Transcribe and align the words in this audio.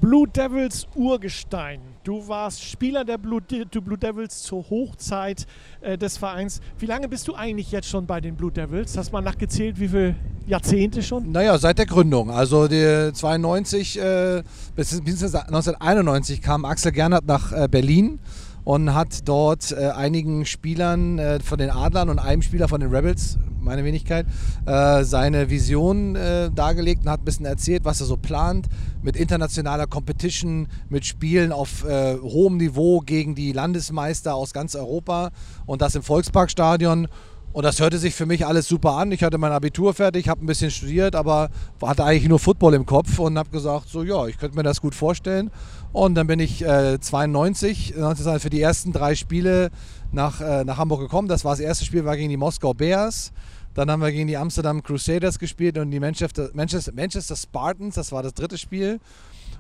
Blue 0.01 0.28
Devils 0.28 0.86
Urgestein. 0.94 1.81
Du 2.05 2.28
warst 2.28 2.62
Spieler 2.62 3.05
der 3.05 3.19
Blue, 3.19 3.42
De 3.42 3.64
Blue 3.81 3.98
Devils 3.98 4.42
zur 4.42 4.70
Hochzeit 4.70 5.48
äh, 5.81 5.98
des 5.98 6.19
Vereins. 6.19 6.61
Wie 6.78 6.86
lange 6.86 7.09
bist 7.09 7.27
du 7.27 7.34
eigentlich 7.34 7.72
jetzt 7.72 7.89
schon 7.89 8.06
bei 8.06 8.20
den 8.20 8.37
Blue 8.37 8.53
Devils? 8.53 8.97
Hast 8.97 9.09
du 9.09 9.12
mal 9.14 9.22
nachgezählt, 9.22 9.81
wie 9.81 9.89
viele 9.89 10.14
Jahrzehnte 10.47 11.03
schon? 11.03 11.33
Naja, 11.33 11.59
seit 11.59 11.78
der 11.78 11.87
Gründung. 11.87 12.31
Also 12.31 12.69
die 12.69 13.11
92 13.12 13.98
äh, 13.98 14.42
bis 14.77 14.92
1991 15.00 16.42
kam 16.42 16.64
Axel 16.64 16.92
Gernert 16.92 17.27
nach 17.27 17.53
äh, 17.53 17.66
Berlin 17.69 18.20
und 18.65 18.95
hat 18.95 19.29
dort 19.29 19.73
äh, 19.73 19.91
einigen 19.91 20.47
Spielern 20.47 21.19
äh, 21.19 21.41
von 21.41 21.59
den 21.59 21.71
Adlern 21.71 22.09
und 22.09 22.19
einem 22.19 22.43
Spieler 22.43 22.69
von 22.69 22.81
den 22.81 22.95
Rebels, 22.95 23.39
meine 23.61 23.85
Wenigkeit, 23.85 24.27
äh, 24.67 25.05
seine 25.05 25.51
Vision 25.51 26.17
äh, 26.17 26.51
dargelegt 26.51 27.05
und 27.05 27.11
hat 27.11 27.21
ein 27.21 27.25
bisschen 27.25 27.47
erzählt, 27.47 27.85
was 27.85 28.01
er 28.01 28.07
so 28.07 28.17
plant 28.17 28.69
mit 29.03 29.17
internationaler 29.17 29.87
Competition, 29.87 30.69
mit 30.89 31.05
Spielen 31.05 31.53
auf 31.53 31.85
äh, 31.85 32.17
hohem 32.19 32.57
Niveau 32.57 33.01
gegen 33.01 33.35
die 33.35 33.53
Landesmeister 33.53 34.35
aus 34.35 34.53
ganz 34.53 34.75
Europa 34.75 35.31
und 35.67 35.83
das 35.83 35.95
im 35.95 36.03
Volksparkstadion. 36.03 37.09
Und 37.53 37.64
das 37.64 37.81
hörte 37.81 37.98
sich 37.98 38.14
für 38.14 38.25
mich 38.25 38.47
alles 38.47 38.67
super 38.67 38.92
an. 38.92 39.12
Ich 39.12 39.22
hatte 39.22 39.36
mein 39.36 39.53
Abitur 39.53 39.92
fertig, 39.92 40.28
habe 40.28 40.42
ein 40.42 40.47
bisschen 40.47 40.70
studiert, 40.70 41.14
aber 41.14 41.50
hatte 41.83 42.03
eigentlich 42.03 42.28
nur 42.28 42.39
Football 42.39 42.72
im 42.72 42.86
Kopf 42.86 43.19
und 43.19 43.36
habe 43.36 43.50
gesagt, 43.50 43.91
so 43.91 44.03
ja, 44.03 44.27
ich 44.27 44.39
könnte 44.39 44.56
mir 44.56 44.62
das 44.62 44.81
gut 44.81 44.94
vorstellen. 44.94 45.50
Und 45.92 46.14
dann 46.14 46.27
bin 46.27 46.41
ich 46.41 46.64
äh, 46.64 46.98
92, 46.98 47.94
für 48.39 48.50
die 48.50 48.61
ersten 48.61 48.92
drei 48.92 49.14
Spiele 49.14 49.70
nach, 50.12 50.41
äh, 50.41 50.64
nach 50.64 50.78
Hamburg 50.78 51.00
gekommen. 51.00 51.28
Das 51.28 51.44
war 51.44 51.53
das 51.53 51.61
erste 51.61 51.84
Spiel, 51.84 52.06
war 52.06 52.17
gegen 52.17 52.31
die 52.31 52.39
Moskau 52.39 52.72
Bears. 52.72 53.33
Dann 53.75 53.91
haben 53.91 54.00
wir 54.00 54.12
gegen 54.12 54.28
die 54.28 54.37
Amsterdam 54.39 54.83
Crusaders 54.83 55.39
gespielt 55.39 55.77
und 55.77 55.91
die 55.91 56.00
Manchester, 56.00 56.50
Manchester, 56.55 56.92
Manchester 56.94 57.37
Spartans, 57.37 57.94
das 57.94 58.12
war 58.12 58.22
das 58.22 58.33
dritte 58.33 58.56
Spiel. 58.56 58.98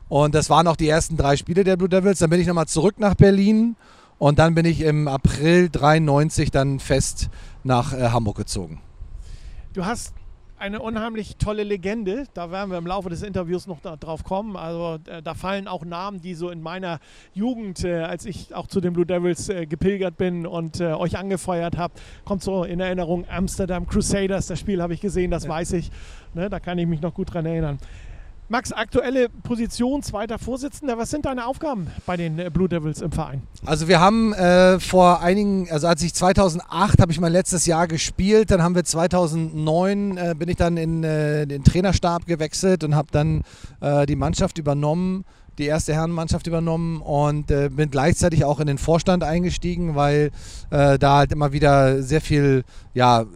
Und 0.08 0.34
das 0.34 0.48
waren 0.50 0.66
auch 0.66 0.76
die 0.76 0.88
ersten 0.88 1.16
drei 1.18 1.36
Spiele 1.36 1.64
der 1.64 1.76
Blue 1.76 1.88
Devils. 1.88 2.18
Dann 2.18 2.30
bin 2.30 2.40
ich 2.40 2.46
nochmal 2.46 2.66
zurück 2.66 2.96
nach 2.98 3.14
Berlin 3.14 3.76
und 4.18 4.38
dann 4.38 4.54
bin 4.54 4.66
ich 4.66 4.82
im 4.82 5.08
April 5.08 5.68
93 5.68 6.50
dann 6.50 6.78
fest 6.78 7.28
nach 7.64 7.92
äh, 7.92 8.08
Hamburg 8.08 8.36
gezogen. 8.36 8.80
Du 9.72 9.84
hast 9.84 10.14
eine 10.62 10.80
unheimlich 10.80 11.38
tolle 11.38 11.64
Legende. 11.64 12.24
Da 12.34 12.52
werden 12.52 12.70
wir 12.70 12.78
im 12.78 12.86
Laufe 12.86 13.10
des 13.10 13.22
Interviews 13.22 13.66
noch 13.66 13.80
drauf 13.80 14.22
kommen. 14.22 14.56
Also 14.56 15.00
äh, 15.10 15.20
da 15.20 15.34
fallen 15.34 15.66
auch 15.66 15.84
Namen, 15.84 16.20
die 16.20 16.34
so 16.34 16.50
in 16.50 16.62
meiner 16.62 17.00
Jugend, 17.34 17.82
äh, 17.84 18.02
als 18.02 18.26
ich 18.26 18.54
auch 18.54 18.68
zu 18.68 18.80
den 18.80 18.92
Blue 18.92 19.04
Devils 19.04 19.48
äh, 19.48 19.66
gepilgert 19.66 20.16
bin 20.16 20.46
und 20.46 20.78
äh, 20.78 20.92
euch 20.92 21.18
angefeuert 21.18 21.76
habe, 21.76 21.94
kommt 22.24 22.44
so 22.44 22.62
in 22.62 22.78
Erinnerung 22.78 23.26
Amsterdam 23.28 23.88
Crusaders. 23.88 24.46
Das 24.46 24.60
Spiel 24.60 24.80
habe 24.80 24.94
ich 24.94 25.00
gesehen, 25.00 25.32
das 25.32 25.44
ja. 25.44 25.50
weiß 25.50 25.72
ich. 25.72 25.90
Ne, 26.34 26.48
da 26.48 26.60
kann 26.60 26.78
ich 26.78 26.86
mich 26.86 27.00
noch 27.00 27.12
gut 27.12 27.34
dran 27.34 27.44
erinnern. 27.44 27.78
Max, 28.52 28.70
aktuelle 28.70 29.30
Position, 29.30 30.02
zweiter 30.02 30.38
Vorsitzender. 30.38 30.98
Was 30.98 31.08
sind 31.08 31.24
deine 31.24 31.46
Aufgaben 31.46 31.86
bei 32.04 32.18
den 32.18 32.38
äh, 32.38 32.50
Blue 32.52 32.68
Devils 32.68 33.00
im 33.00 33.10
Verein? 33.10 33.40
Also 33.64 33.88
wir 33.88 33.98
haben 33.98 34.34
äh, 34.34 34.78
vor 34.78 35.22
einigen, 35.22 35.70
also 35.70 35.86
als 35.86 36.02
ich 36.02 36.12
2008 36.12 37.00
habe 37.00 37.10
ich 37.10 37.18
mein 37.18 37.32
letztes 37.32 37.64
Jahr 37.64 37.88
gespielt, 37.88 38.50
dann 38.50 38.62
haben 38.62 38.74
wir 38.74 38.84
2009 38.84 40.18
äh, 40.18 40.34
bin 40.36 40.50
ich 40.50 40.56
dann 40.56 40.76
in 40.76 41.02
äh, 41.02 41.46
den 41.46 41.64
Trainerstab 41.64 42.26
gewechselt 42.26 42.84
und 42.84 42.94
habe 42.94 43.08
dann 43.10 43.40
äh, 43.80 44.04
die 44.04 44.16
Mannschaft 44.16 44.58
übernommen 44.58 45.24
die 45.58 45.66
erste 45.66 45.94
Herrenmannschaft 45.94 46.46
übernommen 46.46 47.02
und 47.02 47.50
äh, 47.50 47.68
bin 47.70 47.90
gleichzeitig 47.90 48.44
auch 48.44 48.58
in 48.58 48.66
den 48.66 48.78
Vorstand 48.78 49.22
eingestiegen, 49.22 49.94
weil 49.94 50.30
äh, 50.70 50.98
da 50.98 51.18
halt 51.18 51.32
immer 51.32 51.52
wieder 51.52 52.02
sehr 52.02 52.22
viel 52.22 52.64
ja, 52.94 53.26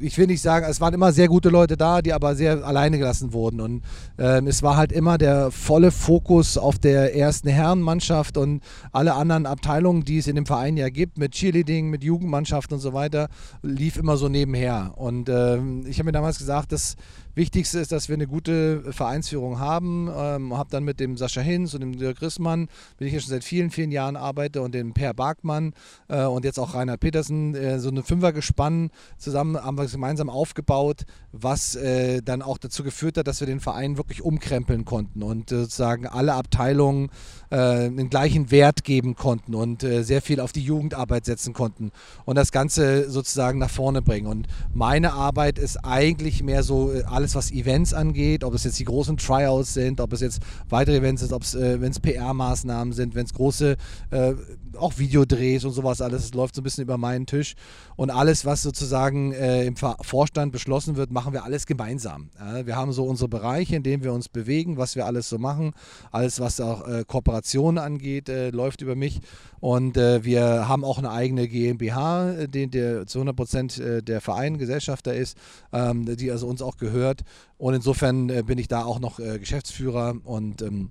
ich 0.00 0.18
will 0.18 0.26
nicht 0.26 0.42
sagen, 0.42 0.66
es 0.68 0.80
waren 0.80 0.94
immer 0.94 1.12
sehr 1.12 1.28
gute 1.28 1.48
Leute 1.48 1.76
da, 1.76 2.02
die 2.02 2.12
aber 2.12 2.34
sehr 2.34 2.64
alleine 2.64 2.98
gelassen 2.98 3.32
wurden. 3.32 3.60
Und 3.60 3.82
ähm, 4.18 4.46
es 4.46 4.62
war 4.62 4.76
halt 4.76 4.92
immer 4.92 5.18
der 5.18 5.50
volle 5.50 5.90
Fokus 5.90 6.58
auf 6.58 6.78
der 6.78 7.14
ersten 7.16 7.48
Herrenmannschaft 7.48 8.36
und 8.36 8.62
alle 8.92 9.14
anderen 9.14 9.46
Abteilungen, 9.46 10.04
die 10.04 10.18
es 10.18 10.26
in 10.26 10.36
dem 10.36 10.46
Verein 10.46 10.76
ja 10.76 10.88
gibt, 10.88 11.18
mit 11.18 11.32
Cheerleading, 11.32 11.90
mit 11.90 12.04
Jugendmannschaft 12.04 12.72
und 12.72 12.80
so 12.80 12.92
weiter, 12.92 13.28
lief 13.62 13.96
immer 13.96 14.16
so 14.16 14.28
nebenher. 14.28 14.94
Und 14.96 15.28
ähm, 15.28 15.84
ich 15.86 15.98
habe 15.98 16.06
mir 16.06 16.12
damals 16.12 16.38
gesagt, 16.38 16.72
dass 16.72 16.96
Wichtigste 17.36 17.78
ist, 17.78 17.92
dass 17.92 18.08
wir 18.08 18.14
eine 18.14 18.26
gute 18.26 18.92
Vereinsführung 18.92 19.60
haben. 19.60 20.10
Ähm, 20.12 20.56
habe 20.56 20.70
dann 20.70 20.84
mit 20.84 21.00
dem 21.00 21.18
Sascha 21.18 21.42
Hinz 21.42 21.74
und 21.74 21.80
dem 21.80 21.96
Dirk 21.98 22.22
Rissmann, 22.22 22.68
bin 22.96 23.08
ich 23.08 23.14
ja 23.14 23.20
schon 23.20 23.30
seit 23.30 23.44
vielen, 23.44 23.70
vielen 23.70 23.92
Jahren 23.92 24.16
arbeite, 24.16 24.62
und 24.62 24.74
dem 24.74 24.94
Per 24.94 25.12
Barkmann 25.12 25.74
äh, 26.08 26.24
und 26.24 26.46
jetzt 26.46 26.58
auch 26.58 26.74
Reinhard 26.74 27.00
Petersen, 27.00 27.54
äh, 27.54 27.78
so 27.78 27.90
eine 27.90 28.02
Fünfergespann 28.02 28.90
zusammen 29.18 29.62
haben 29.62 29.76
wir 29.76 29.86
gemeinsam 29.86 30.30
aufgebaut, 30.30 31.04
was 31.32 31.74
äh, 31.74 32.22
dann 32.22 32.40
auch 32.40 32.56
dazu 32.56 32.82
geführt 32.82 33.18
hat, 33.18 33.26
dass 33.26 33.40
wir 33.40 33.46
den 33.46 33.60
Verein 33.60 33.98
wirklich 33.98 34.22
umkrempeln 34.22 34.86
konnten 34.86 35.22
und 35.22 35.52
äh, 35.52 35.60
sozusagen 35.60 36.06
alle 36.06 36.34
Abteilungen 36.34 37.10
äh, 37.50 37.90
den 37.90 38.08
gleichen 38.08 38.50
Wert 38.50 38.82
geben 38.84 39.14
konnten 39.14 39.54
und 39.54 39.82
äh, 39.84 40.02
sehr 40.02 40.22
viel 40.22 40.40
auf 40.40 40.52
die 40.52 40.62
Jugendarbeit 40.62 41.26
setzen 41.26 41.52
konnten 41.52 41.92
und 42.24 42.36
das 42.36 42.50
Ganze 42.50 43.10
sozusagen 43.10 43.58
nach 43.58 43.70
vorne 43.70 44.00
bringen. 44.00 44.26
Und 44.26 44.46
meine 44.72 45.12
Arbeit 45.12 45.58
ist 45.58 45.84
eigentlich 45.84 46.42
mehr 46.42 46.62
so 46.62 46.92
alles 47.06 47.25
alles 47.26 47.34
was 47.34 47.50
Events 47.50 47.92
angeht, 47.92 48.44
ob 48.44 48.54
es 48.54 48.62
jetzt 48.62 48.78
die 48.78 48.84
großen 48.84 49.16
Tryouts 49.16 49.74
sind, 49.74 50.00
ob 50.00 50.12
es 50.12 50.20
jetzt 50.20 50.40
weitere 50.68 50.98
Events 50.98 51.22
sind, 51.22 51.32
ob 51.32 51.42
es, 51.42 51.56
äh, 51.56 51.80
wenn 51.80 51.90
es 51.90 51.98
PR-Maßnahmen 51.98 52.92
sind, 52.92 53.16
wenn 53.16 53.26
es 53.26 53.34
große 53.34 53.76
äh, 54.10 54.34
auch 54.76 54.98
Videodrehs 54.98 55.64
und 55.64 55.72
sowas 55.72 56.00
alles, 56.00 56.24
es 56.24 56.34
läuft 56.34 56.54
so 56.54 56.60
ein 56.60 56.64
bisschen 56.64 56.82
über 56.82 56.98
meinen 56.98 57.26
Tisch. 57.26 57.54
Und 57.96 58.10
alles, 58.10 58.44
was 58.44 58.62
sozusagen 58.62 59.32
äh, 59.32 59.64
im 59.64 59.74
Vorstand 59.76 60.52
beschlossen 60.52 60.96
wird, 60.96 61.10
machen 61.10 61.32
wir 61.32 61.44
alles 61.44 61.66
gemeinsam. 61.66 62.30
Ja, 62.38 62.66
wir 62.66 62.76
haben 62.76 62.92
so 62.92 63.04
unsere 63.04 63.28
Bereiche, 63.28 63.76
in 63.76 63.82
denen 63.82 64.04
wir 64.04 64.12
uns 64.12 64.28
bewegen, 64.28 64.76
was 64.76 64.94
wir 64.94 65.06
alles 65.06 65.28
so 65.28 65.38
machen. 65.38 65.72
Alles, 66.12 66.38
was 66.38 66.60
auch 66.60 66.86
äh, 66.86 67.04
Kooperationen 67.06 67.78
angeht, 67.78 68.28
äh, 68.28 68.50
läuft 68.50 68.82
über 68.82 68.94
mich. 68.94 69.20
Und 69.60 69.96
äh, 69.96 70.24
wir 70.24 70.68
haben 70.68 70.84
auch 70.84 70.98
eine 70.98 71.10
eigene 71.10 71.48
GmbH, 71.48 72.32
äh, 72.32 72.48
die, 72.48 72.68
der 72.68 73.06
zu 73.06 73.18
100 73.18 73.34
Prozent 73.34 73.78
äh, 73.78 74.02
der 74.02 74.20
Verein, 74.20 74.58
Gesellschafter 74.58 75.14
ist, 75.14 75.36
ähm, 75.72 76.04
die 76.16 76.30
also 76.30 76.46
uns 76.46 76.60
auch 76.62 76.76
gehört. 76.76 77.15
Und 77.58 77.74
insofern 77.74 78.26
bin 78.46 78.58
ich 78.58 78.68
da 78.68 78.84
auch 78.84 78.98
noch 78.98 79.16
Geschäftsführer 79.16 80.14
und 80.24 80.62
ähm, 80.62 80.90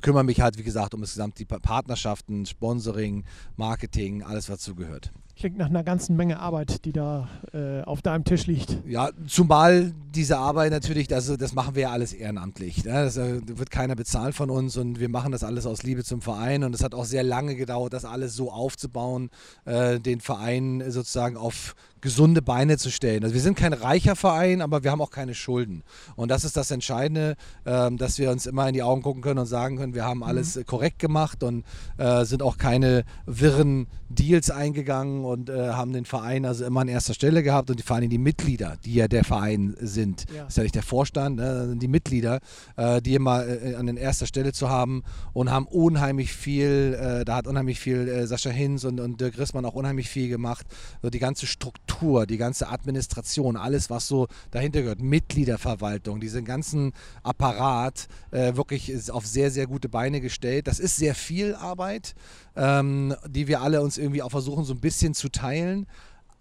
kümmere 0.00 0.24
mich 0.24 0.40
halt, 0.40 0.58
wie 0.58 0.62
gesagt, 0.62 0.94
um 0.94 1.00
das 1.00 1.10
gesamte 1.10 1.44
Partnerschaften, 1.44 2.46
Sponsoring, 2.46 3.24
Marketing, 3.56 4.22
alles, 4.22 4.48
was 4.48 4.60
zugehört. 4.60 5.10
Klingt 5.40 5.56
nach 5.56 5.70
einer 5.70 5.82
ganzen 5.82 6.16
Menge 6.16 6.38
Arbeit, 6.38 6.84
die 6.84 6.92
da 6.92 7.26
äh, 7.54 7.80
auf 7.84 8.02
deinem 8.02 8.24
Tisch 8.24 8.46
liegt. 8.46 8.76
Ja, 8.86 9.08
zumal 9.26 9.94
diese 10.14 10.36
Arbeit 10.36 10.70
natürlich, 10.70 11.08
das, 11.08 11.34
das 11.34 11.54
machen 11.54 11.74
wir 11.74 11.84
ja 11.84 11.90
alles 11.92 12.12
ehrenamtlich. 12.12 12.84
Ne? 12.84 12.92
Das 12.92 13.16
äh, 13.16 13.40
wird 13.46 13.70
keiner 13.70 13.96
bezahlt 13.96 14.34
von 14.34 14.50
uns 14.50 14.76
und 14.76 15.00
wir 15.00 15.08
machen 15.08 15.32
das 15.32 15.42
alles 15.42 15.64
aus 15.64 15.82
Liebe 15.82 16.04
zum 16.04 16.20
Verein. 16.20 16.62
Und 16.62 16.74
es 16.74 16.84
hat 16.84 16.94
auch 16.94 17.06
sehr 17.06 17.22
lange 17.22 17.56
gedauert, 17.56 17.94
das 17.94 18.04
alles 18.04 18.34
so 18.34 18.52
aufzubauen, 18.52 19.30
äh, 19.64 19.98
den 19.98 20.20
Verein 20.20 20.84
sozusagen 20.88 21.38
auf 21.38 21.74
gesunde 22.00 22.42
Beine 22.42 22.78
zu 22.78 22.90
stellen. 22.90 23.22
Also 23.22 23.34
wir 23.34 23.42
sind 23.42 23.56
kein 23.56 23.72
reicher 23.72 24.16
Verein, 24.16 24.62
aber 24.62 24.82
wir 24.84 24.90
haben 24.90 25.00
auch 25.00 25.10
keine 25.10 25.34
Schulden. 25.34 25.82
Und 26.16 26.30
das 26.30 26.44
ist 26.44 26.56
das 26.56 26.70
Entscheidende, 26.70 27.36
äh, 27.64 27.90
dass 27.92 28.18
wir 28.18 28.30
uns 28.30 28.46
immer 28.46 28.68
in 28.68 28.74
die 28.74 28.82
Augen 28.82 29.02
gucken 29.02 29.22
können 29.22 29.38
und 29.38 29.46
sagen 29.46 29.76
können, 29.76 29.94
wir 29.94 30.04
haben 30.04 30.22
alles 30.22 30.56
mhm. 30.56 30.66
korrekt 30.66 30.98
gemacht 30.98 31.42
und 31.42 31.64
äh, 31.98 32.24
sind 32.24 32.42
auch 32.42 32.58
keine 32.58 33.04
wirren 33.26 33.86
Deals 34.08 34.50
eingegangen 34.50 35.24
und 35.30 35.48
äh, 35.48 35.70
haben 35.70 35.92
den 35.92 36.04
Verein 36.04 36.44
also 36.44 36.64
immer 36.64 36.80
an 36.80 36.88
erster 36.88 37.14
Stelle 37.14 37.42
gehabt 37.42 37.70
und 37.70 37.82
vor 37.82 37.96
allem 37.96 38.10
die 38.10 38.18
Mitglieder, 38.18 38.76
die 38.84 38.94
ja 38.94 39.08
der 39.08 39.24
Verein 39.24 39.76
sind. 39.80 40.26
Ja. 40.34 40.44
Das 40.44 40.54
ist 40.54 40.56
ja 40.56 40.62
nicht 40.64 40.74
der 40.74 40.82
Vorstand, 40.82 41.36
ne? 41.36 41.74
die 41.76 41.88
Mitglieder, 41.88 42.40
äh, 42.76 43.00
die 43.00 43.14
immer 43.14 43.46
äh, 43.46 43.74
an 43.76 43.96
erster 43.96 44.26
Stelle 44.26 44.52
zu 44.52 44.68
haben 44.68 45.02
und 45.32 45.50
haben 45.50 45.66
unheimlich 45.66 46.32
viel, 46.32 46.98
äh, 47.00 47.24
da 47.24 47.36
hat 47.36 47.46
unheimlich 47.46 47.78
viel 47.80 48.08
äh, 48.08 48.26
Sascha 48.26 48.50
Hinz 48.50 48.84
und, 48.84 49.00
und 49.00 49.20
Dirk 49.20 49.38
Rissmann 49.38 49.64
auch 49.64 49.74
unheimlich 49.74 50.08
viel 50.08 50.28
gemacht. 50.28 50.66
So 51.02 51.10
die 51.10 51.18
ganze 51.18 51.46
Struktur, 51.46 52.26
die 52.26 52.36
ganze 52.36 52.68
Administration, 52.68 53.56
alles, 53.56 53.90
was 53.90 54.08
so 54.08 54.26
dahinter 54.50 54.82
gehört, 54.82 55.00
Mitgliederverwaltung, 55.00 56.20
diesen 56.20 56.44
ganzen 56.44 56.92
Apparat 57.22 58.08
äh, 58.30 58.56
wirklich 58.56 59.10
auf 59.10 59.26
sehr, 59.26 59.50
sehr 59.50 59.66
gute 59.66 59.88
Beine 59.88 60.20
gestellt. 60.20 60.66
Das 60.66 60.80
ist 60.80 60.96
sehr 60.96 61.14
viel 61.14 61.54
Arbeit, 61.54 62.14
ähm, 62.56 63.14
die 63.26 63.48
wir 63.48 63.62
alle 63.62 63.82
uns 63.82 63.98
irgendwie 63.98 64.22
auch 64.22 64.30
versuchen, 64.30 64.64
so 64.64 64.74
ein 64.74 64.80
bisschen 64.80 65.14
zu 65.14 65.28
teilen. 65.28 65.86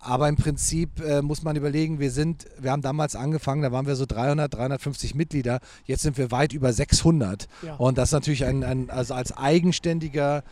Aber 0.01 0.29
im 0.29 0.38
Prinzip 0.38 1.01
äh, 1.01 1.21
muss 1.21 1.44
man 1.44 1.57
überlegen, 1.57 2.00
wir 2.00 2.09
sind, 2.09 2.45
wir 2.57 2.71
haben 2.71 2.81
damals 2.81 3.17
angefangen, 3.17 3.61
da 3.61 3.73
waren 3.73 3.85
wir 3.85 3.97
so 3.97 4.06
300, 4.06 4.53
350 4.53 5.13
Mitglieder, 5.13 5.59
jetzt 5.85 6.03
sind 6.03 6.17
wir 6.17 6.31
weit 6.31 6.53
über 6.53 6.71
600. 6.71 7.47
Ja. 7.63 7.75
Und 7.75 7.97
das 7.97 8.09
ist 8.09 8.13
natürlich 8.13 8.45
ein, 8.45 8.63
ein, 8.63 8.89
also 8.89 9.13
als 9.13 9.35
eigenständiger 9.35 10.44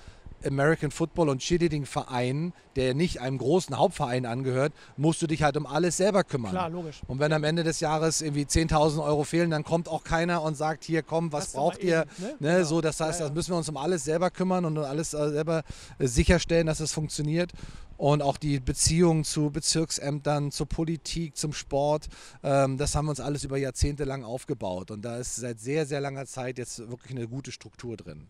American 0.46 0.92
Football 0.92 1.30
und 1.30 1.40
Cheerleading 1.40 1.86
Verein, 1.86 2.54
der 2.76 2.94
nicht 2.94 3.22
einem 3.22 3.38
großen 3.38 3.78
Hauptverein 3.78 4.26
angehört, 4.26 4.74
musst 4.96 5.22
du 5.22 5.28
dich 5.28 5.44
halt 5.44 5.58
um 5.58 5.66
alles 5.66 5.98
selber 5.98 6.24
kümmern. 6.24 6.52
Klar, 6.52 6.70
logisch. 6.70 7.02
Und 7.08 7.20
wenn 7.20 7.34
am 7.34 7.44
Ende 7.44 7.64
des 7.64 7.80
Jahres 7.80 8.22
irgendwie 8.22 8.44
10.000 8.44 9.04
Euro 9.04 9.24
fehlen, 9.24 9.50
dann 9.50 9.64
kommt 9.64 9.90
auch 9.90 10.04
keiner 10.04 10.44
und 10.44 10.56
sagt, 10.56 10.84
hier 10.84 11.02
komm, 11.02 11.32
was 11.32 11.46
das 11.46 11.54
braucht 11.54 11.84
ihr? 11.84 12.02
Eben, 12.18 12.26
ne? 12.26 12.36
Ne? 12.40 12.58
Genau. 12.58 12.64
So, 12.68 12.82
das 12.82 13.00
heißt, 13.00 13.20
ja, 13.20 13.26
ja. 13.26 13.30
das 13.30 13.36
müssen 13.36 13.52
wir 13.52 13.58
uns 13.58 13.70
um 13.70 13.78
alles 13.78 14.04
selber 14.04 14.30
kümmern 14.30 14.66
und 14.66 14.78
alles 14.78 15.14
äh, 15.14 15.30
selber 15.30 15.64
äh, 16.00 16.08
sicherstellen, 16.08 16.68
dass 16.68 16.80
es 16.80 16.94
funktioniert. 16.94 17.52
Und 17.98 18.22
auch 18.22 18.38
die 18.38 18.60
Beziehungen 18.60 19.24
zu 19.24 19.50
Bezirksämtern, 19.50 20.52
zur 20.52 20.68
Politik, 20.68 21.36
zum 21.36 21.52
Sport, 21.52 22.08
ähm, 22.44 22.78
das 22.78 22.94
haben 22.94 23.08
wir 23.08 23.10
uns 23.10 23.20
alles 23.20 23.44
über 23.44 23.58
Jahrzehnte 23.58 24.04
lang 24.04 24.24
aufgebaut. 24.24 24.92
Und 24.92 25.04
da 25.04 25.18
ist 25.18 25.36
seit 25.36 25.60
sehr, 25.60 25.88
sehr 25.88 26.00
langer 26.00 26.28
Zeit 26.28 26.60
jetzt 26.60 26.78
wirklich 26.78 27.18
eine 27.18 27.28
gute 27.28 27.52
Struktur 27.52 27.98
drin. 27.98 28.28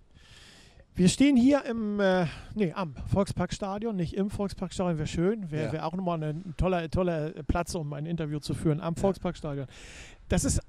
Wir 0.98 1.10
stehen 1.10 1.38
hier 1.38 1.64
im, 1.66 2.00
äh, 2.00 2.26
nee, 2.56 2.74
am 2.74 2.96
Volksparkstadion, 3.14 3.96
nicht 3.96 4.16
im 4.16 4.32
Volksparkstadion, 4.32 4.98
wäre 4.98 5.08
schön, 5.08 5.52
wäre 5.52 5.66
ja. 5.66 5.72
wär 5.72 5.86
auch 5.86 5.94
nochmal 5.94 6.24
ein 6.24 6.56
toller, 6.58 6.90
toller 6.90 7.34
Platz, 7.44 7.76
um 7.76 7.94
ein 7.94 8.08
Interview 8.08 8.40
zu 8.40 8.56
führen, 8.56 8.82
am 8.82 8.96
ja. 8.96 9.02
Volksparkstadion. 9.02 9.68
Das 10.28 10.44
ist 10.44 10.60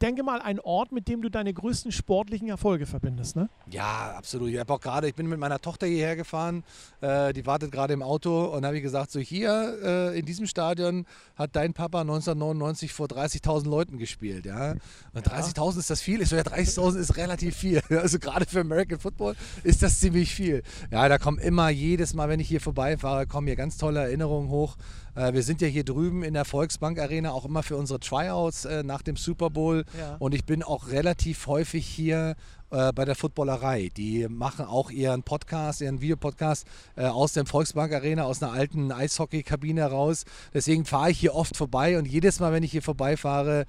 denke 0.00 0.22
mal, 0.22 0.40
ein 0.40 0.60
Ort, 0.60 0.92
mit 0.92 1.08
dem 1.08 1.22
du 1.22 1.28
deine 1.28 1.52
größten 1.52 1.92
sportlichen 1.92 2.48
Erfolge 2.48 2.86
verbindest, 2.86 3.36
ne? 3.36 3.48
Ja, 3.70 4.14
absolut. 4.16 4.50
Ich 4.50 4.58
habe 4.58 4.72
auch 4.72 4.80
gerade, 4.80 5.08
ich 5.08 5.14
bin 5.14 5.28
mit 5.28 5.38
meiner 5.38 5.60
Tochter 5.60 5.86
hierher 5.86 6.16
gefahren, 6.16 6.64
äh, 7.00 7.32
die 7.32 7.46
wartet 7.46 7.72
gerade 7.72 7.94
im 7.94 8.02
Auto 8.02 8.46
und 8.46 8.64
habe 8.64 8.76
ich 8.76 8.82
gesagt, 8.82 9.10
so 9.10 9.20
hier 9.20 9.78
äh, 9.82 10.18
in 10.18 10.26
diesem 10.26 10.46
Stadion 10.46 11.06
hat 11.36 11.56
dein 11.56 11.74
Papa 11.74 12.00
1999 12.00 12.92
vor 12.92 13.06
30.000 13.06 13.68
Leuten 13.68 13.98
gespielt, 13.98 14.46
ja. 14.46 14.74
Und 15.12 15.26
30.000 15.26 15.78
ist 15.78 15.90
das 15.90 16.00
viel? 16.00 16.20
Ich 16.22 16.28
so, 16.28 16.36
ja, 16.36 16.42
30.000 16.42 16.98
ist 16.98 17.16
relativ 17.16 17.56
viel. 17.56 17.82
Also 18.08 18.20
gerade 18.20 18.46
für 18.46 18.60
American 18.60 19.00
Football 19.00 19.34
ist 19.64 19.82
das 19.82 19.98
ziemlich 19.98 20.32
viel. 20.32 20.62
Ja, 20.90 21.08
da 21.08 21.18
kommen 21.18 21.38
immer 21.38 21.68
jedes 21.68 22.14
Mal, 22.14 22.28
wenn 22.28 22.38
ich 22.38 22.48
hier 22.48 22.60
vorbeifahre, 22.60 23.26
kommen 23.26 23.46
hier 23.48 23.56
ganz 23.56 23.76
tolle 23.76 24.00
Erinnerungen 24.00 24.50
hoch. 24.50 24.76
Äh, 25.18 25.34
wir 25.34 25.42
sind 25.42 25.60
ja 25.60 25.66
hier 25.66 25.84
drüben 25.84 26.22
in 26.22 26.34
der 26.34 26.44
Volksbank 26.44 26.98
Arena 27.00 27.32
auch 27.32 27.44
immer 27.44 27.62
für 27.62 27.76
unsere 27.76 27.98
Tryouts 27.98 28.64
äh, 28.64 28.82
nach 28.84 29.02
dem 29.02 29.16
Super 29.16 29.50
Bowl. 29.50 29.84
Ja. 29.98 30.16
Und 30.20 30.34
ich 30.34 30.44
bin 30.44 30.62
auch 30.62 30.88
relativ 30.88 31.46
häufig 31.48 31.86
hier 31.86 32.36
äh, 32.70 32.92
bei 32.92 33.04
der 33.04 33.16
Footballerei. 33.16 33.90
Die 33.96 34.28
machen 34.28 34.64
auch 34.64 34.90
ihren 34.90 35.24
Podcast, 35.24 35.80
ihren 35.80 36.00
Videopodcast 36.00 36.66
äh, 36.96 37.06
aus 37.06 37.32
dem 37.32 37.46
Volksbank 37.46 37.92
Arena, 37.92 38.24
aus 38.24 38.42
einer 38.42 38.52
alten 38.52 38.92
Eishockey-Kabine 38.92 39.86
raus. 39.86 40.24
Deswegen 40.54 40.84
fahre 40.84 41.10
ich 41.10 41.18
hier 41.18 41.34
oft 41.34 41.56
vorbei 41.56 41.98
und 41.98 42.06
jedes 42.06 42.38
Mal, 42.38 42.52
wenn 42.52 42.62
ich 42.62 42.70
hier 42.70 42.82
vorbeifahre, 42.82 43.66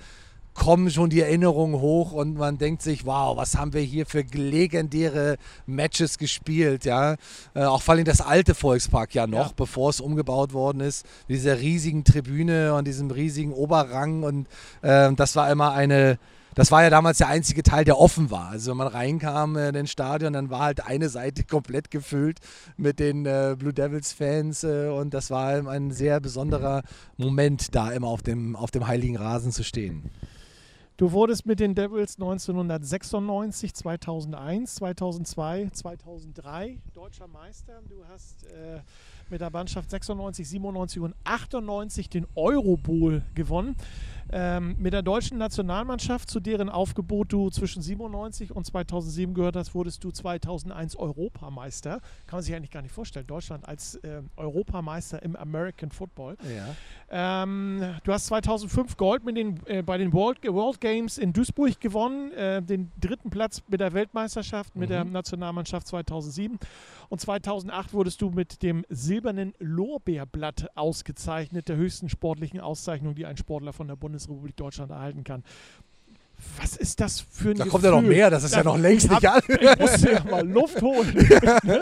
kommen 0.59 0.91
schon 0.91 1.09
die 1.09 1.21
Erinnerungen 1.21 1.79
hoch 1.79 2.11
und 2.11 2.37
man 2.37 2.57
denkt 2.57 2.81
sich, 2.81 3.05
wow, 3.05 3.37
was 3.37 3.57
haben 3.57 3.73
wir 3.73 3.81
hier 3.81 4.05
für 4.05 4.21
legendäre 4.21 5.37
Matches 5.65 6.17
gespielt, 6.17 6.83
ja. 6.83 7.15
Äh, 7.55 7.63
auch 7.63 7.81
vor 7.81 7.95
allem 7.95 8.03
das 8.03 8.19
alte 8.19 8.53
Volkspark 8.53 9.15
ja 9.15 9.25
noch, 9.25 9.47
ja. 9.47 9.53
bevor 9.55 9.89
es 9.89 10.01
umgebaut 10.01 10.53
worden 10.53 10.81
ist, 10.81 11.05
mit 11.27 11.37
dieser 11.37 11.59
riesigen 11.59 12.03
Tribüne 12.03 12.75
und 12.75 12.85
diesem 12.85 13.09
riesigen 13.09 13.53
Oberrang 13.53 14.23
und 14.23 14.47
äh, 14.81 15.11
das 15.13 15.37
war 15.37 15.49
immer 15.49 15.71
eine, 15.71 16.19
das 16.55 16.71
war 16.71 16.83
ja 16.83 16.89
damals 16.89 17.19
der 17.19 17.29
einzige 17.29 17.63
Teil, 17.63 17.85
der 17.85 17.97
offen 17.97 18.29
war. 18.29 18.49
Also 18.49 18.71
wenn 18.71 18.77
man 18.77 18.87
reinkam 18.87 19.55
in 19.55 19.73
den 19.73 19.87
Stadion, 19.87 20.33
dann 20.33 20.49
war 20.49 20.63
halt 20.63 20.85
eine 20.85 21.07
Seite 21.07 21.43
komplett 21.49 21.89
gefüllt 21.89 22.39
mit 22.75 22.99
den 22.99 23.25
äh, 23.25 23.55
Blue 23.57 23.73
Devils 23.73 24.11
Fans 24.11 24.65
äh, 24.65 24.89
und 24.89 25.13
das 25.13 25.31
war 25.31 25.69
ein 25.69 25.91
sehr 25.91 26.19
besonderer 26.19 26.83
Moment, 27.15 27.73
da 27.73 27.91
immer 27.91 28.07
auf 28.07 28.23
dem, 28.23 28.57
auf 28.57 28.71
dem 28.71 28.87
heiligen 28.87 29.15
Rasen 29.15 29.53
zu 29.53 29.63
stehen. 29.63 30.11
Du 30.99 31.13
wurdest 31.13 31.45
mit 31.45 31.61
den 31.61 31.75
Devils 31.75 32.15
1996, 32.15 33.73
2001, 33.73 34.75
2002, 34.75 35.69
2003 35.71 36.81
deutscher 36.93 37.27
Meister. 37.27 37.81
Du 37.87 38.03
hast 38.05 38.43
äh, 38.47 38.81
mit 39.29 39.39
der 39.39 39.49
Mannschaft 39.49 39.89
96, 39.91 40.49
97 40.49 41.01
und 41.01 41.15
98 41.23 42.09
den 42.09 42.27
Eurobowl 42.35 43.21
gewonnen. 43.33 43.77
Ähm, 44.31 44.75
mit 44.77 44.93
der 44.93 45.01
deutschen 45.01 45.37
Nationalmannschaft, 45.37 46.29
zu 46.29 46.39
deren 46.39 46.69
Aufgebot 46.69 47.31
du 47.33 47.49
zwischen 47.49 47.81
97 47.81 48.51
und 48.55 48.65
2007 48.65 49.33
gehört 49.33 49.55
hast, 49.55 49.73
wurdest 49.73 50.03
du 50.03 50.11
2001 50.11 50.95
Europameister. 50.95 51.99
Kann 52.27 52.37
man 52.37 52.43
sich 52.43 52.55
eigentlich 52.55 52.71
gar 52.71 52.81
nicht 52.81 52.93
vorstellen. 52.93 53.25
Deutschland 53.25 53.67
als 53.67 53.95
äh, 53.95 54.21
Europameister 54.35 55.21
im 55.23 55.35
American 55.35 55.91
Football. 55.91 56.37
Ja. 56.43 57.43
Ähm, 57.43 57.95
du 58.03 58.13
hast 58.13 58.27
2005 58.27 58.97
Gold 58.97 59.25
mit 59.25 59.37
den, 59.37 59.59
äh, 59.65 59.81
bei 59.81 59.97
den 59.97 60.13
World, 60.13 60.39
World, 60.43 60.79
Games 60.79 61.17
in 61.17 61.33
Duisburg 61.33 61.79
gewonnen, 61.79 62.31
äh, 62.33 62.61
den 62.61 62.91
dritten 62.99 63.29
Platz 63.29 63.63
mit 63.67 63.79
der 63.79 63.93
Weltmeisterschaft, 63.93 64.75
mit 64.75 64.89
mhm. 64.89 64.93
der 64.93 65.03
Nationalmannschaft 65.05 65.87
2007. 65.87 66.59
Und 67.09 67.19
2008 67.19 67.93
wurdest 67.93 68.21
du 68.21 68.29
mit 68.29 68.61
dem 68.61 68.85
silbernen 68.89 69.53
Lorbeerblatt 69.59 70.69
ausgezeichnet, 70.77 71.67
der 71.67 71.75
höchsten 71.75 72.07
sportlichen 72.07 72.59
Auszeichnung, 72.59 73.15
die 73.15 73.25
ein 73.25 73.37
Sportler 73.37 73.73
von 73.73 73.87
der 73.87 73.95
Bundesrepublik 74.27 74.55
Deutschland 74.57 74.91
erhalten 74.91 75.23
kann 75.23 75.43
was 76.59 76.75
ist 76.75 76.99
das 76.99 77.21
für 77.21 77.49
ein 77.49 77.55
Da 77.55 77.63
Gefühl? 77.63 77.71
kommt 77.71 77.83
ja 77.83 77.91
noch 77.91 78.01
mehr, 78.01 78.29
das 78.29 78.43
ist 78.43 78.53
da, 78.53 78.59
ja 78.59 78.63
noch 78.63 78.77
längst 78.77 79.09
nicht 79.09 79.25
alles. 79.27 79.43
Ich 79.47 79.79
musste 79.79 80.11
ja 80.11 80.23
mal 80.23 80.47
Luft 80.47 80.81
holen. 80.81 81.07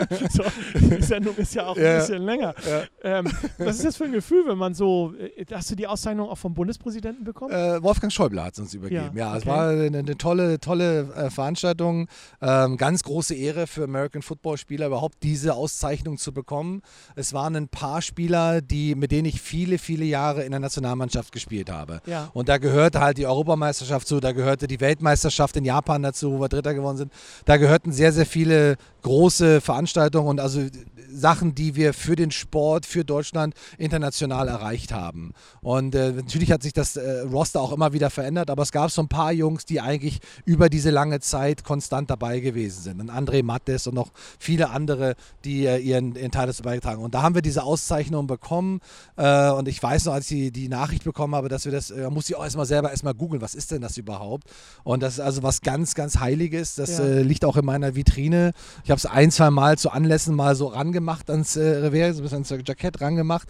so, 0.29 0.43
die 0.75 1.01
Sendung 1.01 1.35
ist 1.35 1.55
ja 1.55 1.67
auch 1.67 1.77
ja. 1.77 1.93
ein 1.93 1.99
bisschen 1.99 2.23
länger. 2.23 2.53
Ja. 2.69 3.19
Ähm, 3.19 3.31
was 3.57 3.77
ist 3.77 3.85
das 3.85 3.97
für 3.97 4.05
ein 4.05 4.11
Gefühl, 4.11 4.43
wenn 4.47 4.57
man 4.57 4.73
so, 4.73 5.13
äh, 5.15 5.45
hast 5.51 5.71
du 5.71 5.75
die 5.75 5.87
Auszeichnung 5.87 6.29
auch 6.29 6.37
vom 6.37 6.53
Bundespräsidenten 6.53 7.23
bekommen? 7.23 7.53
Äh, 7.53 7.81
Wolfgang 7.81 8.11
Schäuble 8.11 8.43
hat 8.43 8.53
es 8.53 8.59
uns 8.59 8.73
übergeben. 8.73 9.15
Ja, 9.15 9.29
okay. 9.29 9.37
es 9.39 9.45
war 9.45 9.69
eine, 9.69 9.97
eine, 9.97 10.17
tolle, 10.17 10.59
tolle 10.59 11.13
äh, 11.15 11.29
Veranstaltung. 11.29 12.07
Ähm, 12.41 12.77
ganz 12.77 13.03
große 13.03 13.35
Ehre 13.35 13.67
für 13.67 13.83
American 13.83 14.21
Football 14.21 14.57
Spieler 14.57 14.87
überhaupt 14.87 15.23
diese 15.23 15.53
Auszeichnung 15.53 16.17
zu 16.17 16.33
bekommen. 16.33 16.81
Es 17.15 17.33
waren 17.33 17.55
ein 17.55 17.67
paar 17.67 18.01
Spieler, 18.01 18.61
die, 18.61 18.95
mit 18.95 19.11
denen 19.11 19.25
ich 19.25 19.41
viele, 19.41 19.77
viele 19.77 20.05
Jahre 20.05 20.43
in 20.43 20.51
der 20.51 20.59
Nationalmannschaft 20.59 21.31
gespielt 21.31 21.69
habe. 21.69 22.01
Und 22.33 22.49
da 22.49 22.57
gehörte 22.57 23.01
halt 23.01 23.17
die 23.17 23.25
Europameisterschaft 23.25 24.07
zu, 24.07 24.19
da 24.19 24.31
gehört 24.31 24.46
gehörte 24.47 24.67
die 24.67 24.79
Weltmeisterschaft 24.79 25.57
in 25.57 25.65
Japan 25.65 26.01
dazu, 26.01 26.31
wo 26.31 26.39
wir 26.39 26.47
Dritter 26.47 26.73
geworden 26.73 26.95
sind. 26.95 27.11
Da 27.43 27.57
gehörten 27.57 27.91
sehr, 27.91 28.13
sehr 28.13 28.25
viele 28.25 28.77
große 29.07 29.61
Veranstaltungen 29.61 30.27
und 30.27 30.39
also 30.41 30.61
Sachen, 31.09 31.55
die 31.55 31.75
wir 31.75 31.93
für 31.93 32.15
den 32.15 32.31
Sport, 32.31 32.85
für 32.85 33.05
Deutschland 33.05 33.53
international 33.77 34.49
erreicht 34.49 34.93
haben. 34.93 35.33
Und 35.61 35.95
äh, 35.95 36.11
natürlich 36.11 36.51
hat 36.51 36.61
sich 36.61 36.73
das 36.73 36.97
äh, 36.97 37.21
Roster 37.21 37.61
auch 37.61 37.71
immer 37.71 37.93
wieder 37.93 38.09
verändert, 38.09 38.49
aber 38.49 38.63
es 38.63 38.71
gab 38.71 38.91
so 38.91 39.01
ein 39.01 39.07
paar 39.07 39.31
Jungs, 39.31 39.65
die 39.65 39.79
eigentlich 39.79 40.19
über 40.45 40.69
diese 40.69 40.91
lange 40.91 41.21
Zeit 41.21 41.63
konstant 41.63 42.09
dabei 42.09 42.39
gewesen 42.39 42.83
sind. 42.83 43.01
Und 43.01 43.09
André 43.09 43.43
Mattes 43.43 43.87
und 43.87 43.95
noch 43.95 44.11
viele 44.39 44.69
andere, 44.69 45.15
die 45.45 45.65
äh, 45.65 45.77
ihren, 45.77 46.15
ihren 46.15 46.31
Teil 46.31 46.47
dazu 46.47 46.63
beigetragen. 46.63 47.01
Und 47.01 47.15
da 47.15 47.21
haben 47.21 47.35
wir 47.35 47.41
diese 47.41 47.63
Auszeichnung 47.63 48.27
bekommen. 48.27 48.81
Äh, 49.15 49.49
und 49.51 49.67
ich 49.67 49.81
weiß 49.81 50.05
noch, 50.05 50.13
als 50.13 50.29
ich 50.29 50.37
die, 50.37 50.51
die 50.51 50.67
Nachricht 50.67 51.05
bekommen 51.05 51.35
habe, 51.35 51.47
dass 51.47 51.63
wir 51.63 51.71
das, 51.71 51.89
äh, 51.89 52.09
muss 52.09 52.29
ich 52.29 52.35
auch 52.35 52.43
erstmal 52.43 52.65
selber 52.65 52.91
erstmal 52.91 53.13
googeln, 53.13 53.41
was 53.41 53.55
ist 53.55 53.71
denn 53.71 53.81
das 53.81 53.97
überhaupt? 53.97 54.49
Und 54.83 55.01
das 55.01 55.13
ist 55.13 55.19
also 55.21 55.41
was 55.41 55.61
ganz, 55.61 55.95
ganz 55.95 56.19
Heiliges. 56.19 56.75
Das 56.75 56.97
ja. 56.97 57.05
Äh, 57.05 57.21
liegt 57.21 57.45
auch 57.45 57.55
in 57.55 57.65
meiner 57.65 57.95
Vitrine. 57.95 58.51
Ich 58.83 58.91
habe 58.91 58.96
es 58.97 59.05
ein, 59.05 59.31
zwei 59.31 59.49
Mal 59.49 59.77
zu 59.77 59.91
Anlässen 59.91 60.35
mal 60.35 60.55
so 60.55 60.67
rangemacht 60.67 61.29
ans 61.29 61.55
äh, 61.55 61.61
Revers, 61.61 62.17
so 62.17 62.21
ein 62.21 62.23
bisschen 62.23 62.45
ans 62.45 62.67
Jackett 62.67 63.01
rangemacht. 63.01 63.47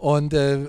Und 0.00 0.32
äh, 0.32 0.66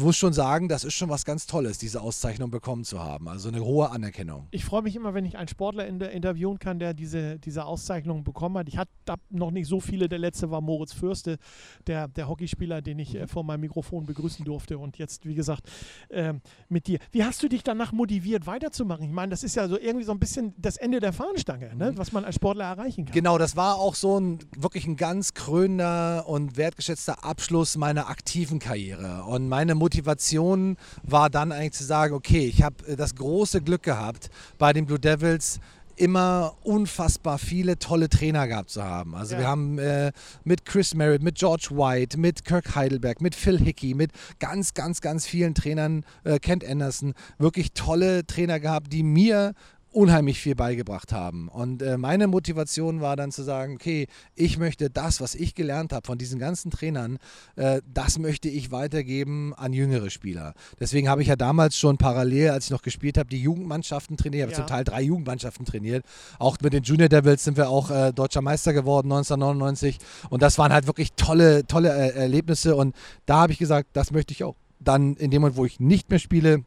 muss 0.00 0.16
schon 0.16 0.32
sagen, 0.32 0.68
das 0.68 0.82
ist 0.82 0.94
schon 0.94 1.08
was 1.08 1.24
ganz 1.24 1.46
Tolles, 1.46 1.78
diese 1.78 2.00
Auszeichnung 2.00 2.50
bekommen 2.50 2.82
zu 2.82 2.98
haben. 2.98 3.28
Also 3.28 3.50
eine 3.50 3.64
hohe 3.64 3.90
Anerkennung. 3.90 4.48
Ich 4.50 4.64
freue 4.64 4.82
mich 4.82 4.96
immer, 4.96 5.14
wenn 5.14 5.24
ich 5.24 5.38
einen 5.38 5.46
Sportler 5.46 5.86
in 5.86 6.00
der 6.00 6.10
interviewen 6.10 6.58
kann, 6.58 6.80
der 6.80 6.92
diese, 6.92 7.38
diese 7.38 7.66
Auszeichnung 7.66 8.24
bekommen 8.24 8.58
hat. 8.58 8.68
Ich 8.68 8.76
hatte 8.76 8.90
noch 9.30 9.52
nicht 9.52 9.68
so 9.68 9.78
viele. 9.78 10.08
Der 10.08 10.18
letzte 10.18 10.50
war 10.50 10.60
Moritz 10.60 10.92
Fürste, 10.92 11.38
der, 11.86 12.08
der 12.08 12.26
Hockeyspieler, 12.28 12.82
den 12.82 12.98
ich 12.98 13.14
äh, 13.14 13.28
vor 13.28 13.44
meinem 13.44 13.60
Mikrofon 13.60 14.06
begrüßen 14.06 14.44
durfte. 14.44 14.76
Und 14.78 14.98
jetzt, 14.98 15.24
wie 15.24 15.36
gesagt, 15.36 15.70
äh, 16.08 16.34
mit 16.68 16.88
dir. 16.88 16.98
Wie 17.12 17.22
hast 17.22 17.40
du 17.44 17.48
dich 17.48 17.62
danach 17.62 17.92
motiviert, 17.92 18.48
weiterzumachen? 18.48 19.04
Ich 19.04 19.12
meine, 19.12 19.30
das 19.30 19.44
ist 19.44 19.54
ja 19.54 19.68
so 19.68 19.78
irgendwie 19.78 20.04
so 20.04 20.10
ein 20.10 20.18
bisschen 20.18 20.52
das 20.58 20.78
Ende 20.78 20.98
der 20.98 21.12
Fahnenstange, 21.12 21.76
ne? 21.76 21.92
was 21.94 22.10
man 22.10 22.24
als 22.24 22.34
Sportler 22.34 22.64
erreichen 22.64 23.04
kann. 23.04 23.14
Genau, 23.14 23.38
das 23.38 23.54
war 23.54 23.76
auch 23.76 23.94
so 23.94 24.18
ein 24.18 24.40
wirklich 24.56 24.84
ein 24.88 24.96
ganz 24.96 25.34
krönender 25.34 26.28
und 26.28 26.56
wertgeschätzter 26.56 27.24
Abschluss 27.24 27.76
meiner 27.76 28.08
aktiven 28.08 28.47
Karriere. 28.58 29.24
Und 29.24 29.48
meine 29.48 29.74
Motivation 29.74 30.76
war 31.02 31.28
dann 31.30 31.52
eigentlich 31.52 31.72
zu 31.72 31.84
sagen, 31.84 32.14
okay, 32.14 32.46
ich 32.46 32.62
habe 32.62 32.86
äh, 32.86 32.96
das 32.96 33.14
große 33.14 33.60
Glück 33.60 33.82
gehabt, 33.82 34.30
bei 34.58 34.72
den 34.72 34.86
Blue 34.86 34.98
Devils 34.98 35.60
immer 35.98 36.54
unfassbar 36.62 37.38
viele 37.38 37.78
tolle 37.78 38.08
Trainer 38.08 38.46
gehabt 38.46 38.70
zu 38.70 38.82
haben. 38.82 39.14
Also 39.14 39.34
ja. 39.34 39.40
wir 39.40 39.48
haben 39.48 39.78
äh, 39.78 40.12
mit 40.44 40.64
Chris 40.64 40.94
Merritt, 40.94 41.22
mit 41.22 41.36
George 41.36 41.68
White, 41.72 42.18
mit 42.18 42.44
Kirk 42.44 42.74
Heidelberg, 42.74 43.20
mit 43.20 43.34
Phil 43.34 43.58
Hickey, 43.58 43.94
mit 43.94 44.12
ganz, 44.38 44.74
ganz, 44.74 45.00
ganz 45.00 45.26
vielen 45.26 45.54
Trainern, 45.54 46.04
äh, 46.24 46.38
Kent 46.38 46.64
Anderson, 46.64 47.14
wirklich 47.38 47.72
tolle 47.72 48.26
Trainer 48.26 48.60
gehabt, 48.60 48.92
die 48.92 49.02
mir 49.02 49.54
unheimlich 49.90 50.40
viel 50.40 50.54
beigebracht 50.54 51.12
haben. 51.12 51.48
Und 51.48 51.82
äh, 51.82 51.96
meine 51.96 52.26
Motivation 52.26 53.00
war 53.00 53.16
dann 53.16 53.32
zu 53.32 53.42
sagen, 53.42 53.74
okay, 53.74 54.06
ich 54.34 54.58
möchte 54.58 54.90
das, 54.90 55.20
was 55.20 55.34
ich 55.34 55.54
gelernt 55.54 55.92
habe 55.92 56.06
von 56.06 56.18
diesen 56.18 56.38
ganzen 56.38 56.70
Trainern, 56.70 57.18
äh, 57.56 57.80
das 57.92 58.18
möchte 58.18 58.48
ich 58.48 58.70
weitergeben 58.70 59.54
an 59.54 59.72
jüngere 59.72 60.10
Spieler. 60.10 60.54
Deswegen 60.78 61.08
habe 61.08 61.22
ich 61.22 61.28
ja 61.28 61.36
damals 61.36 61.76
schon 61.76 61.96
parallel, 61.96 62.50
als 62.50 62.66
ich 62.66 62.70
noch 62.70 62.82
gespielt 62.82 63.16
habe, 63.18 63.28
die 63.30 63.40
Jugendmannschaften 63.40 64.16
trainiert. 64.16 64.50
Ich 64.50 64.54
habe 64.58 64.62
ja. 64.62 64.66
zum 64.66 64.66
Teil 64.66 64.84
drei 64.84 65.02
Jugendmannschaften 65.02 65.64
trainiert. 65.64 66.04
Auch 66.38 66.58
mit 66.62 66.72
den 66.72 66.82
Junior 66.82 67.08
Devils 67.08 67.44
sind 67.44 67.56
wir 67.56 67.70
auch 67.70 67.90
äh, 67.90 68.12
deutscher 68.12 68.42
Meister 68.42 68.72
geworden 68.72 69.10
1999. 69.10 69.98
Und 70.28 70.42
das 70.42 70.58
waren 70.58 70.72
halt 70.72 70.86
wirklich 70.86 71.12
tolle, 71.14 71.66
tolle 71.66 71.90
äh, 71.90 72.10
Erlebnisse. 72.14 72.76
Und 72.76 72.94
da 73.26 73.40
habe 73.40 73.52
ich 73.52 73.58
gesagt, 73.58 73.88
das 73.94 74.10
möchte 74.10 74.32
ich 74.32 74.44
auch. 74.44 74.56
Dann 74.80 75.16
in 75.16 75.30
dem 75.30 75.42
Moment, 75.42 75.56
wo 75.56 75.64
ich 75.64 75.80
nicht 75.80 76.08
mehr 76.10 76.20
spiele, 76.20 76.64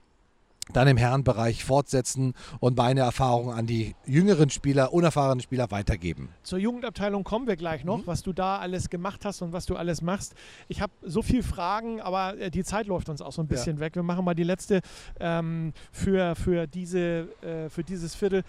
dann 0.72 0.88
im 0.88 0.98
Herrenbereich 0.98 1.63
fortsetzen 1.63 2.34
und 2.60 2.78
meine 2.78 3.01
Erfahrungen 3.01 3.58
an 3.58 3.66
die 3.66 3.96
jüngeren 4.06 4.50
Spieler, 4.50 4.94
unerfahrenen 4.94 5.42
Spieler 5.42 5.72
weitergeben. 5.72 6.30
Zur 6.44 6.60
Jugendabteilung 6.60 7.24
kommen 7.24 7.48
wir 7.48 7.56
gleich 7.56 7.84
noch, 7.84 8.00
mhm. 8.00 8.08
was 8.08 8.24
du 8.24 8.34
da 8.34 8.60
alles 8.60 8.90
gemacht 8.90 9.25
hast 9.25 9.42
und 9.42 9.54
was 9.54 9.66
du 9.66 9.75
alles 9.75 10.01
machst. 10.01 10.36
Ich 10.68 10.82
habe 10.82 10.94
so 11.01 11.22
viele 11.22 11.44
Fragen, 11.44 12.01
aber 12.01 12.38
äh, 12.38 12.51
die 12.51 12.63
Zeit 12.63 12.88
läuft 12.88 13.10
uns 13.10 13.22
auch 13.22 13.32
so 13.32 13.42
ein 13.42 13.48
bisschen 13.48 13.78
ja. 13.78 13.82
weg. 13.82 13.96
Wir 13.96 14.04
machen 14.04 14.25
mal 14.25 14.36
die 14.36 14.44
letzte 14.44 14.82
ähm, 15.20 15.74
für, 15.92 16.36
für, 16.36 16.68
diese, 16.68 17.28
äh, 17.42 17.70
für 17.70 17.84
dieses 17.84 18.16
Viertel. 18.16 18.44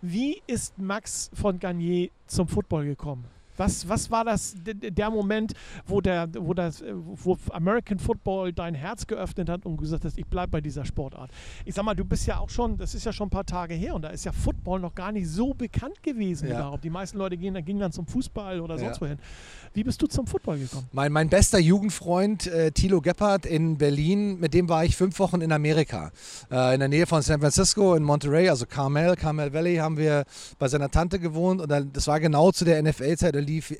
Wie 0.00 0.42
ist 0.46 0.78
Max 0.78 1.30
von 1.34 1.58
Garnier 1.58 2.10
zum 2.26 2.46
Football 2.46 2.84
gekommen? 2.84 3.24
Was, 3.58 3.88
was 3.88 4.10
war 4.10 4.24
das, 4.24 4.54
der 4.64 5.10
Moment, 5.10 5.52
wo, 5.86 6.00
der, 6.00 6.28
wo, 6.38 6.54
das, 6.54 6.82
wo 6.92 7.36
American 7.50 7.98
Football 7.98 8.52
dein 8.52 8.74
Herz 8.74 9.06
geöffnet 9.06 9.48
hat 9.48 9.66
und 9.66 9.76
gesagt 9.76 10.04
hast, 10.04 10.16
ich 10.16 10.26
bleibe 10.26 10.52
bei 10.52 10.60
dieser 10.60 10.84
Sportart? 10.84 11.30
Ich 11.64 11.74
sag 11.74 11.84
mal, 11.84 11.94
du 11.94 12.04
bist 12.04 12.26
ja 12.26 12.38
auch 12.38 12.50
schon, 12.50 12.78
das 12.78 12.94
ist 12.94 13.04
ja 13.04 13.12
schon 13.12 13.26
ein 13.26 13.30
paar 13.30 13.46
Tage 13.46 13.74
her 13.74 13.94
und 13.94 14.02
da 14.02 14.08
ist 14.08 14.24
ja 14.24 14.32
Football 14.32 14.80
noch 14.80 14.94
gar 14.94 15.12
nicht 15.12 15.28
so 15.28 15.54
bekannt 15.54 16.02
gewesen 16.02 16.48
ja. 16.48 16.54
überhaupt. 16.54 16.84
Die 16.84 16.90
meisten 16.90 17.18
Leute 17.18 17.36
gehen, 17.36 17.54
gingen 17.64 17.80
dann 17.80 17.92
zum 17.92 18.06
Fußball 18.06 18.60
oder 18.60 18.78
sonst 18.78 18.96
ja. 18.96 19.00
wohin. 19.00 19.18
Wie 19.74 19.84
bist 19.84 20.00
du 20.00 20.06
zum 20.06 20.26
Football 20.26 20.58
gekommen? 20.58 20.88
Mein, 20.92 21.12
mein 21.12 21.28
bester 21.28 21.58
Jugendfreund 21.58 22.46
äh, 22.46 22.70
Thilo 22.70 23.00
Gebhardt 23.00 23.44
in 23.44 23.76
Berlin, 23.76 24.38
mit 24.38 24.54
dem 24.54 24.68
war 24.68 24.84
ich 24.84 24.96
fünf 24.96 25.18
Wochen 25.18 25.40
in 25.40 25.52
Amerika. 25.52 26.10
Äh, 26.50 26.74
in 26.74 26.80
der 26.80 26.88
Nähe 26.88 27.06
von 27.06 27.22
San 27.22 27.40
Francisco, 27.40 27.94
in 27.94 28.02
Monterey, 28.02 28.48
also 28.48 28.66
Carmel, 28.66 29.16
Carmel 29.16 29.52
Valley, 29.52 29.76
haben 29.76 29.96
wir 29.96 30.24
bei 30.58 30.68
seiner 30.68 30.90
Tante 30.90 31.18
gewohnt 31.18 31.60
und 31.60 31.70
dann, 31.70 31.92
das 31.92 32.06
war 32.06 32.20
genau 32.20 32.52
zu 32.52 32.64
der 32.64 32.82
NFL-Zeit 32.82 33.34
lief 33.48 33.74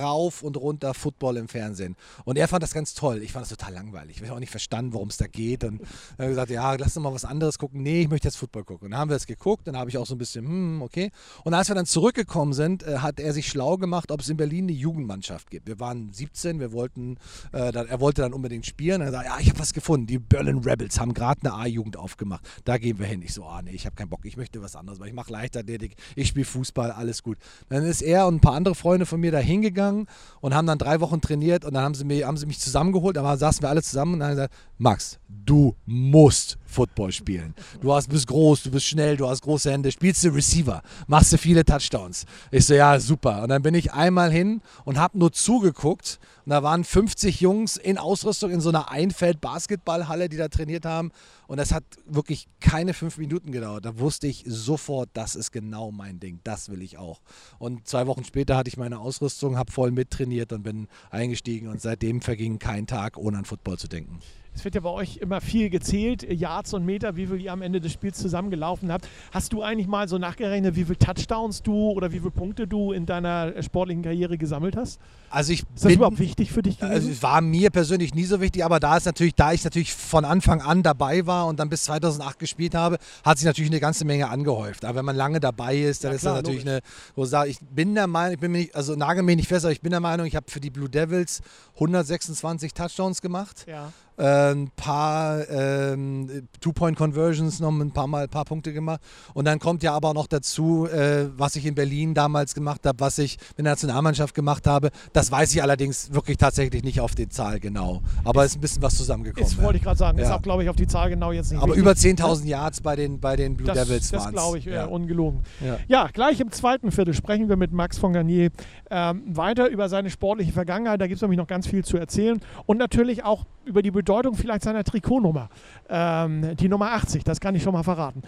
rauf 0.00 0.42
und 0.42 0.56
runter 0.56 0.94
Football 0.94 1.38
im 1.38 1.48
Fernsehen. 1.48 1.96
Und 2.24 2.36
er 2.36 2.46
fand 2.48 2.62
das 2.62 2.72
ganz 2.72 2.94
toll. 2.94 3.22
Ich 3.22 3.32
fand 3.32 3.42
das 3.42 3.50
total 3.50 3.74
langweilig. 3.74 4.16
Ich 4.16 4.22
habe 4.22 4.34
auch 4.34 4.40
nicht 4.40 4.50
verstanden, 4.50 4.92
worum 4.92 5.08
es 5.08 5.16
da 5.16 5.26
geht. 5.26 5.64
Und 5.64 5.80
hat 6.18 6.28
gesagt, 6.28 6.50
ja, 6.50 6.74
lass 6.74 6.96
uns 6.96 7.02
mal 7.02 7.12
was 7.12 7.24
anderes 7.24 7.58
gucken. 7.58 7.82
Nee, 7.82 8.02
ich 8.02 8.08
möchte 8.08 8.28
jetzt 8.28 8.36
Football 8.36 8.64
gucken. 8.64 8.86
Und 8.86 8.90
dann 8.92 9.00
haben 9.00 9.08
wir 9.08 9.16
es 9.16 9.26
geguckt. 9.26 9.66
Dann 9.66 9.76
habe 9.76 9.90
ich 9.90 9.98
auch 9.98 10.06
so 10.06 10.14
ein 10.14 10.18
bisschen, 10.18 10.46
hm, 10.46 10.82
okay. 10.82 11.10
Und 11.42 11.54
als 11.54 11.68
wir 11.68 11.74
dann 11.74 11.86
zurückgekommen 11.86 12.52
sind, 12.52 12.82
äh, 12.82 12.98
hat 12.98 13.18
er 13.18 13.32
sich 13.32 13.48
schlau 13.48 13.76
gemacht, 13.76 14.10
ob 14.10 14.20
es 14.20 14.28
in 14.28 14.36
Berlin 14.36 14.64
eine 14.64 14.72
Jugendmannschaft 14.72 15.50
gibt. 15.50 15.66
Wir 15.66 15.80
waren 15.80 16.12
17, 16.12 16.60
wir 16.60 16.72
wollten, 16.72 17.16
äh, 17.52 17.72
dann, 17.72 17.86
er 17.86 18.00
wollte 18.00 18.22
dann 18.22 18.32
unbedingt 18.32 18.66
spielen. 18.66 19.00
Er 19.00 19.10
sagt, 19.10 19.26
ja, 19.26 19.38
ich 19.40 19.48
habe 19.48 19.58
was 19.58 19.72
gefunden. 19.72 20.06
Die 20.06 20.18
Berlin 20.18 20.58
Rebels 20.58 21.00
haben 21.00 21.14
gerade 21.14 21.40
eine 21.42 21.54
A-Jugend 21.54 21.96
aufgemacht. 21.96 22.46
Da 22.64 22.78
gehen 22.78 22.98
wir 22.98 23.06
hin. 23.06 23.22
Ich 23.22 23.34
so, 23.34 23.44
ah, 23.44 23.62
nee, 23.62 23.72
ich 23.72 23.86
habe 23.86 23.96
keinen 23.96 24.10
Bock. 24.10 24.24
Ich 24.24 24.36
möchte 24.36 24.60
was 24.62 24.76
anderes, 24.76 25.00
weil 25.00 25.08
ich 25.08 25.14
mache 25.14 25.32
Leichtathletik, 25.32 25.96
ich 26.14 26.28
spiele 26.28 26.44
Fußball, 26.44 26.90
alles 26.90 27.22
gut. 27.22 27.38
Dann 27.68 27.84
ist 27.84 28.02
er 28.02 28.26
und 28.26 28.36
ein 28.36 28.40
paar 28.40 28.54
andere 28.54 28.74
Freunde 28.74 29.06
von 29.06 29.13
mir 29.20 29.32
da 29.32 29.38
hingegangen 29.38 30.06
und 30.40 30.54
haben 30.54 30.66
dann 30.66 30.78
drei 30.78 31.00
Wochen 31.00 31.20
trainiert 31.20 31.64
und 31.64 31.74
dann 31.74 31.84
haben 31.84 31.94
sie, 31.94 32.04
mich, 32.04 32.24
haben 32.24 32.36
sie 32.36 32.46
mich 32.46 32.60
zusammengeholt. 32.60 33.16
Da 33.16 33.36
saßen 33.36 33.62
wir 33.62 33.68
alle 33.68 33.82
zusammen 33.82 34.14
und 34.14 34.22
haben 34.22 34.30
gesagt, 34.30 34.54
Max, 34.78 35.18
du 35.28 35.74
musst 35.86 36.58
Football 36.64 37.12
spielen. 37.12 37.54
Du 37.80 37.92
hast, 37.92 38.08
bist 38.08 38.26
groß, 38.26 38.64
du 38.64 38.70
bist 38.70 38.86
schnell, 38.86 39.16
du 39.16 39.28
hast 39.28 39.42
große 39.42 39.70
Hände, 39.70 39.92
spielst 39.92 40.24
du 40.24 40.30
Receiver, 40.30 40.82
machst 41.06 41.32
du 41.32 41.38
viele 41.38 41.64
Touchdowns. 41.64 42.24
Ich 42.50 42.66
so, 42.66 42.74
ja, 42.74 42.98
super. 42.98 43.42
Und 43.42 43.50
dann 43.50 43.62
bin 43.62 43.74
ich 43.74 43.92
einmal 43.92 44.30
hin 44.30 44.60
und 44.84 44.98
habe 44.98 45.18
nur 45.18 45.32
zugeguckt. 45.32 46.18
Und 46.44 46.50
da 46.50 46.62
waren 46.62 46.84
50 46.84 47.40
Jungs 47.40 47.76
in 47.76 47.96
Ausrüstung 47.96 48.50
in 48.50 48.60
so 48.60 48.68
einer 48.68 48.90
Einfeld-Basketballhalle, 48.90 50.28
die 50.28 50.36
da 50.36 50.48
trainiert 50.48 50.84
haben. 50.84 51.12
Und 51.46 51.58
das 51.58 51.72
hat 51.72 51.84
wirklich 52.06 52.48
keine 52.60 52.94
fünf 52.94 53.18
Minuten 53.18 53.52
gedauert. 53.52 53.84
Da 53.84 53.98
wusste 53.98 54.26
ich 54.26 54.44
sofort, 54.46 55.10
das 55.12 55.34
ist 55.34 55.52
genau 55.52 55.90
mein 55.90 56.20
Ding. 56.20 56.40
Das 56.44 56.68
will 56.68 56.82
ich 56.82 56.98
auch. 56.98 57.20
Und 57.58 57.86
zwei 57.86 58.06
Wochen 58.06 58.24
später 58.24 58.56
hatte 58.56 58.68
ich 58.68 58.76
meine 58.76 58.98
Ausrüstung, 58.98 59.56
habe 59.56 59.72
voll 59.72 59.90
mittrainiert 59.90 60.52
und 60.52 60.62
bin 60.62 60.88
eingestiegen. 61.10 61.68
Und 61.68 61.80
seitdem 61.80 62.20
verging 62.20 62.58
kein 62.58 62.86
Tag, 62.86 63.16
ohne 63.16 63.38
an 63.38 63.44
Football 63.44 63.78
zu 63.78 63.88
denken. 63.88 64.20
Es 64.54 64.64
wird 64.64 64.74
ja 64.74 64.80
bei 64.80 64.90
euch 64.90 65.16
immer 65.16 65.40
viel 65.40 65.68
gezählt, 65.68 66.22
Yards 66.22 66.74
und 66.74 66.84
Meter, 66.84 67.16
wie 67.16 67.26
viel 67.26 67.40
ihr 67.40 67.52
am 67.52 67.62
Ende 67.62 67.80
des 67.80 67.92
Spiels 67.92 68.18
zusammengelaufen 68.18 68.92
habt. 68.92 69.08
Hast 69.32 69.52
du 69.52 69.62
eigentlich 69.62 69.88
mal 69.88 70.08
so 70.08 70.18
nachgerechnet, 70.18 70.76
wie 70.76 70.84
viele 70.84 70.98
Touchdowns 70.98 71.62
du 71.62 71.90
oder 71.90 72.12
wie 72.12 72.20
viele 72.20 72.30
Punkte 72.30 72.66
du 72.66 72.92
in 72.92 73.04
deiner 73.04 73.62
sportlichen 73.62 74.02
Karriere 74.02 74.38
gesammelt 74.38 74.76
hast? 74.76 75.00
Also 75.30 75.52
ich 75.52 75.60
ist 75.60 75.68
das 75.74 75.82
bin, 75.84 75.96
überhaupt 75.96 76.20
wichtig 76.20 76.52
für 76.52 76.62
dich 76.62 76.78
gewesen? 76.78 76.94
Also 76.94 77.10
es 77.10 77.22
war 77.22 77.40
mir 77.40 77.70
persönlich 77.70 78.14
nie 78.14 78.24
so 78.24 78.40
wichtig, 78.40 78.64
aber 78.64 78.78
da 78.78 78.96
ist 78.96 79.06
natürlich, 79.06 79.34
da 79.34 79.52
ich 79.52 79.64
natürlich 79.64 79.92
von 79.92 80.24
Anfang 80.24 80.60
an 80.60 80.84
dabei 80.84 81.26
war 81.26 81.46
und 81.46 81.58
dann 81.58 81.68
bis 81.68 81.84
2008 81.84 82.38
gespielt 82.38 82.74
habe, 82.74 82.98
hat 83.24 83.38
sich 83.38 83.46
natürlich 83.46 83.70
eine 83.70 83.80
ganze 83.80 84.04
Menge 84.04 84.28
angehäuft. 84.28 84.84
Aber 84.84 84.98
wenn 84.98 85.04
man 85.04 85.16
lange 85.16 85.40
dabei 85.40 85.76
ist, 85.76 86.04
dann 86.04 86.12
ja, 86.12 86.16
ist 86.16 86.24
das 86.24 86.34
natürlich 86.34 86.64
logisch. 86.64 86.74
eine, 86.74 86.80
wo 87.16 87.24
ich 87.24 87.30
sage, 87.30 87.50
ich 87.50 87.58
bin 87.60 87.94
der 87.94 88.06
Meinung, 88.06 88.34
ich 88.34 88.40
bin 88.40 88.52
mir 88.52 88.58
nicht, 88.58 88.76
also 88.76 88.94
nagel 88.94 89.24
mich 89.24 89.36
nicht 89.36 89.48
fest, 89.48 89.64
aber 89.64 89.72
ich 89.72 89.80
bin 89.80 89.90
der 89.90 90.00
Meinung, 90.00 90.26
ich 90.26 90.36
habe 90.36 90.48
für 90.48 90.60
die 90.60 90.70
Blue 90.70 90.88
Devils 90.88 91.40
126 91.74 92.72
Touchdowns 92.72 93.20
gemacht. 93.20 93.66
Ja. 93.66 93.92
Äh, 94.16 94.52
ein 94.52 94.70
paar 94.76 95.48
ähm, 95.50 96.46
Two-Point-Conversions 96.60 97.58
noch 97.58 97.72
ein 97.72 97.90
paar 97.90 98.06
Mal 98.06 98.24
ein 98.24 98.28
paar 98.28 98.44
Punkte 98.44 98.72
gemacht. 98.72 99.00
Und 99.32 99.44
dann 99.46 99.58
kommt 99.58 99.82
ja 99.82 99.92
aber 99.92 100.14
noch 100.14 100.28
dazu, 100.28 100.86
äh, 100.86 101.26
was 101.36 101.56
ich 101.56 101.66
in 101.66 101.74
Berlin 101.74 102.14
damals 102.14 102.54
gemacht 102.54 102.86
habe, 102.86 103.00
was 103.00 103.18
ich 103.18 103.38
mit 103.56 103.58
der 103.58 103.72
Nationalmannschaft 103.72 104.32
gemacht 104.32 104.68
habe. 104.68 104.90
Das 105.12 105.32
weiß 105.32 105.52
ich 105.54 105.62
allerdings 105.62 106.14
wirklich 106.14 106.36
tatsächlich 106.36 106.84
nicht 106.84 107.00
auf 107.00 107.16
die 107.16 107.28
Zahl 107.28 107.58
genau. 107.58 108.02
Aber 108.22 108.44
es 108.44 108.52
ist 108.52 108.58
ein 108.58 108.60
bisschen 108.60 108.82
was 108.82 108.96
zusammengekommen. 108.96 109.50
Das 109.50 109.60
wollte 109.60 109.78
ich 109.78 109.82
gerade 109.82 109.98
sagen. 109.98 110.18
Ja. 110.18 110.26
Ist 110.26 110.30
auch, 110.30 110.42
glaube 110.42 110.62
ich, 110.62 110.68
auf 110.68 110.76
die 110.76 110.86
Zahl 110.86 111.10
genau 111.10 111.32
jetzt 111.32 111.50
nicht. 111.50 111.60
Aber 111.60 111.74
wichtig. 111.74 111.82
über 111.82 111.92
10.000 111.92 112.46
Yards 112.46 112.82
bei 112.82 112.94
den, 112.94 113.18
bei 113.18 113.34
den 113.34 113.56
Blue 113.56 113.66
das, 113.66 113.88
Devils 113.88 114.12
waren 114.12 114.32
Das 114.32 114.32
glaube 114.32 114.58
ich, 114.58 114.66
ja. 114.66 114.84
ungelogen. 114.84 115.40
Ja. 115.60 115.78
ja. 115.88 116.08
gleich 116.12 116.38
im 116.38 116.52
zweiten 116.52 116.92
Viertel 116.92 117.14
sprechen 117.14 117.48
wir 117.48 117.56
mit 117.56 117.72
Max 117.72 117.98
von 117.98 118.12
Garnier 118.12 118.50
ähm, 118.90 119.24
weiter 119.26 119.68
über 119.68 119.88
seine 119.88 120.08
sportliche 120.08 120.52
Vergangenheit. 120.52 121.00
Da 121.00 121.08
gibt 121.08 121.16
es 121.16 121.22
nämlich 121.22 121.38
noch 121.38 121.48
ganz 121.48 121.66
viel 121.66 121.84
zu 121.84 121.96
erzählen. 121.96 122.38
Und 122.66 122.78
natürlich 122.78 123.24
auch 123.24 123.44
über 123.64 123.82
die 123.82 123.90
Bedeutung 123.90 124.03
vielleicht 124.34 124.62
seiner 124.62 124.84
Trikotnummer. 124.84 125.48
Ähm, 125.88 126.56
die 126.56 126.68
Nummer 126.68 126.92
80, 126.92 127.24
das 127.24 127.40
kann 127.40 127.54
ich 127.54 127.62
schon 127.62 127.72
mal 127.72 127.82
verraten. 127.82 128.22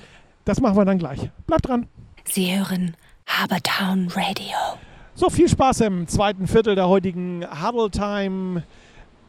Das 0.44 0.60
machen 0.60 0.76
wir 0.76 0.84
dann 0.84 0.98
gleich. 0.98 1.30
Bleibt 1.46 1.68
dran. 1.68 1.86
Sie 2.24 2.56
hören 2.56 2.96
Habertown 3.26 4.08
Radio. 4.14 4.56
So, 5.14 5.30
viel 5.30 5.48
Spaß 5.48 5.80
im 5.80 6.06
zweiten 6.08 6.46
Viertel 6.46 6.74
der 6.74 6.88
heutigen 6.88 7.44
Huddle 7.62 7.90
Time 7.90 8.62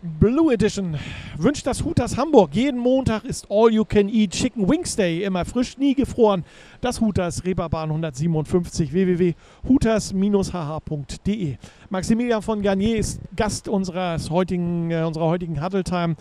Blue 0.04 0.54
Edition 0.54 0.96
wünscht 1.38 1.66
das 1.66 1.84
Hooters 1.84 2.18
Hamburg. 2.18 2.54
Jeden 2.54 2.80
Montag 2.80 3.24
ist 3.24 3.48
All 3.50 3.74
You 3.74 3.84
Can 3.84 4.10
Eat 4.10 4.30
Chicken 4.30 4.70
Wings 4.70 4.96
Day. 4.96 5.24
Immer 5.24 5.44
frisch, 5.44 5.76
nie 5.80 5.96
gefroren. 5.96 6.44
Das 6.82 7.02
Hooters 7.02 7.44
Reeperbahn 7.44 7.90
157 7.90 8.94
www.hooters-hh.de. 8.94 11.58
Maximilian 11.90 12.44
von 12.44 12.62
Garnier 12.62 12.98
ist 12.98 13.22
Gast 13.36 13.68
unseres 13.68 14.30
heutigen, 14.30 14.92
äh, 14.92 15.02
unserer 15.02 15.26
heutigen 15.26 15.64
Huddle 15.64 15.84
Time. 15.84 16.16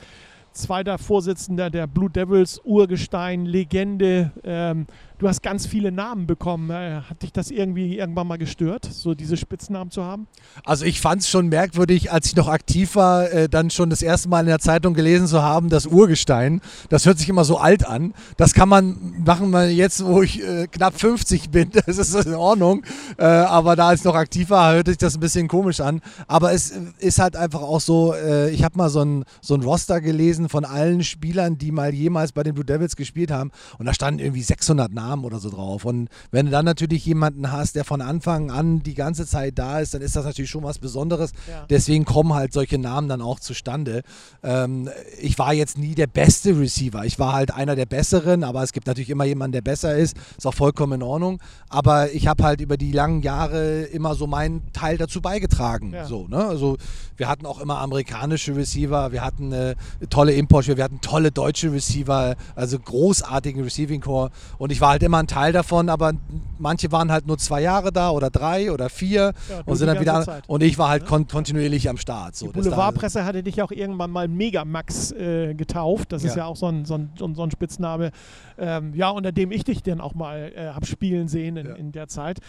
Zweiter 0.53 0.97
Vorsitzender 0.97 1.69
der 1.69 1.87
Blue 1.87 2.09
Devils, 2.09 2.59
Urgestein, 2.65 3.45
Legende. 3.45 4.33
Ähm, 4.43 4.87
du 5.19 5.29
hast 5.29 5.43
ganz 5.43 5.67
viele 5.67 5.93
Namen 5.93 6.27
bekommen. 6.27 6.71
Äh, 6.71 7.03
hat 7.09 7.23
dich 7.23 7.33
das 7.33 7.51
irgendwie 7.51 7.99
irgendwann 7.99 8.27
mal 8.27 8.39
gestört, 8.39 8.89
so 8.91 9.15
diese 9.15 9.37
Spitznamen 9.37 9.91
zu 9.91 10.05
haben? 10.05 10.27
Also 10.65 10.85
ich 10.85 11.01
fand 11.01 11.23
es 11.23 11.29
schon 11.29 11.49
merkwürdig, 11.49 12.13
als 12.13 12.27
ich 12.27 12.37
noch 12.37 12.49
aktiv 12.49 12.97
war, 12.97 13.31
äh, 13.31 13.49
dann 13.49 13.71
schon 13.71 13.91
das 13.91 14.03
erste 14.03 14.29
Mal 14.29 14.41
in 14.41 14.47
der 14.47 14.59
Zeitung 14.59 14.95
gelesen 14.95 15.27
zu 15.27 15.43
haben, 15.43 15.69
das 15.69 15.87
Urgestein. 15.87 16.61
Das 16.89 17.07
hört 17.07 17.19
sich 17.19 17.29
immer 17.29 17.45
so 17.45 17.59
alt 17.59 17.87
an. 17.87 18.15
Das 18.37 18.55
kann 18.55 18.69
man 18.69 19.15
machen, 19.25 19.51
mal 19.51 19.71
jetzt, 19.71 20.05
wo 20.05 20.23
ich 20.23 20.43
äh, 20.43 20.67
knapp 20.67 20.99
50 20.99 21.51
bin. 21.51 21.71
Das 21.87 21.99
ist 21.99 22.27
in 22.27 22.35
Ordnung. 22.35 22.83
Aber 23.17 23.77
da 23.77 23.89
als 23.89 24.03
noch 24.03 24.15
aktiv 24.15 24.51
war, 24.51 24.75
hörte 24.75 24.91
sich 24.91 24.99
das 24.99 25.15
ein 25.15 25.21
bisschen 25.21 25.47
komisch 25.47 25.81
an. 25.81 26.01
Aber 26.27 26.53
es 26.53 26.71
ist 26.99 27.19
halt 27.19 27.37
einfach 27.37 27.61
auch 27.61 27.81
so, 27.81 28.15
ich 28.51 28.65
habe 28.65 28.77
mal 28.77 28.89
so 28.89 29.03
ein, 29.03 29.25
so 29.41 29.55
ein 29.55 29.63
Roster 29.63 30.01
gelesen 30.01 30.49
von 30.49 30.65
allen 30.65 31.05
Spielern, 31.05 31.59
die 31.59 31.71
mal 31.71 31.95
jemals 31.95 32.33
bei 32.33 32.43
den 32.43 32.55
Blue 32.55 32.65
Devils 32.65 32.97
gespielt 32.97 33.31
haben. 33.31 33.53
Und 33.79 33.87
da 33.87 33.95
standen 33.95 34.21
irgendwie 34.21 34.43
600 34.43 34.93
Namen 34.93 35.06
oder 35.15 35.39
so 35.39 35.51
drauf. 35.51 35.85
Und 35.85 36.09
wenn 36.31 36.47
du 36.47 36.53
dann 36.53 36.65
natürlich 36.65 37.05
jemanden 37.07 37.53
hast, 37.53 37.77
der 37.77 37.85
von 37.85 38.01
Anfang 38.01 38.51
an 38.51 38.83
die 38.83 38.95
ganze 38.95 39.27
Zeit 39.27 39.59
da 39.59 39.81
ist, 39.81 39.95
dann 39.95 40.03
ist 40.03 40.17
das 40.17 40.25
natürlich 40.25 40.51
schon 40.51 40.65
was 40.65 40.79
Besonderes. 40.79 41.33
Ja. 41.49 41.67
Deswegen 41.69 42.05
kommen 42.05 42.35
halt 42.35 42.53
solche 42.53 42.79
Namen 42.79 43.09
dann 43.09 43.23
auch 43.23 43.41
zustande. 43.41 44.03
Ähm, 44.43 44.89
ich 45.21 45.39
war 45.39 45.53
jetzt 45.53 45.79
nie 45.79 45.95
der 45.95 46.07
beste 46.07 46.59
Receiver. 46.59 47.05
Ich 47.05 47.19
war 47.19 47.33
halt 47.33 47.53
einer 47.53 47.77
der 47.77 47.87
besseren, 47.87 48.45
aber 48.45 48.63
es 48.63 48.73
gibt 48.73 48.87
natürlich 48.87 49.11
immer 49.11 49.25
jemanden, 49.25 49.53
der 49.53 49.63
besser 49.63 49.97
ist. 49.97 50.17
Ist 50.37 50.47
auch 50.47 50.55
vollkommen 50.55 50.95
in 50.95 51.03
Ordnung. 51.03 51.41
Aber 51.69 52.13
ich 52.13 52.27
habe 52.27 52.45
halt 52.45 52.61
über 52.61 52.77
die 52.77 52.93
langen 52.93 53.23
Jahre 53.23 53.83
immer 53.83 54.15
so 54.15 54.27
meinen 54.27 54.63
Teil 54.73 54.99
dazu 54.99 55.21
beigetragen. 55.21 55.93
Ja. 55.93 56.05
So, 56.05 56.27
ne? 56.29 56.45
Also 56.45 56.77
wir 57.17 57.29
hatten 57.29 57.47
auch 57.47 57.61
immer 57.61 57.79
amerikanische 57.79 58.55
Receiver, 58.55 59.13
wir 59.13 59.23
hatten 59.23 59.53
äh, 59.53 59.75
tolle 60.11 60.33
Import, 60.33 60.67
wir 60.67 60.83
hatten 60.83 61.01
tolle 61.01 61.31
deutsche 61.31 61.73
Receiver, 61.73 62.37
also 62.55 62.79
großartigen 62.79 63.63
Receiving 63.63 64.01
Core. 64.01 64.31
Und 64.59 64.73
ich 64.73 64.81
war 64.81 64.96
halt 64.97 65.03
immer 65.03 65.19
ein 65.19 65.27
Teil 65.27 65.53
davon, 65.53 65.89
aber 65.89 66.13
manche 66.59 66.91
waren 66.91 67.13
halt 67.13 67.27
nur 67.27 67.39
zwei 67.39 67.61
Jahre 67.63 67.93
da 67.93 68.11
oder 68.11 68.31
drei 68.31 68.73
oder 68.73 68.89
vier 68.89 69.33
Ja, 69.49 69.63
und 69.65 69.77
sind 69.77 69.87
dann 69.89 70.01
wieder. 70.01 70.23
Zeit. 70.23 70.45
Und 70.49 70.63
ich 70.63 70.79
war 70.79 70.89
halt 70.89 71.07
kon 71.07 71.27
kontinuierlich 71.29 71.89
am 71.89 71.97
Start. 71.99 72.35
So, 72.37 72.47
Die 72.47 72.53
Boulevardpresse 72.53 73.25
hatte 73.25 73.43
dich 73.43 73.63
auch 73.63 73.71
irgendwann 73.71 74.11
mal 74.11 74.27
Megamax 74.29 75.13
äh, 75.13 75.55
getauft. 75.55 76.13
Das 76.13 76.25
ist 76.25 76.35
Ja. 76.37 76.45
ja 76.45 76.47
auch 76.47 76.57
so 76.57 76.67
ein, 76.67 76.85
so 76.85 76.95
ein, 76.95 77.11
so 77.17 77.43
ein, 77.43 77.51
Spitzname, 77.51 78.11
ähm, 78.59 78.95
ja, 78.95 79.11
unter 79.11 79.33
dem 79.33 79.51
ich 79.53 79.65
dich 79.65 79.83
dann 79.83 80.01
auch 80.01 80.15
mal 80.15 80.53
äh, 80.55 80.69
habe 80.69 80.87
spielen 80.87 81.29
sehen 81.29 81.57
in, 81.57 81.67
Ja. 81.67 81.75
in 81.75 81.93
der 81.93 82.09
Zeit. 82.09 82.41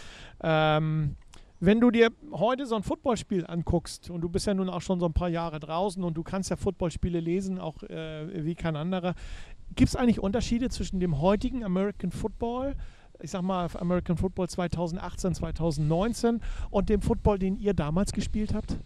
Ähm, 0.42 1.16
wenn 1.60 1.80
du 1.80 1.90
dir 1.90 2.10
heute 2.32 2.66
so 2.66 2.76
ein 2.76 2.84
Footballspiel 2.84 3.44
anguckst, 3.46 4.10
und 4.10 4.20
du 4.20 4.28
bist 4.28 4.46
ja 4.46 4.54
nun 4.54 4.68
auch 4.68 4.80
schon 4.80 5.00
so 5.00 5.06
ein 5.06 5.12
paar 5.12 5.28
Jahre 5.28 5.58
draußen 5.58 6.02
und 6.04 6.14
du 6.16 6.22
kannst 6.22 6.50
ja 6.50 6.56
Footballspiele 6.56 7.18
lesen, 7.18 7.58
auch 7.58 7.82
äh, 7.82 8.44
wie 8.44 8.54
kein 8.54 8.76
anderer, 8.76 9.14
gibt 9.76 9.88
es 9.90 9.96
eigentlich 9.96 10.20
Unterschiede 10.20 10.68
zwischen 10.70 11.00
dem 11.00 11.20
heutigen 11.20 11.64
American 11.64 12.10
Football, 12.10 12.74
ich 13.20 13.30
sag 13.30 13.42
mal 13.42 13.68
American 13.74 14.16
Football 14.16 14.48
2018, 14.48 15.34
2019 15.34 16.40
und 16.70 16.88
dem 16.88 17.02
Football, 17.02 17.38
den 17.38 17.56
ihr 17.58 17.74
damals 17.74 18.12
gespielt 18.12 18.54
habt? 18.54 18.76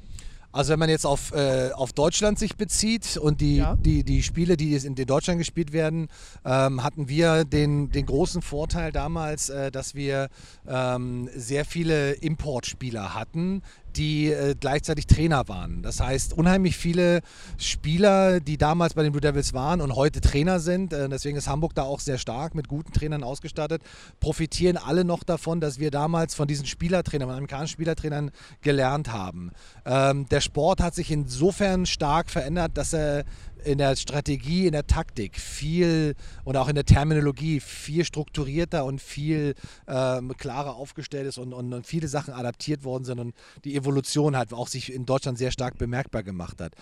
Also 0.54 0.72
wenn 0.72 0.78
man 0.80 0.90
jetzt 0.90 1.06
auf, 1.06 1.32
äh, 1.32 1.70
auf 1.72 1.94
Deutschland 1.94 2.38
sich 2.38 2.56
bezieht 2.56 3.16
und 3.16 3.40
die, 3.40 3.56
Ja. 3.56 3.74
die, 3.76 4.04
die 4.04 4.22
Spiele, 4.22 4.58
die 4.58 4.74
in 4.74 4.94
Deutschland 4.94 5.38
gespielt 5.38 5.72
werden, 5.72 6.08
ähm, 6.44 6.84
hatten 6.84 7.08
wir 7.08 7.46
den, 7.46 7.90
den 7.90 8.04
großen 8.04 8.42
Vorteil 8.42 8.92
damals, 8.92 9.48
äh, 9.48 9.70
dass 9.70 9.94
wir 9.94 10.28
ähm, 10.68 11.30
sehr 11.34 11.64
viele 11.64 12.12
Importspieler 12.12 13.14
hatten, 13.14 13.62
die 13.96 14.32
äh, 14.32 14.54
gleichzeitig 14.58 15.06
Trainer 15.06 15.48
waren. 15.48 15.82
Das 15.82 16.00
heißt, 16.00 16.32
unheimlich 16.32 16.76
viele 16.76 17.20
Spieler, 17.58 18.40
die 18.40 18.56
damals 18.56 18.94
bei 18.94 19.02
den 19.02 19.12
Blue 19.12 19.20
Devils 19.20 19.52
waren 19.52 19.80
und 19.80 19.94
heute 19.94 20.20
Trainer 20.20 20.60
sind, 20.60 20.92
äh, 20.92 21.08
deswegen 21.08 21.36
ist 21.36 21.48
Hamburg 21.48 21.74
da 21.74 21.82
auch 21.82 22.00
sehr 22.00 22.18
stark 22.18 22.54
mit 22.54 22.68
guten 22.68 22.92
Trainern 22.92 23.22
ausgestattet, 23.22 23.82
profitieren 24.20 24.76
alle 24.76 25.04
noch 25.04 25.24
davon, 25.24 25.60
dass 25.60 25.78
wir 25.78 25.90
damals 25.90 26.34
von 26.34 26.48
diesen 26.48 26.66
Spielertrainern, 26.66 27.28
von 27.28 27.36
amerikanischen 27.36 27.74
Spielertrainern 27.74 28.30
gelernt 28.62 29.12
haben. 29.12 29.52
Ähm, 29.84 30.28
der 30.28 30.40
Sport 30.40 30.80
hat 30.80 30.94
sich 30.94 31.10
insofern 31.10 31.86
stark 31.86 32.30
verändert, 32.30 32.72
dass 32.76 32.92
er 32.92 33.24
in 33.64 33.78
der 33.78 33.96
Strategie, 33.96 34.66
in 34.66 34.72
der 34.72 34.86
Taktik 34.86 35.38
viel 35.38 36.14
und 36.44 36.56
auch 36.56 36.68
in 36.68 36.74
der 36.74 36.84
Terminologie 36.84 37.60
viel 37.60 38.04
strukturierter 38.04 38.84
und 38.84 39.00
viel 39.00 39.54
ähm, 39.88 40.32
klarer 40.36 40.76
aufgestellt 40.76 41.26
ist 41.26 41.38
und, 41.38 41.52
und, 41.52 41.72
und 41.72 41.86
viele 41.86 42.08
Sachen 42.08 42.34
adaptiert 42.34 42.84
worden 42.84 43.04
sind 43.04 43.18
und 43.18 43.34
die 43.64 43.76
Evolution 43.76 44.36
halt 44.36 44.52
auch 44.52 44.68
sich 44.68 44.92
in 44.92 45.06
Deutschland 45.06 45.38
sehr 45.38 45.50
stark 45.50 45.78
bemerkbar 45.78 46.22
gemacht 46.22 46.60
hat. 46.60 46.74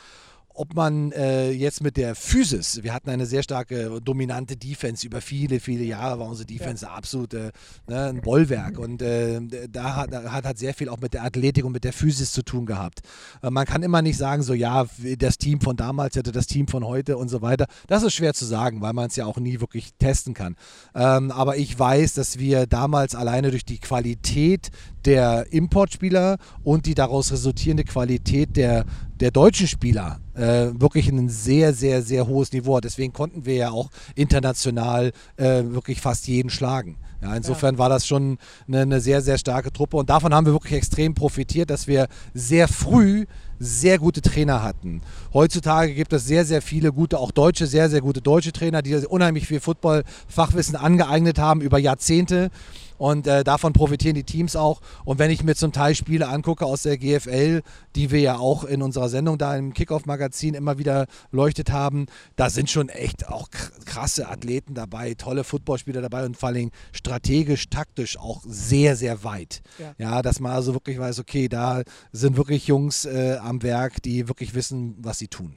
Ob 0.60 0.74
man 0.74 1.10
äh, 1.12 1.52
jetzt 1.52 1.82
mit 1.82 1.96
der 1.96 2.14
Physis, 2.14 2.82
wir 2.82 2.92
hatten 2.92 3.08
eine 3.08 3.24
sehr 3.24 3.42
starke, 3.42 3.98
dominante 4.04 4.58
Defense 4.58 5.06
über 5.06 5.22
viele, 5.22 5.58
viele 5.58 5.84
Jahre, 5.84 6.18
war 6.18 6.28
unsere 6.28 6.44
Defense 6.44 6.86
absolut 6.86 7.32
äh, 7.32 7.50
ne, 7.88 8.08
ein 8.10 8.20
Bollwerk 8.20 8.78
und 8.78 9.00
äh, 9.00 9.40
da 9.70 9.96
hat, 9.96 10.12
hat, 10.12 10.44
hat 10.44 10.58
sehr 10.58 10.74
viel 10.74 10.90
auch 10.90 11.00
mit 11.00 11.14
der 11.14 11.24
Athletik 11.24 11.64
und 11.64 11.72
mit 11.72 11.84
der 11.84 11.94
Physis 11.94 12.32
zu 12.32 12.42
tun 12.42 12.66
gehabt. 12.66 13.00
Äh, 13.42 13.48
man 13.48 13.64
kann 13.64 13.82
immer 13.82 14.02
nicht 14.02 14.18
sagen, 14.18 14.42
so 14.42 14.52
ja, 14.52 14.84
das 15.16 15.38
Team 15.38 15.62
von 15.62 15.76
damals 15.76 16.14
hätte 16.16 16.30
das 16.30 16.46
Team 16.46 16.68
von 16.68 16.84
heute 16.84 17.16
und 17.16 17.30
so 17.30 17.40
weiter. 17.40 17.64
Das 17.86 18.02
ist 18.02 18.12
schwer 18.12 18.34
zu 18.34 18.44
sagen, 18.44 18.82
weil 18.82 18.92
man 18.92 19.06
es 19.06 19.16
ja 19.16 19.24
auch 19.24 19.38
nie 19.38 19.60
wirklich 19.60 19.94
testen 19.98 20.34
kann. 20.34 20.56
Ähm, 20.94 21.30
aber 21.30 21.56
ich 21.56 21.78
weiß, 21.78 22.12
dass 22.12 22.38
wir 22.38 22.66
damals 22.66 23.14
alleine 23.14 23.50
durch 23.50 23.64
die 23.64 23.78
Qualität 23.78 24.70
der 25.04 25.52
Importspieler 25.52 26.38
und 26.62 26.86
die 26.86 26.94
daraus 26.94 27.32
resultierende 27.32 27.84
Qualität 27.84 28.56
der, 28.56 28.84
der 29.20 29.30
deutschen 29.30 29.66
Spieler 29.66 30.20
äh, 30.34 30.68
wirklich 30.74 31.08
ein 31.08 31.28
sehr, 31.28 31.72
sehr, 31.72 32.02
sehr 32.02 32.26
hohes 32.26 32.52
Niveau 32.52 32.76
hat. 32.76 32.84
Deswegen 32.84 33.12
konnten 33.12 33.44
wir 33.44 33.54
ja 33.54 33.70
auch 33.70 33.90
international 34.14 35.12
äh, 35.36 35.62
wirklich 35.64 36.00
fast 36.00 36.26
jeden 36.28 36.50
schlagen. 36.50 36.96
Ja, 37.22 37.36
insofern 37.36 37.76
war 37.76 37.90
das 37.90 38.06
schon 38.06 38.38
eine, 38.66 38.80
eine 38.80 39.00
sehr, 39.00 39.20
sehr 39.20 39.36
starke 39.36 39.70
Truppe 39.70 39.98
und 39.98 40.08
davon 40.08 40.32
haben 40.32 40.46
wir 40.46 40.54
wirklich 40.54 40.72
extrem 40.72 41.14
profitiert, 41.14 41.68
dass 41.68 41.86
wir 41.86 42.08
sehr 42.32 42.66
früh 42.66 43.26
sehr 43.58 43.98
gute 43.98 44.22
Trainer 44.22 44.62
hatten. 44.62 45.02
Heutzutage 45.34 45.92
gibt 45.94 46.14
es 46.14 46.26
sehr, 46.26 46.46
sehr 46.46 46.62
viele 46.62 46.92
gute, 46.92 47.18
auch 47.18 47.30
deutsche, 47.30 47.66
sehr, 47.66 47.90
sehr 47.90 48.00
gute 48.00 48.22
deutsche 48.22 48.52
Trainer, 48.52 48.80
die 48.80 48.96
unheimlich 48.96 49.46
viel 49.46 49.60
Football-Fachwissen 49.60 50.76
angeeignet 50.76 51.38
haben 51.38 51.60
über 51.60 51.78
Jahrzehnte. 51.78 52.50
Und 53.00 53.26
äh, 53.26 53.44
davon 53.44 53.72
profitieren 53.72 54.14
die 54.14 54.24
Teams 54.24 54.56
auch. 54.56 54.82
Und 55.06 55.18
wenn 55.18 55.30
ich 55.30 55.42
mir 55.42 55.54
zum 55.54 55.72
Teil 55.72 55.94
Spiele 55.94 56.28
angucke 56.28 56.66
aus 56.66 56.82
der 56.82 56.98
GFL, 56.98 57.62
die 57.96 58.10
wir 58.10 58.20
ja 58.20 58.36
auch 58.36 58.62
in 58.62 58.82
unserer 58.82 59.08
Sendung 59.08 59.38
da 59.38 59.56
im 59.56 59.72
Kickoff-Magazin 59.72 60.52
immer 60.52 60.76
wieder 60.76 61.06
leuchtet 61.30 61.72
haben, 61.72 62.04
da 62.36 62.50
sind 62.50 62.68
schon 62.68 62.90
echt 62.90 63.26
auch 63.28 63.48
kr- 63.48 63.86
krasse 63.86 64.28
Athleten 64.28 64.74
dabei, 64.74 65.14
tolle 65.14 65.44
Footballspieler 65.44 66.02
dabei 66.02 66.26
und 66.26 66.36
vor 66.36 66.50
allem 66.50 66.70
strategisch, 66.92 67.70
taktisch 67.70 68.18
auch 68.18 68.42
sehr, 68.46 68.96
sehr 68.96 69.24
weit. 69.24 69.62
Ja. 69.78 69.94
Ja, 69.96 70.20
dass 70.20 70.38
man 70.38 70.52
also 70.52 70.74
wirklich 70.74 70.98
weiß, 70.98 71.20
okay, 71.20 71.48
da 71.48 71.82
sind 72.12 72.36
wirklich 72.36 72.66
Jungs 72.66 73.06
äh, 73.06 73.38
am 73.40 73.62
Werk, 73.62 74.02
die 74.02 74.28
wirklich 74.28 74.54
wissen, 74.54 74.96
was 74.98 75.18
sie 75.18 75.28
tun. 75.28 75.54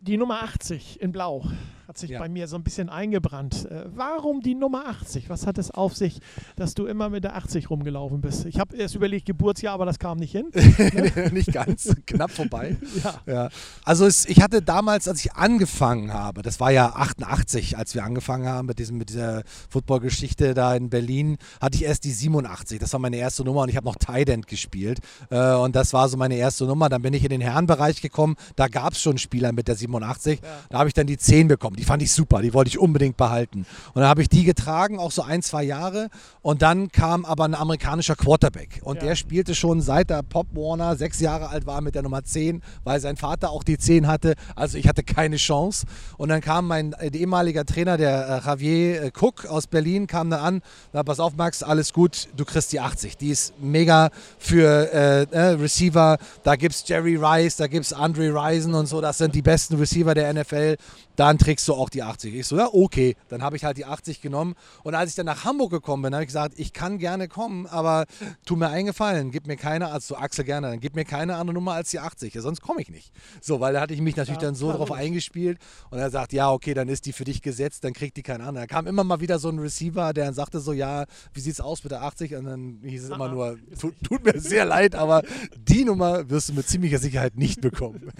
Die 0.00 0.16
Nummer 0.16 0.42
80 0.42 1.00
in 1.00 1.12
Blau 1.12 1.44
hat 1.86 1.98
sich 1.98 2.10
Ja. 2.10 2.18
bei 2.18 2.28
mir 2.28 2.48
so 2.48 2.56
ein 2.56 2.62
bisschen 2.62 2.88
eingebrannt. 2.88 3.66
Äh, 3.70 3.84
warum 3.94 4.40
die 4.40 4.54
Nummer 4.54 4.86
80? 4.86 5.28
Was 5.28 5.46
hat 5.46 5.58
es 5.58 5.70
auf 5.70 5.96
sich, 5.96 6.20
dass 6.56 6.74
du 6.74 6.86
immer 6.86 7.10
mit 7.10 7.24
der 7.24 7.36
80 7.36 7.70
rumgelaufen 7.70 8.20
bist? 8.20 8.46
Ich 8.46 8.58
habe 8.58 8.76
erst 8.76 8.94
überlegt, 8.94 9.26
Geburtsjahr, 9.26 9.74
aber 9.74 9.86
das 9.86 9.98
kam 9.98 10.18
nicht 10.18 10.32
hin. 10.32 10.46
Nicht 11.32 11.52
ganz, 11.52 11.94
knapp 12.06 12.30
vorbei. 12.30 12.76
Ja. 13.02 13.14
Ja. 13.26 13.48
Also 13.84 14.06
es, 14.06 14.24
ich 14.26 14.40
hatte 14.40 14.62
damals, 14.62 15.08
als 15.08 15.24
ich 15.24 15.32
angefangen 15.34 16.12
habe, 16.12 16.42
das 16.42 16.60
war 16.60 16.70
ja 16.70 16.90
88, 16.94 17.76
als 17.76 17.94
wir 17.94 18.04
angefangen 18.04 18.46
haben 18.46 18.66
mit, 18.66 18.78
diesem, 18.78 18.98
mit 18.98 19.08
dieser 19.10 19.42
Football-Geschichte 19.68 20.54
da 20.54 20.74
in 20.74 20.90
Berlin, 20.90 21.36
hatte 21.60 21.76
ich 21.76 21.84
erst 21.84 22.04
die 22.04 22.12
87. 22.12 22.78
Das 22.78 22.92
war 22.92 23.00
meine 23.00 23.16
erste 23.16 23.44
Nummer 23.44 23.62
und 23.62 23.68
ich 23.68 23.76
habe 23.76 23.86
noch 23.86 23.96
Tident 23.96 24.46
gespielt. 24.46 25.00
Äh, 25.30 25.54
und 25.54 25.74
das 25.76 25.92
war 25.92 26.08
so 26.08 26.16
meine 26.16 26.36
erste 26.36 26.64
Nummer. 26.64 26.88
Dann 26.88 27.02
bin 27.02 27.12
ich 27.14 27.24
in 27.24 27.30
den 27.30 27.40
Herrenbereich 27.40 28.00
gekommen. 28.00 28.36
Da 28.56 28.68
gab 28.68 28.92
es 28.94 29.02
schon 29.02 29.18
Spieler 29.18 29.52
mit 29.52 29.68
der 29.68 29.76
87. 29.76 30.40
Da 30.70 30.78
habe 30.78 30.88
ich 30.88 30.94
dann 30.94 31.06
die 31.06 31.18
10 31.18 31.48
bekommen. 31.48 31.73
Die 31.74 31.84
fand 31.84 32.02
ich 32.02 32.12
super. 32.12 32.40
Die 32.42 32.54
wollte 32.54 32.68
ich 32.68 32.78
unbedingt 32.78 33.16
behalten. 33.16 33.66
Und 33.94 34.00
dann 34.00 34.08
habe 34.08 34.22
ich 34.22 34.28
die 34.28 34.44
getragen, 34.44 34.98
auch 34.98 35.10
so 35.12 35.22
ein, 35.22 35.42
zwei 35.42 35.62
Jahre. 35.62 36.08
Und 36.42 36.62
dann 36.62 36.90
kam 36.90 37.24
aber 37.24 37.44
ein 37.44 37.54
amerikanischer 37.54 38.16
Quarterback. 38.16 38.80
Und 38.84 38.96
Ja. 38.96 39.08
der 39.08 39.16
spielte 39.16 39.54
schon 39.54 39.80
seit 39.80 40.10
der 40.10 40.22
Pop 40.22 40.46
Warner 40.52 40.96
sechs 40.96 41.20
Jahre 41.20 41.48
alt 41.48 41.66
war 41.66 41.80
mit 41.80 41.94
der 41.94 42.02
Nummer 42.02 42.24
10, 42.24 42.62
weil 42.84 43.00
sein 43.00 43.16
Vater 43.16 43.50
auch 43.50 43.64
die 43.64 43.78
10 43.78 44.06
hatte. 44.06 44.34
Also 44.56 44.78
ich 44.78 44.88
hatte 44.88 45.02
keine 45.02 45.36
Chance. 45.36 45.86
Und 46.16 46.28
dann 46.28 46.40
kam 46.40 46.66
mein 46.66 46.92
äh, 46.94 47.10
ehemaliger 47.16 47.64
Trainer, 47.64 47.96
der 47.96 48.42
äh, 48.42 48.46
Javier 48.46 49.02
äh, 49.04 49.10
Cook 49.18 49.46
aus 49.46 49.66
Berlin, 49.66 50.06
kam 50.06 50.30
dann 50.30 50.40
an, 50.40 50.62
na, 50.92 51.02
pass 51.02 51.20
auf 51.20 51.36
Max, 51.36 51.62
alles 51.62 51.92
gut, 51.92 52.28
du 52.36 52.44
kriegst 52.44 52.72
die 52.72 52.80
80. 52.80 53.16
Die 53.16 53.30
ist 53.30 53.54
mega 53.60 54.10
für 54.38 54.92
äh, 54.92 55.22
äh, 55.30 55.40
Receiver. 55.54 56.18
Da 56.42 56.56
gibt 56.56 56.74
es 56.74 56.86
Jerry 56.86 57.16
Rice, 57.16 57.56
da 57.56 57.66
gibt 57.66 57.86
es 57.86 57.92
Andre 57.92 58.30
Rison 58.34 58.74
und 58.74 58.86
so. 58.86 59.00
Das 59.00 59.18
sind 59.18 59.34
die 59.34 59.42
besten 59.42 59.76
Receiver 59.76 60.14
der 60.14 60.32
NFL. 60.32 60.76
Dann 61.16 61.38
trägst 61.38 61.66
du 61.68 61.74
auch 61.74 61.88
die 61.88 62.02
80. 62.02 62.34
Ich 62.34 62.46
so, 62.46 62.56
ja, 62.56 62.68
okay. 62.72 63.16
Dann 63.28 63.42
habe 63.42 63.56
ich 63.56 63.64
halt 63.64 63.76
die 63.76 63.84
80 63.84 64.20
genommen. 64.20 64.54
Und 64.82 64.94
als 64.94 65.10
ich 65.10 65.16
dann 65.16 65.26
nach 65.26 65.44
Hamburg 65.44 65.70
gekommen 65.70 66.02
bin, 66.02 66.12
habe 66.14 66.24
ich 66.24 66.28
gesagt, 66.28 66.54
ich 66.58 66.72
kann 66.72 66.98
gerne 66.98 67.28
kommen, 67.28 67.66
aber 67.66 68.06
tu 68.44 68.56
mir 68.56 68.68
einen 68.68 68.86
Gefallen, 68.86 69.30
gib 69.30 69.46
mir 69.46 69.56
keine, 69.56 69.90
also 69.90 70.16
Axel 70.16 70.44
gerne, 70.44 70.70
dann 70.70 70.80
gib 70.80 70.94
mir 70.96 71.04
keine 71.04 71.36
andere 71.36 71.54
Nummer 71.54 71.72
als 71.74 71.90
die 71.90 71.98
80, 72.00 72.34
ja, 72.34 72.40
sonst 72.40 72.60
komme 72.60 72.80
ich 72.80 72.88
nicht. 72.90 73.12
So, 73.40 73.60
weil 73.60 73.72
da 73.74 73.80
hatte 73.80 73.94
ich 73.94 74.00
mich 74.00 74.16
natürlich 74.16 74.40
Ja, 74.40 74.48
dann 74.48 74.54
so 74.54 74.70
drauf 74.72 74.88
logisch. 74.88 75.04
eingespielt 75.04 75.58
und 75.90 75.98
er 75.98 76.10
sagt, 76.10 76.32
ja, 76.32 76.50
okay, 76.50 76.74
dann 76.74 76.88
ist 76.88 77.06
die 77.06 77.12
für 77.12 77.24
dich 77.24 77.42
gesetzt, 77.42 77.84
dann 77.84 77.92
kriegt 77.92 78.16
die 78.16 78.22
keine 78.22 78.44
andere. 78.44 78.66
Da 78.66 78.66
kam 78.66 78.86
immer 78.86 79.04
mal 79.04 79.20
wieder 79.20 79.38
so 79.38 79.48
ein 79.48 79.58
Receiver, 79.58 80.12
der 80.12 80.24
dann 80.26 80.34
sagte 80.34 80.60
so, 80.60 80.72
ja, 80.72 81.04
wie 81.32 81.40
sieht's 81.40 81.60
aus 81.60 81.82
mit 81.84 81.92
der 81.92 82.02
80? 82.02 82.34
Und 82.36 82.44
dann 82.46 82.78
hieß 82.82 83.04
es 83.04 83.10
immer 83.10 83.24
Ah, 83.26 83.28
nur, 83.28 83.58
tut, 83.80 83.94
tut 84.02 84.24
mir 84.24 84.40
sehr 84.40 84.64
leid, 84.64 84.94
aber 84.94 85.22
die 85.56 85.84
Nummer 85.84 86.28
wirst 86.28 86.48
du 86.48 86.54
mit 86.54 86.66
ziemlicher 86.68 86.98
Sicherheit 86.98 87.36
nicht 87.36 87.60
bekommen. 87.60 88.10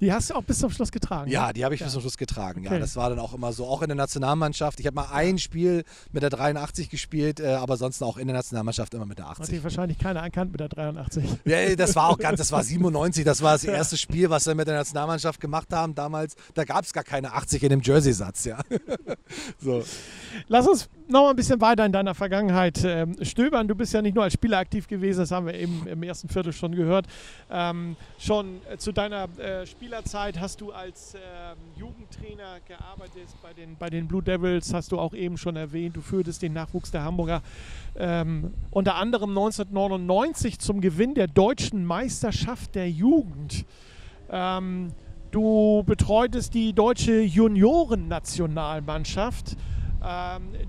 Die 0.00 0.12
hast 0.12 0.30
du 0.30 0.34
auch 0.34 0.42
bis 0.44 0.58
zum 0.58 0.70
Schluss 0.70 0.90
getragen. 0.92 1.30
Ja, 1.30 1.48
ne? 1.48 1.52
die 1.54 1.64
habe 1.64 1.74
ich 1.74 1.80
Ja. 1.80 1.87
Bis 1.88 1.92
zum 1.94 2.02
Schluss 2.02 2.16
getragen. 2.18 2.62
Ja, 2.62 2.70
Okay. 2.70 2.80
das 2.80 2.96
war 2.96 3.10
dann 3.10 3.18
auch 3.18 3.34
immer 3.34 3.52
so, 3.52 3.66
auch 3.66 3.82
in 3.82 3.88
der 3.88 3.96
Nationalmannschaft. 3.96 4.80
Ich 4.80 4.86
habe 4.86 4.94
mal 4.94 5.08
ein 5.12 5.38
Spiel 5.38 5.84
mit 6.12 6.22
der 6.22 6.30
83 6.30 6.90
gespielt, 6.90 7.40
äh, 7.40 7.54
aber 7.54 7.76
sonst 7.76 8.02
auch 8.02 8.16
in 8.18 8.26
der 8.26 8.36
Nationalmannschaft 8.36 8.94
immer 8.94 9.06
mit 9.06 9.18
der 9.18 9.26
Hat 9.28 9.40
80. 9.40 9.54
dich 9.56 9.64
wahrscheinlich 9.64 9.98
keiner 9.98 10.20
erkannt 10.20 10.52
mit 10.52 10.60
der 10.60 10.68
83. 10.68 11.24
Ja, 11.44 11.74
das 11.76 11.96
war 11.96 12.08
auch 12.08 12.18
ganz, 12.18 12.38
das 12.38 12.52
war 12.52 12.62
97, 12.68 13.24
das 13.24 13.42
war 13.42 13.52
das 13.52 13.64
erste 13.64 13.96
Spiel, 13.96 14.30
was 14.30 14.46
wir 14.46 14.54
mit 14.54 14.68
der 14.68 14.76
Nationalmannschaft 14.76 15.40
gemacht 15.40 15.68
haben 15.72 15.94
damals. 15.94 16.36
Da 16.54 16.64
gab 16.64 16.84
es 16.84 16.92
gar 16.92 17.04
keine 17.04 17.32
80 17.32 17.62
in 17.62 17.70
dem 17.70 17.80
Jersey-Satz, 17.82 18.44
ja. 18.44 18.58
so. 19.58 19.82
Lass 20.48 20.66
uns 20.66 20.88
noch 21.08 21.22
mal 21.22 21.30
ein 21.30 21.36
bisschen 21.36 21.60
weiter 21.60 21.86
in 21.86 21.92
deiner 21.92 22.14
Vergangenheit 22.14 22.82
ähm, 22.84 23.16
stöbern. 23.22 23.66
Du 23.66 23.74
bist 23.74 23.92
ja 23.94 24.02
nicht 24.02 24.14
nur 24.14 24.24
als 24.24 24.34
Spieler 24.34 24.58
aktiv 24.58 24.86
gewesen, 24.88 25.20
das 25.20 25.30
haben 25.30 25.46
wir 25.46 25.54
eben 25.54 25.86
im 25.86 26.02
ersten 26.02 26.28
Viertel 26.28 26.52
schon 26.52 26.74
gehört. 26.74 27.06
Ähm, 27.50 27.96
schon 28.18 28.60
zu 28.76 28.92
deiner 28.92 29.28
äh, 29.38 29.66
Spielerzeit 29.66 30.38
hast 30.38 30.60
du 30.60 30.72
als 30.72 31.14
ähm, 31.14 31.56
Jugendtrainer 31.78 32.58
gearbeitet 32.66 33.28
bei 33.40 33.52
den, 33.52 33.76
bei 33.76 33.88
den 33.88 34.08
Blue 34.08 34.22
Devils, 34.22 34.74
hast 34.74 34.90
du 34.90 34.98
auch 34.98 35.14
eben 35.14 35.38
schon 35.38 35.54
erwähnt. 35.54 35.96
Du 35.96 36.00
führtest 36.00 36.42
den 36.42 36.52
Nachwuchs 36.52 36.90
der 36.90 37.04
Hamburger 37.04 37.40
ähm, 37.96 38.52
unter 38.72 38.96
anderem 38.96 39.30
1999 39.30 40.58
zum 40.58 40.80
Gewinn 40.80 41.14
der 41.14 41.28
deutschen 41.28 41.84
Meisterschaft 41.84 42.74
der 42.74 42.90
Jugend. 42.90 43.64
Ähm, 44.28 44.88
du 45.30 45.84
betreutest 45.86 46.52
die 46.54 46.72
deutsche 46.72 47.20
Juniorennationalmannschaft, 47.20 49.52
ähm, 49.52 49.58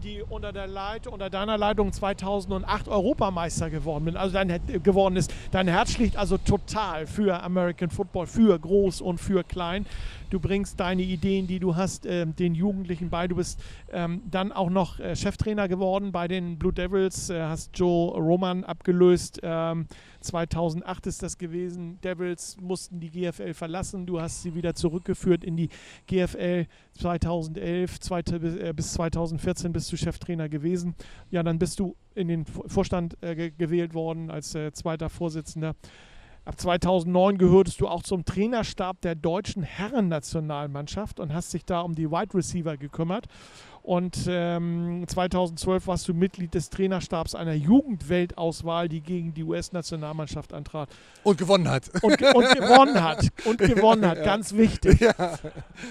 die 0.03 0.23
unter, 0.27 0.51
der 0.51 0.67
Leit 0.67 1.07
unter 1.07 1.29
deiner 1.29 1.57
Leitung 1.57 1.93
2008 1.93 2.87
Europameister 2.87 3.69
geworden, 3.69 4.05
bin, 4.05 4.17
also 4.17 4.33
dein, 4.33 4.59
geworden 4.83 5.15
ist. 5.15 5.33
Dein 5.51 5.67
Herz 5.67 5.93
schlicht 5.93 6.17
also 6.17 6.37
total 6.37 7.05
für 7.05 7.41
American 7.43 7.89
Football, 7.89 8.27
für 8.27 8.57
groß 8.57 9.01
und 9.01 9.19
für 9.19 9.43
klein. 9.43 9.85
Du 10.29 10.39
bringst 10.39 10.79
deine 10.79 11.01
Ideen, 11.01 11.47
die 11.47 11.59
du 11.59 11.75
hast, 11.75 12.05
ähm, 12.05 12.35
den 12.35 12.53
Jugendlichen 12.53 13.09
bei. 13.09 13.27
Du 13.27 13.35
bist 13.35 13.59
ähm, 13.91 14.21
dann 14.29 14.51
auch 14.51 14.69
noch 14.69 14.99
äh, 14.99 15.15
Cheftrainer 15.15 15.67
geworden 15.67 16.11
bei 16.11 16.27
den 16.27 16.59
Blue 16.59 16.73
Devils, 16.73 17.29
äh, 17.29 17.41
hast 17.41 17.77
Joe 17.77 18.11
Roman 18.15 18.63
abgelöst. 18.63 19.41
Ähm, 20.19 20.21
2008 20.21 21.07
ist 21.07 21.23
das 21.23 21.37
gewesen. 21.37 21.99
Devils 22.01 22.57
mussten 22.59 22.99
die 22.99 23.09
GFL 23.09 23.53
verlassen. 23.53 24.05
Du 24.05 24.19
hast 24.21 24.41
sie 24.43 24.53
wieder 24.55 24.75
zurückgeführt 24.75 25.43
in 25.43 25.55
die 25.57 25.69
GFL 26.07 26.65
2011 26.93 27.99
zweite, 27.99 28.35
äh, 28.35 28.73
bis 28.73 28.93
2014 28.93 29.71
bist 29.71 29.91
du 29.91 29.97
Cheftrainer 29.97 30.49
gewesen. 30.49 30.95
Ja, 31.31 31.43
dann 31.43 31.59
bist 31.59 31.79
du 31.79 31.95
in 32.15 32.27
den 32.27 32.45
Vor- 32.45 32.67
Vorstand 32.69 33.17
äh, 33.21 33.35
ge 33.35 33.51
gewählt 33.57 33.93
worden 33.93 34.29
als 34.29 34.55
äh, 34.55 34.71
zweiter 34.71 35.09
Vorsitzender. 35.09 35.75
Ab 36.45 36.59
2009 36.59 37.37
gehörtest 37.37 37.79
du 37.79 37.87
auch 37.87 38.01
zum 38.01 38.25
Trainerstab 38.25 39.01
der 39.01 39.13
deutschen 39.13 39.61
Herrennationalmannschaft 39.61 41.19
und 41.19 41.33
hast 41.33 41.53
dich 41.53 41.63
da 41.65 41.81
um 41.81 41.93
die 41.95 42.09
Wide 42.09 42.33
Receiver 42.33 42.75
gekümmert. 42.77 43.27
Und 43.83 44.17
ähm, 44.27 45.03
2012 45.07 45.87
warst 45.87 46.07
du 46.07 46.13
Mitglied 46.13 46.53
des 46.53 46.69
Trainerstabs 46.69 47.35
einer 47.35 47.53
Jugendweltauswahl, 47.53 48.87
die 48.87 49.01
gegen 49.01 49.33
die 49.33 49.43
US-Nationalmannschaft 49.43 50.53
antrat 50.53 50.89
Und 51.23 51.37
gewonnen 51.37 51.69
hat. 51.69 51.89
und, 52.01 52.17
ge 52.17 52.31
und 52.33 52.55
gewonnen 52.55 53.03
hat. 53.03 53.27
Und 53.45 53.57
gewonnen 53.59 54.05
hat, 54.07 54.23
ganz 54.23 54.53
wichtig. 54.53 55.05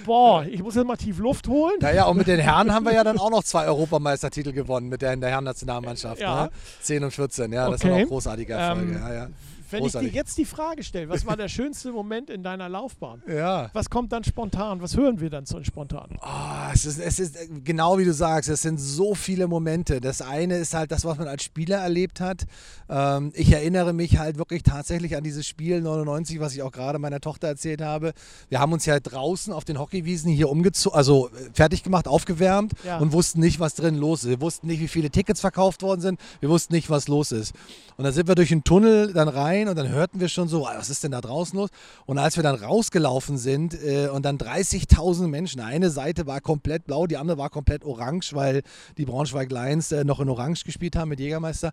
Boah, 0.04 0.44
ich 0.44 0.62
muss 0.62 0.74
jetzt 0.74 0.86
mal 0.86 0.96
tief 0.96 1.18
Luft 1.18 1.48
holen. 1.48 1.74
Naja, 1.80 2.06
und 2.06 2.16
mit 2.16 2.26
den 2.26 2.40
Herren 2.40 2.72
haben 2.72 2.84
wir 2.86 2.94
ja 2.94 3.04
dann 3.04 3.18
auch 3.18 3.30
noch 3.30 3.42
zwei 3.44 3.66
Europameistertitel 3.66 4.52
gewonnen 4.52 4.88
mit 4.88 5.02
der 5.02 5.16
der 5.16 5.30
Herren-Nationalmannschaft. 5.30 6.20
Ja. 6.20 6.44
Ne? 6.44 6.50
10 6.82 7.04
und 7.04 7.10
14, 7.10 7.52
ja, 7.52 7.68
das 7.70 7.80
Okay. 7.80 7.90
waren 7.92 8.04
auch 8.04 8.08
großartige 8.08 8.52
Erfolge. 8.52 8.92
Ähm, 8.92 8.98
ja, 9.00 9.14
ja. 9.14 9.26
Wenn 9.70 9.84
ich 9.84 9.92
dir 9.92 9.98
großartig. 9.98 10.14
jetzt 10.14 10.38
die 10.38 10.44
Frage 10.44 10.82
stelle, 10.82 11.08
was 11.08 11.26
war 11.26 11.36
der 11.36 11.48
schönste 11.48 11.92
Moment 11.92 12.30
in 12.30 12.42
deiner 12.42 12.68
Laufbahn? 12.68 13.22
ja. 13.28 13.70
Was 13.72 13.90
kommt 13.90 14.12
dann 14.12 14.24
spontan? 14.24 14.80
Was 14.82 14.96
hören 14.96 15.20
wir 15.20 15.30
dann 15.30 15.46
so 15.46 15.62
spontan? 15.62 16.16
Ah, 16.20 16.70
es, 16.72 16.84
ist, 16.86 16.98
es 16.98 17.18
ist 17.18 17.36
genau 17.64 17.98
wie 17.98 18.04
du 18.04 18.12
sagst, 18.12 18.48
es 18.48 18.62
sind 18.62 18.78
so 18.78 19.14
viele 19.14 19.46
Momente. 19.46 20.00
Das 20.00 20.22
eine 20.22 20.56
ist 20.56 20.74
halt 20.74 20.92
das, 20.92 21.04
was 21.04 21.18
man 21.18 21.28
als 21.28 21.42
Spieler 21.42 21.78
erlebt 21.78 22.20
hat. 22.20 22.44
Ähm, 22.88 23.32
ich 23.34 23.52
erinnere 23.52 23.92
mich 23.92 24.18
halt 24.18 24.38
wirklich 24.38 24.62
tatsächlich 24.62 25.16
an 25.16 25.24
dieses 25.24 25.46
Spiel 25.46 25.80
99, 25.80 26.40
was 26.40 26.54
ich 26.54 26.62
auch 26.62 26.72
gerade 26.72 26.98
meiner 26.98 27.20
Tochter 27.20 27.48
erzählt 27.48 27.82
habe. 27.82 28.12
Wir 28.48 28.60
haben 28.60 28.72
uns 28.72 28.86
ja 28.86 28.98
draußen 29.00 29.52
auf 29.52 29.64
den 29.64 29.78
Hockeywiesen 29.78 30.30
hier 30.32 30.48
umgezogen, 30.48 30.96
also 30.96 31.28
äh, 31.28 31.50
fertig 31.52 31.82
gemacht, 31.82 32.08
aufgewärmt 32.08 32.72
Ja. 32.84 32.98
und 32.98 33.12
wussten 33.12 33.40
nicht, 33.40 33.60
was 33.60 33.74
drin 33.74 33.96
los 33.96 34.24
ist. 34.24 34.30
Wir 34.30 34.40
wussten 34.40 34.66
nicht, 34.68 34.80
wie 34.80 34.88
viele 34.88 35.10
Tickets 35.10 35.40
verkauft 35.40 35.82
worden 35.82 36.00
sind. 36.00 36.20
Wir 36.40 36.48
wussten 36.48 36.72
nicht, 36.74 36.88
was 36.90 37.08
los 37.08 37.32
ist. 37.32 37.52
Und 37.96 38.04
dann 38.04 38.12
sind 38.12 38.28
wir 38.28 38.34
durch 38.34 38.50
den 38.50 38.62
Tunnel 38.64 39.12
dann 39.12 39.28
rein 39.28 39.57
und 39.66 39.76
dann 39.76 39.88
hörten 39.88 40.20
wir 40.20 40.28
schon 40.28 40.46
so, 40.46 40.66
"Ah, 40.66 40.74
was 40.76 40.90
ist 40.90 41.02
denn 41.02 41.10
da 41.10 41.20
draußen 41.20 41.58
los? 41.58 41.70
Und 42.06 42.18
als 42.18 42.36
wir 42.36 42.42
dann 42.44 42.54
rausgelaufen 42.54 43.38
sind 43.38 43.74
äh, 43.82 44.08
und 44.08 44.24
dann 44.24 44.36
30.000 44.38 45.26
Menschen, 45.26 45.60
eine 45.60 45.90
Seite 45.90 46.26
war 46.26 46.40
komplett 46.40 46.86
blau, 46.86 47.06
die 47.06 47.16
andere 47.16 47.38
war 47.38 47.48
komplett 47.50 47.84
orange, 47.84 48.34
weil 48.34 48.62
die 48.98 49.06
Braunschweig 49.06 49.50
Lions 49.50 49.90
äh, 49.90 50.04
noch 50.04 50.20
in 50.20 50.28
Orange 50.28 50.64
gespielt 50.64 50.94
haben 50.94 51.08
mit 51.08 51.18
Jägermeister. 51.18 51.72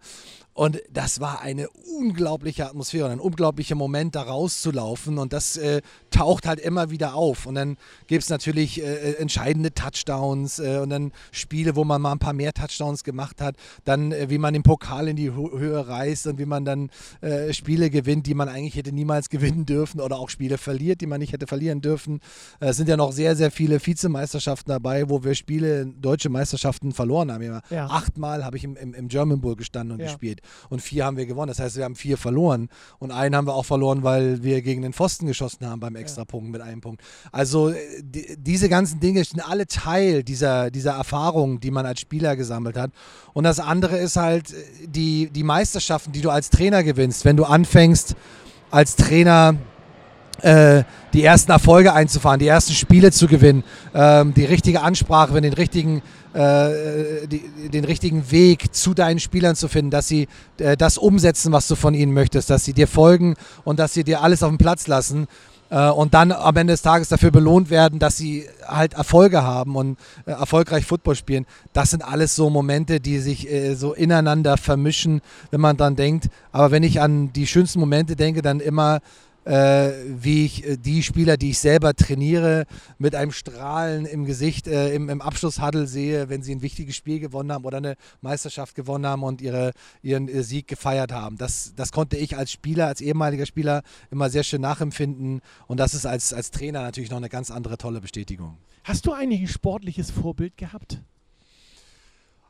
Und 0.54 0.82
das 0.90 1.20
war 1.20 1.42
eine 1.42 1.68
unglaubliche 2.00 2.66
Atmosphäre 2.66 3.06
und 3.06 3.12
ein 3.12 3.20
unglaublicher 3.20 3.76
Moment, 3.76 4.16
da 4.16 4.22
rauszulaufen. 4.22 5.18
Und 5.18 5.34
das 5.34 5.58
äh, 5.58 5.82
taucht 6.12 6.48
halt 6.48 6.62
immer 6.62 6.90
wieder 6.92 7.14
auf. 7.16 7.46
Und 7.46 7.56
dann 7.56 7.76
gibt 8.08 8.24
es 8.24 8.30
natürlich 8.30 8.82
äh, 8.82 9.16
entscheidende 9.16 9.74
Touchdowns 9.74 10.60
äh, 10.60 10.78
und 10.82 10.92
dann 10.92 11.12
Spiele, 11.32 11.76
wo 11.76 11.84
man 11.84 12.02
mal 12.02 12.14
ein 12.14 12.20
paar 12.20 12.32
mehr 12.32 12.54
Touchdowns 12.54 13.04
gemacht 13.04 13.42
hat. 13.42 13.58
Dann, 13.84 14.14
äh, 14.14 14.30
wie 14.30 14.38
man 14.38 14.54
den 14.54 14.64
Pokal 14.64 15.10
in 15.10 15.18
die 15.18 15.30
Hö- 15.32 15.60
Höhe 15.60 15.86
reißt 15.86 16.28
und 16.28 16.40
wie 16.40 16.46
man 16.46 16.64
dann 16.64 16.90
äh, 17.22 17.52
Spiele 17.76 17.90
gewinnt, 17.90 18.26
die 18.26 18.34
man 18.36 18.48
eigentlich 18.48 18.78
hätte 18.78 18.94
niemals 18.94 19.30
gewinnen 19.30 19.66
dürfen 19.66 20.00
oder 20.00 20.18
auch 20.18 20.30
Spiele 20.30 20.58
verliert, 20.58 21.02
die 21.02 21.08
man 21.08 21.20
nicht 21.20 21.34
hätte 21.34 21.46
verlieren 21.46 21.82
dürfen. 21.82 22.22
Äh, 22.62 22.68
Es 22.68 22.78
sind 22.78 22.88
ja 22.88 22.96
noch 22.96 23.12
sehr, 23.12 23.36
sehr 23.36 23.52
viele 23.52 23.86
Vizemeisterschaften 23.86 24.70
dabei, 24.72 25.10
wo 25.10 25.26
wir 25.26 25.36
Spiele, 25.36 25.86
deutsche 25.86 26.30
Meisterschaften 26.30 26.94
verloren 26.94 27.34
haben. 27.34 27.44
Ja. 27.44 27.62
Ja. 27.70 27.88
Achtmal 27.88 28.46
habe 28.46 28.56
ich 28.56 28.64
im, 28.64 28.78
im, 28.78 28.94
im 28.94 29.10
German 29.10 29.42
Bowl 29.42 29.58
gestanden 29.58 29.92
und 29.94 30.00
Ja. 30.00 30.06
gespielt 30.08 30.40
und 30.70 30.82
vier 30.82 31.04
haben 31.04 31.18
wir 31.18 31.26
gewonnen. 31.26 31.50
Das 31.50 31.60
heißt, 31.60 31.76
wir 31.76 31.84
haben 31.84 31.96
vier 31.96 32.18
verloren 32.18 32.70
und 33.00 33.12
einen 33.12 33.36
haben 33.36 33.46
wir 33.46 33.56
auch 33.56 33.66
verloren, 33.66 34.04
weil 34.04 34.42
wir 34.42 34.62
gegen 34.62 34.82
den 34.82 34.94
Pfosten 34.94 35.28
geschossen 35.28 35.68
haben 35.68 35.82
beim 35.82 35.98
Extrapunkt 35.98 36.50
mit 36.50 36.62
einem 36.62 36.80
Punkt. 36.80 37.02
Also 37.34 37.72
äh, 37.72 37.76
die, 38.02 38.38
diese 38.40 38.70
ganzen 38.70 39.02
Dinge 39.02 39.22
sind 39.26 39.42
alle 39.42 39.68
Teil 39.68 40.24
dieser, 40.24 40.72
dieser 40.72 40.94
Erfahrung, 40.94 41.60
die 41.60 41.72
man 41.72 41.86
als 41.86 42.00
Spieler 42.00 42.38
gesammelt 42.38 42.78
hat. 42.78 42.92
Und 43.34 43.44
das 43.44 43.60
andere 43.60 43.98
ist 43.98 44.16
halt 44.16 44.54
äh, 44.54 44.88
die, 44.88 45.30
die 45.30 45.44
Meisterschaften, 45.44 46.14
die 46.14 46.22
du 46.22 46.30
als 46.30 46.50
Trainer 46.50 46.82
gewinnst, 46.82 47.26
wenn 47.26 47.36
du 47.36 47.44
anfängst 47.44 47.65
als 48.72 48.96
Trainer 48.96 49.56
äh, 50.42 50.84
die 51.14 51.24
ersten 51.24 51.52
Erfolge 51.52 51.94
einzufahren, 51.94 52.40
die 52.40 52.48
ersten 52.48 52.74
Spiele 52.74 53.12
zu 53.12 53.28
gewinnen, 53.28 53.64
ähm, 53.94 54.34
die 54.34 54.46
richtige 54.46 54.82
Ansprache, 54.82 55.40
den 55.40 55.54
richtigen, 55.54 56.02
äh, 56.34 57.26
die, 57.28 57.70
den 57.70 57.86
richtigen 57.86 58.30
Weg 58.32 58.74
zu 58.74 58.94
deinen 58.94 59.20
Spielern 59.20 59.56
zu 59.56 59.68
finden, 59.70 59.92
dass 59.92 60.08
sie 60.08 60.28
äh, 60.58 60.76
das 60.76 60.98
umsetzen, 60.98 61.52
was 61.54 61.68
du 61.68 61.76
von 61.76 61.94
ihnen 61.94 62.14
möchtest, 62.14 62.50
dass 62.50 62.66
sie 62.66 62.74
dir 62.74 62.88
folgen 62.88 63.36
und 63.64 63.80
dass 63.80 63.94
sie 63.94 64.04
dir 64.04 64.22
alles 64.22 64.44
auf 64.44 64.50
den 64.50 64.58
Platz 64.58 64.88
lassen 64.88 65.28
äh, 65.76 65.90
und 65.90 66.14
dann 66.14 66.32
am 66.32 66.56
Ende 66.56 66.72
des 66.74 66.82
Tages 66.82 67.10
dafür 67.10 67.32
belohnt 67.32 67.70
werden, 67.70 68.00
dass 68.00 68.16
sie 68.16 68.48
halt 68.66 68.94
Erfolge 68.94 69.44
haben 69.44 69.76
und 69.76 69.98
äh, 70.26 70.32
erfolgreich 70.32 70.86
Football 70.86 71.16
spielen. 71.16 71.46
Das 71.74 71.92
sind 71.92 72.02
alles 72.02 72.34
so 72.36 72.50
Momente, 72.50 73.02
die 73.02 73.20
sich 73.20 73.52
äh, 73.52 73.76
so 73.76 73.94
ineinander 73.94 74.56
vermischen, 74.56 75.22
wenn 75.52 75.60
man 75.60 75.76
dran 75.76 75.98
denkt. 75.98 76.30
Aber 76.54 76.72
wenn 76.72 76.84
ich 76.84 77.02
an 77.02 77.34
die 77.34 77.46
schönsten 77.46 77.82
Momente 77.82 78.16
denke, 78.16 78.42
dann 78.42 78.62
immer 78.62 79.02
äh, 79.46 79.92
wie 80.08 80.46
ich 80.46 80.66
äh, 80.66 80.78
die 80.78 81.04
Spieler, 81.04 81.38
die 81.38 81.52
ich 81.52 81.60
selber 81.60 81.94
trainiere, 81.94 82.66
mit 82.98 83.16
einem 83.16 83.32
Strahlen 83.32 84.06
im 84.06 84.26
Gesicht 84.26 84.68
äh, 84.68 84.94
im, 84.94 85.10
im 85.10 85.22
Abschlusshuddle 85.22 85.88
sehe, 85.88 86.30
wenn 86.30 86.42
sie 86.42 86.54
ein 86.54 86.62
wichtiges 86.62 86.96
Spiel 86.96 87.20
gewonnen 87.20 87.52
haben 87.52 87.64
oder 87.64 87.78
eine 87.78 87.96
Meisterschaft 88.22 88.76
gewonnen 88.76 89.06
haben 89.06 89.24
und 89.24 89.42
ihre, 89.42 89.72
ihren 90.02 90.28
äh, 90.28 90.44
Sieg 90.44 90.68
gefeiert 90.68 91.12
haben. 91.12 91.38
Das, 91.38 91.74
das 91.76 91.92
konnte 91.92 92.18
ich 92.18 92.36
als 92.36 92.52
Spieler, 92.52 92.88
als 92.88 93.02
ehemaliger 93.02 93.46
Spieler 93.46 93.84
immer 94.12 94.30
sehr 94.30 94.44
schön 94.44 94.62
nachempfinden 94.62 95.42
und 95.68 95.80
das 95.80 95.94
ist 95.94 96.06
als, 96.06 96.34
als 96.34 96.52
Trainer 96.52 96.82
natürlich 96.82 97.12
noch 97.12 97.18
eine 97.18 97.30
ganz 97.30 97.52
andere 97.52 97.78
tolle 97.78 98.02
Bestätigung. 98.02 98.58
Hast 98.84 99.06
du 99.06 99.14
eigentlich 99.14 99.42
ein 99.42 99.48
sportliches 99.48 100.12
Vorbild 100.12 100.58
gehabt? 100.58 101.02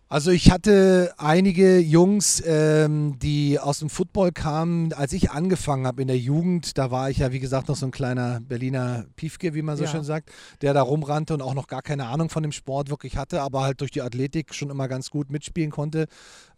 Also 0.07 0.29
ich 0.29 0.51
hatte 0.51 1.15
einige 1.17 1.79
Jungs, 1.79 2.41
ähm, 2.45 3.17
die 3.17 3.59
aus 3.59 3.79
dem 3.79 3.89
Football 3.89 4.31
kamen, 4.31 4.93
als 4.93 5.13
ich 5.13 5.31
angefangen 5.31 5.87
habe 5.87 6.03
in 6.03 6.07
der 6.07 6.17
Jugend, 6.19 6.77
da 6.77 6.91
war 6.91 7.09
ich 7.09 7.17
ja 7.17 7.31
wie 7.31 7.39
gesagt 7.39 7.69
noch 7.69 7.75
so 7.75 7.87
ein 7.87 7.91
kleiner 7.91 8.39
Berliner 8.39 9.05
Piefke, 9.15 9.55
wie 9.55 9.63
man 9.63 9.77
so 9.77 9.83
Ja. 9.85 9.89
schön 9.89 10.03
sagt, 10.03 10.29
der 10.61 10.75
da 10.75 10.83
rumrannte 10.83 11.33
und 11.33 11.41
auch 11.41 11.55
noch 11.55 11.65
gar 11.65 11.81
keine 11.81 12.05
Ahnung 12.05 12.29
von 12.29 12.43
dem 12.43 12.51
Sport 12.51 12.91
wirklich 12.91 13.17
hatte, 13.17 13.41
aber 13.41 13.63
halt 13.63 13.81
durch 13.81 13.89
die 13.89 14.03
Athletik 14.03 14.53
schon 14.53 14.69
immer 14.69 14.87
ganz 14.87 15.09
gut 15.09 15.31
mitspielen 15.31 15.71
konnte. 15.71 16.05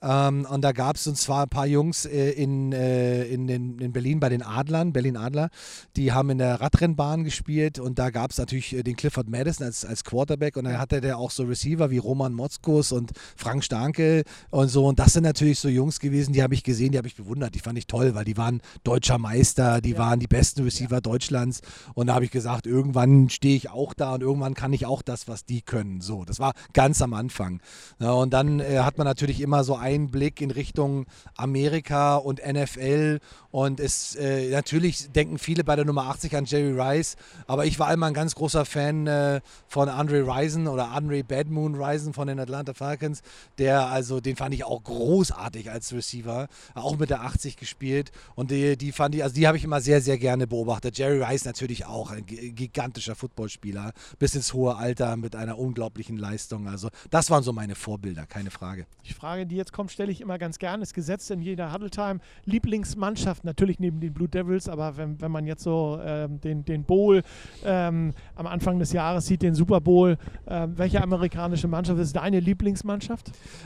Ähm, 0.01 0.45
und 0.51 0.61
da 0.61 0.73
gab 0.73 0.97
es 0.97 1.07
und 1.07 1.17
zwar 1.17 1.43
ein 1.43 1.49
paar 1.49 1.65
Jungs 1.67 2.05
äh, 2.05 2.31
in, 2.31 2.73
äh, 2.73 3.23
in, 3.23 3.47
in, 3.47 3.79
in 3.79 3.93
Berlin 3.93 4.19
bei 4.19 4.27
den 4.27 4.43
Adlern, 4.43 4.91
Berlin 4.91 5.15
Adler, 5.15 5.49
die 5.95 6.11
haben 6.11 6.29
in 6.31 6.37
der 6.37 6.59
Radrennbahn 6.59 7.23
gespielt 7.23 7.79
und 7.79 7.97
da 7.97 8.09
gab 8.09 8.31
es 8.31 8.37
natürlich 8.39 8.75
äh, 8.75 8.83
den 8.83 8.97
Clifford 8.97 9.29
Madison 9.29 9.65
als, 9.65 9.85
als 9.85 10.03
Quarterback 10.03 10.57
und 10.57 10.65
dann 10.65 10.77
hatte 10.77 10.99
der 10.99 11.17
auch 11.17 11.31
so 11.31 11.43
Receiver 11.43 11.89
wie 11.91 11.97
Roman 11.97 12.33
Motzkus 12.33 12.91
und 12.91 13.11
Frank 13.47 13.63
Starke 13.63 14.23
und 14.49 14.67
so 14.67 14.85
und 14.87 14.99
das 14.99 15.13
sind 15.13 15.23
natürlich 15.23 15.59
so 15.59 15.69
Jungs 15.69 15.99
gewesen, 15.99 16.33
die 16.33 16.43
habe 16.43 16.53
ich 16.53 16.63
gesehen, 16.63 16.91
die 16.91 16.97
habe 16.97 17.07
ich 17.07 17.15
bewundert, 17.15 17.55
die 17.55 17.59
fand 17.59 17.77
ich 17.77 17.87
toll, 17.87 18.13
weil 18.15 18.25
die 18.25 18.37
waren 18.37 18.61
deutscher 18.83 19.17
Meister, 19.17 19.81
die 19.81 19.91
Ja. 19.91 19.99
waren 19.99 20.19
die 20.19 20.27
besten 20.27 20.63
Receiver 20.63 21.01
Deutschlands 21.01 21.61
und 21.93 22.07
da 22.07 22.15
habe 22.15 22.25
ich 22.25 22.31
gesagt, 22.31 22.67
irgendwann 22.67 23.29
stehe 23.29 23.55
ich 23.55 23.69
auch 23.69 23.93
da 23.93 24.13
und 24.15 24.21
irgendwann 24.21 24.53
kann 24.53 24.73
ich 24.73 24.85
auch 24.85 25.01
das, 25.01 25.27
was 25.27 25.45
die 25.45 25.61
können, 25.61 26.01
so, 26.01 26.25
das 26.25 26.39
war 26.39 26.53
ganz 26.73 27.01
am 27.01 27.13
Anfang. 27.13 27.61
Ja, 27.99 28.11
und 28.11 28.31
dann 28.33 28.59
äh, 28.59 28.79
hat 28.79 28.97
man 28.97 29.05
natürlich 29.05 29.41
immer 29.41 29.63
so 29.63 29.75
einen 29.75 30.11
Blick 30.11 30.41
in 30.41 30.51
Richtung 30.51 31.05
Amerika 31.35 32.15
und 32.17 32.41
NFL. 32.45 33.19
Und 33.51 33.79
es 33.79 34.15
äh, 34.15 34.51
natürlich 34.51 35.11
denken 35.11 35.37
viele 35.39 35.63
bei 35.63 35.75
der 35.75 35.85
Nummer 35.85 36.03
80 36.05 36.35
an 36.35 36.45
Jerry 36.45 36.79
Rice, 36.79 37.15
aber 37.47 37.65
ich 37.65 37.79
war 37.79 37.91
immer 37.93 38.05
ein 38.07 38.13
ganz 38.13 38.35
großer 38.35 38.65
Fan 38.65 39.07
äh, 39.07 39.41
von 39.67 39.89
Andre 39.89 40.21
Rison 40.27 40.67
oder 40.67 40.91
Andre 40.91 41.23
Bad 41.23 41.49
Moon 41.49 41.75
Rison 41.75 42.13
von 42.13 42.27
den 42.27 42.39
Atlanta 42.39 42.73
Falcons. 42.73 43.21
Der, 43.57 43.87
also 43.87 44.19
den 44.19 44.35
fand 44.35 44.53
ich 44.53 44.63
auch 44.63 44.83
großartig 44.83 45.71
als 45.71 45.93
Receiver, 45.93 46.47
auch 46.75 46.97
mit 46.97 47.09
der 47.09 47.21
80 47.21 47.57
gespielt. 47.57 48.11
Und 48.35 48.51
die, 48.51 48.77
die 48.77 48.91
fand 48.91 49.15
ich, 49.15 49.23
also 49.23 49.35
die 49.35 49.47
habe 49.47 49.57
ich 49.57 49.63
immer 49.63 49.81
sehr, 49.81 50.01
sehr 50.01 50.17
gerne 50.17 50.47
beobachtet. 50.47 50.97
Jerry 50.97 51.23
Rice 51.23 51.45
natürlich 51.45 51.85
auch, 51.85 52.11
ein 52.11 52.25
gi- 52.25 52.51
gigantischer 52.51 53.15
Footballspieler, 53.15 53.93
bis 54.19 54.35
ins 54.35 54.53
hohe 54.53 54.75
Alter 54.75 55.17
mit 55.17 55.35
einer 55.35 55.57
unglaublichen 55.57 56.17
Leistung. 56.17 56.67
Also 56.67 56.89
das 57.09 57.29
waren 57.29 57.43
so 57.43 57.53
meine 57.53 57.75
Vorbilder, 57.75 58.25
keine 58.25 58.51
Frage. 58.51 58.85
Die 59.07 59.13
Frage, 59.13 59.45
die 59.45 59.55
jetzt 59.55 59.73
kommt, 59.73 59.91
stelle 59.91 60.11
ich 60.11 60.21
immer 60.21 60.37
ganz 60.37 60.59
gerne. 60.59 60.83
Ist 60.83 60.93
gesetzt 60.93 61.31
in 61.31 61.41
jeder 61.41 61.73
Huddle 61.73 61.89
Time. 61.89 62.19
Lieblingsmannschaft, 62.45 63.43
natürlich 63.43 63.79
neben 63.79 63.99
den 63.99 64.13
Blue 64.13 64.27
Devils, 64.27 64.67
aber 64.67 64.97
wenn, 64.97 65.19
wenn 65.21 65.31
man 65.31 65.45
jetzt 65.47 65.63
so 65.63 65.99
ähm, 66.03 66.39
den, 66.41 66.65
den 66.65 66.83
Bowl 66.83 67.23
ähm, 67.63 68.13
am 68.35 68.45
Anfang 68.47 68.77
des 68.79 68.91
Jahres 68.91 69.25
sieht, 69.25 69.41
den 69.41 69.55
Super 69.55 69.79
Bowl, 69.81 70.17
ähm, 70.47 70.77
welche 70.77 71.01
amerikanische 71.01 71.67
Mannschaft 71.67 71.99
ist 71.99 72.15
deine 72.15 72.39
Lieblingsmannschaft? 72.39 73.16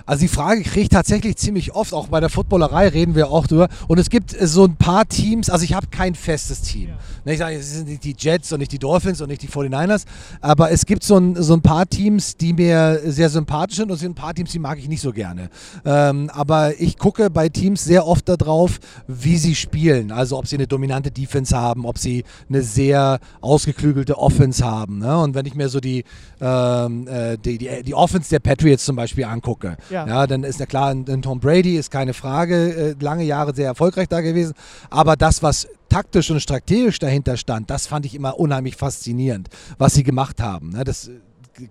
Also 0.05 0.21
die 0.21 0.27
Frage 0.27 0.63
kriege 0.63 0.81
ich 0.81 0.89
tatsächlich 0.89 1.37
ziemlich 1.37 1.73
oft, 1.73 1.93
auch 1.93 2.07
bei 2.07 2.19
der 2.19 2.29
Footballerei 2.29 2.87
reden 2.87 3.15
wir 3.15 3.29
auch 3.29 3.47
drüber. 3.47 3.69
Und 3.87 3.99
es 3.99 4.09
gibt 4.09 4.39
äh, 4.39 4.47
so 4.47 4.65
ein 4.65 4.75
paar 4.75 5.07
Teams, 5.07 5.49
also 5.49 5.63
ich 5.63 5.73
habe 5.73 5.87
kein 5.87 6.15
festes 6.15 6.61
Team. 6.61 6.89
Ja. 6.89 6.97
Ne, 7.25 7.33
Ich 7.33 7.39
sage, 7.39 7.55
es 7.55 7.71
sind 7.71 7.87
nicht 7.87 8.03
die 8.03 8.15
Jets 8.17 8.51
und 8.51 8.59
nicht 8.59 8.71
die 8.71 8.79
Dolphins 8.79 9.21
und 9.21 9.29
nicht 9.29 9.41
die 9.41 9.47
49ers, 9.47 10.05
aber 10.41 10.71
es 10.71 10.85
gibt 10.85 11.03
so 11.03 11.17
ein, 11.17 11.41
so 11.41 11.53
ein 11.53 11.61
paar 11.61 11.87
Teams, 11.87 12.37
die 12.37 12.53
mir 12.53 13.01
sehr 13.05 13.29
sympathisch 13.29 13.77
sind 13.77 13.89
und 13.89 13.95
es 13.95 13.99
sind 14.01 14.11
ein 14.11 14.15
paar 14.15 14.33
Teams, 14.33 14.51
die 14.51 14.59
mag 14.59 14.79
ich 14.79 14.87
nicht 14.87 15.01
so 15.01 15.11
gerne. 15.11 15.49
Ähm, 15.85 16.29
aber 16.33 16.79
ich 16.79 16.97
gucke 16.97 17.29
bei 17.29 17.49
Teams 17.49 17.83
sehr 17.83 18.07
oft 18.07 18.27
darauf, 18.27 18.79
wie 19.07 19.37
sie 19.37 19.55
spielen. 19.55 20.11
Also 20.11 20.37
ob 20.37 20.47
sie 20.47 20.55
eine 20.55 20.67
dominante 20.67 21.11
Defense 21.11 21.55
haben, 21.55 21.85
ob 21.85 21.97
sie 21.97 22.23
eine 22.49 22.61
sehr 22.63 23.19
ausgeklügelte 23.41 24.17
Offense 24.17 24.63
haben. 24.63 24.99
Ne? 24.99 25.17
Und 25.17 25.35
wenn 25.35 25.45
ich 25.45 25.55
mir 25.55 25.69
so 25.69 25.79
die, 25.79 26.03
ähm, 26.39 27.07
äh, 27.07 27.37
die, 27.37 27.57
die, 27.57 27.83
die 27.83 27.93
Offense 27.93 28.29
der 28.29 28.39
Patriots 28.39 28.85
zum 28.85 28.95
Beispiel 28.95 29.25
angucke, 29.25 29.40
Ja. 29.89 30.07
ja, 30.07 30.27
dann 30.27 30.43
ist 30.43 30.59
ja 30.59 30.65
klar, 30.65 30.89
ein, 30.91 31.21
Tom 31.21 31.39
Brady 31.39 31.77
ist 31.77 31.91
keine 31.91 32.13
Frage, 32.13 32.95
äh, 32.99 33.03
lange 33.03 33.23
Jahre 33.23 33.53
sehr 33.55 33.67
erfolgreich 33.67 34.07
da 34.07 34.21
gewesen. 34.21 34.53
Aber 34.89 35.15
das, 35.15 35.43
was 35.43 35.67
taktisch 35.89 36.31
und 36.31 36.39
strategisch 36.39 36.99
dahinter 36.99 37.37
stand, 37.37 37.69
das 37.69 37.87
fand 37.87 38.05
ich 38.05 38.15
immer 38.15 38.39
unheimlich 38.39 38.75
faszinierend, 38.75 39.49
was 39.77 39.93
sie 39.93 40.03
gemacht 40.03 40.41
haben. 40.41 40.69
Ne? 40.69 40.83
Das 40.83 41.09
äh, 41.09 41.19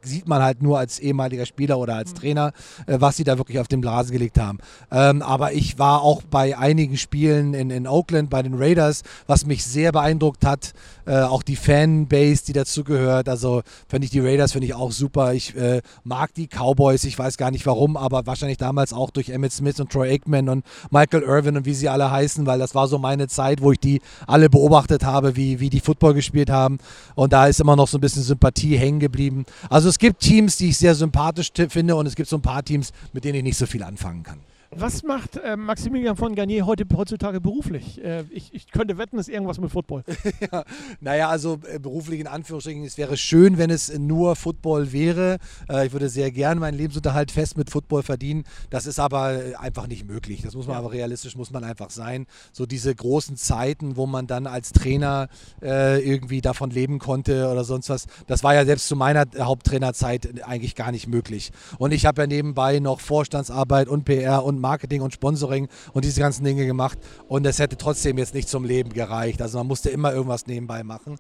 sieht 0.02 0.28
man 0.28 0.42
halt 0.42 0.62
nur 0.62 0.78
als 0.78 0.98
ehemaliger 0.98 1.46
Spieler 1.46 1.78
oder 1.78 1.94
als 1.96 2.14
Trainer, 2.14 2.52
äh, 2.86 2.96
was 3.00 3.16
sie 3.16 3.24
da 3.24 3.38
wirklich 3.38 3.58
auf 3.58 3.68
den 3.68 3.80
Blasen 3.80 4.12
gelegt 4.12 4.38
haben. 4.38 4.58
Ähm, 4.90 5.22
aber 5.22 5.52
ich 5.52 5.78
war 5.78 6.02
auch 6.02 6.22
bei 6.22 6.56
einigen 6.56 6.96
Spielen 6.96 7.54
in, 7.54 7.70
in 7.70 7.86
Oakland 7.86 8.30
bei 8.30 8.42
den 8.42 8.54
Raiders, 8.54 9.02
was 9.26 9.46
mich 9.46 9.64
sehr 9.64 9.92
beeindruckt 9.92 10.44
hat, 10.44 10.72
äh, 11.10 11.22
auch 11.22 11.42
die 11.42 11.56
Fanbase, 11.56 12.44
die 12.46 12.52
dazugehört. 12.52 13.28
Also 13.28 13.62
finde 13.88 14.04
ich 14.04 14.12
die 14.12 14.20
Raiders 14.20 14.52
finde 14.52 14.66
ich 14.66 14.74
auch 14.74 14.92
super. 14.92 15.34
Ich 15.34 15.56
äh, 15.56 15.82
mag 16.04 16.32
die 16.34 16.46
Cowboys, 16.46 17.02
ich 17.02 17.18
weiß 17.18 17.36
gar 17.36 17.50
nicht 17.50 17.66
warum, 17.66 17.96
aber 17.96 18.26
wahrscheinlich 18.26 18.58
damals 18.58 18.92
auch 18.92 19.10
durch 19.10 19.30
Emmett 19.30 19.52
Smith 19.52 19.80
und 19.80 19.90
Troy 19.90 20.08
Aikman 20.08 20.48
und 20.48 20.64
Michael 20.90 21.24
Irvin 21.24 21.56
und 21.56 21.66
wie 21.66 21.74
sie 21.74 21.88
alle 21.88 22.12
heißen, 22.12 22.46
weil 22.46 22.60
das 22.60 22.76
war 22.76 22.86
so 22.86 22.98
meine 22.98 23.26
Zeit, 23.26 23.60
wo 23.60 23.72
ich 23.72 23.80
die 23.80 24.00
alle 24.28 24.48
beobachtet 24.48 25.04
habe, 25.04 25.34
wie, 25.34 25.58
wie 25.58 25.68
die 25.68 25.80
Football 25.80 26.14
gespielt 26.14 26.48
haben. 26.48 26.78
Und 27.16 27.32
da 27.32 27.48
ist 27.48 27.58
immer 27.58 27.74
noch 27.74 27.88
so 27.88 27.98
ein 27.98 28.00
bisschen 28.00 28.22
Sympathie 28.22 28.76
hängen 28.76 29.00
geblieben. 29.00 29.46
Also 29.68 29.88
es 29.88 29.98
gibt 29.98 30.20
Teams, 30.20 30.58
die 30.58 30.68
ich 30.68 30.78
sehr 30.78 30.94
sympathisch 30.94 31.50
finde 31.70 31.96
und 31.96 32.06
es 32.06 32.14
gibt 32.14 32.28
so 32.28 32.36
ein 32.36 32.42
paar 32.42 32.62
Teams, 32.64 32.92
mit 33.12 33.24
denen 33.24 33.38
ich 33.38 33.42
nicht 33.42 33.58
so 33.58 33.66
viel 33.66 33.82
anfangen 33.82 34.22
kann. 34.22 34.38
Was 34.72 35.02
macht 35.02 35.36
äh, 35.36 35.56
Maximilian 35.56 36.14
von 36.14 36.36
Garnier 36.36 36.64
heute, 36.64 36.84
heutzutage 36.96 37.40
beruflich? 37.40 38.00
Äh, 38.04 38.22
ich, 38.30 38.54
ich 38.54 38.70
könnte 38.70 38.98
wetten, 38.98 39.18
es 39.18 39.26
ist 39.26 39.34
irgendwas 39.34 39.58
mit 39.58 39.72
Football. 39.72 40.04
Naja, 41.00 41.28
also 41.28 41.58
äh, 41.68 41.80
beruflich 41.80 42.20
in 42.20 42.28
Anführungsstrichen, 42.28 42.84
es 42.84 42.96
wäre 42.96 43.16
schön, 43.16 43.58
wenn 43.58 43.70
es 43.70 43.92
nur 43.98 44.36
Football 44.36 44.92
wäre. 44.92 45.38
Äh, 45.68 45.86
ich 45.88 45.92
würde 45.92 46.08
sehr 46.08 46.30
gern 46.30 46.60
meinen 46.60 46.76
Lebensunterhalt 46.76 47.32
fest 47.32 47.56
mit 47.56 47.68
Football 47.68 48.04
verdienen. 48.04 48.44
Das 48.70 48.86
ist 48.86 49.00
aber 49.00 49.44
äh, 49.44 49.54
einfach 49.56 49.88
nicht 49.88 50.06
möglich. 50.06 50.42
Das 50.42 50.54
muss 50.54 50.68
man 50.68 50.74
Ja. 50.74 50.78
aber 50.80 50.92
realistisch, 50.92 51.34
muss 51.34 51.50
man 51.50 51.64
einfach 51.64 51.90
sein. 51.90 52.26
So 52.52 52.64
diese 52.64 52.94
großen 52.94 53.36
Zeiten, 53.36 53.96
wo 53.96 54.06
man 54.06 54.28
dann 54.28 54.46
als 54.46 54.70
Trainer 54.70 55.28
äh, 55.60 55.98
irgendwie 56.00 56.42
davon 56.42 56.70
leben 56.70 57.00
konnte 57.00 57.48
oder 57.50 57.64
sonst 57.64 57.88
was, 57.88 58.06
das 58.28 58.44
war 58.44 58.54
ja 58.54 58.64
selbst 58.64 58.86
zu 58.86 58.94
meiner 58.94 59.24
Haupttrainerzeit 59.36 60.44
eigentlich 60.44 60.76
gar 60.76 60.92
nicht 60.92 61.08
möglich. 61.08 61.50
Und 61.78 61.90
ich 61.92 62.06
habe 62.06 62.22
ja 62.22 62.26
nebenbei 62.28 62.78
noch 62.78 63.00
Vorstandsarbeit 63.00 63.88
und 63.88 64.04
PR 64.04 64.44
und 64.44 64.59
Marketing 64.60 65.02
und 65.02 65.12
Sponsoring 65.12 65.68
und 65.92 66.04
diese 66.04 66.20
ganzen 66.20 66.44
Dinge 66.44 66.66
gemacht. 66.66 66.98
Und 67.28 67.44
das 67.44 67.58
hätte 67.58 67.76
trotzdem 67.76 68.18
jetzt 68.18 68.34
nicht 68.34 68.48
zum 68.48 68.64
Leben 68.64 68.92
gereicht. 68.92 69.42
Also 69.42 69.58
man 69.58 69.66
musste 69.66 69.90
immer 69.90 70.12
irgendwas 70.12 70.46
nebenbei 70.46 70.82
machen. 70.82 71.18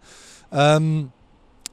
Ähm, 0.52 1.10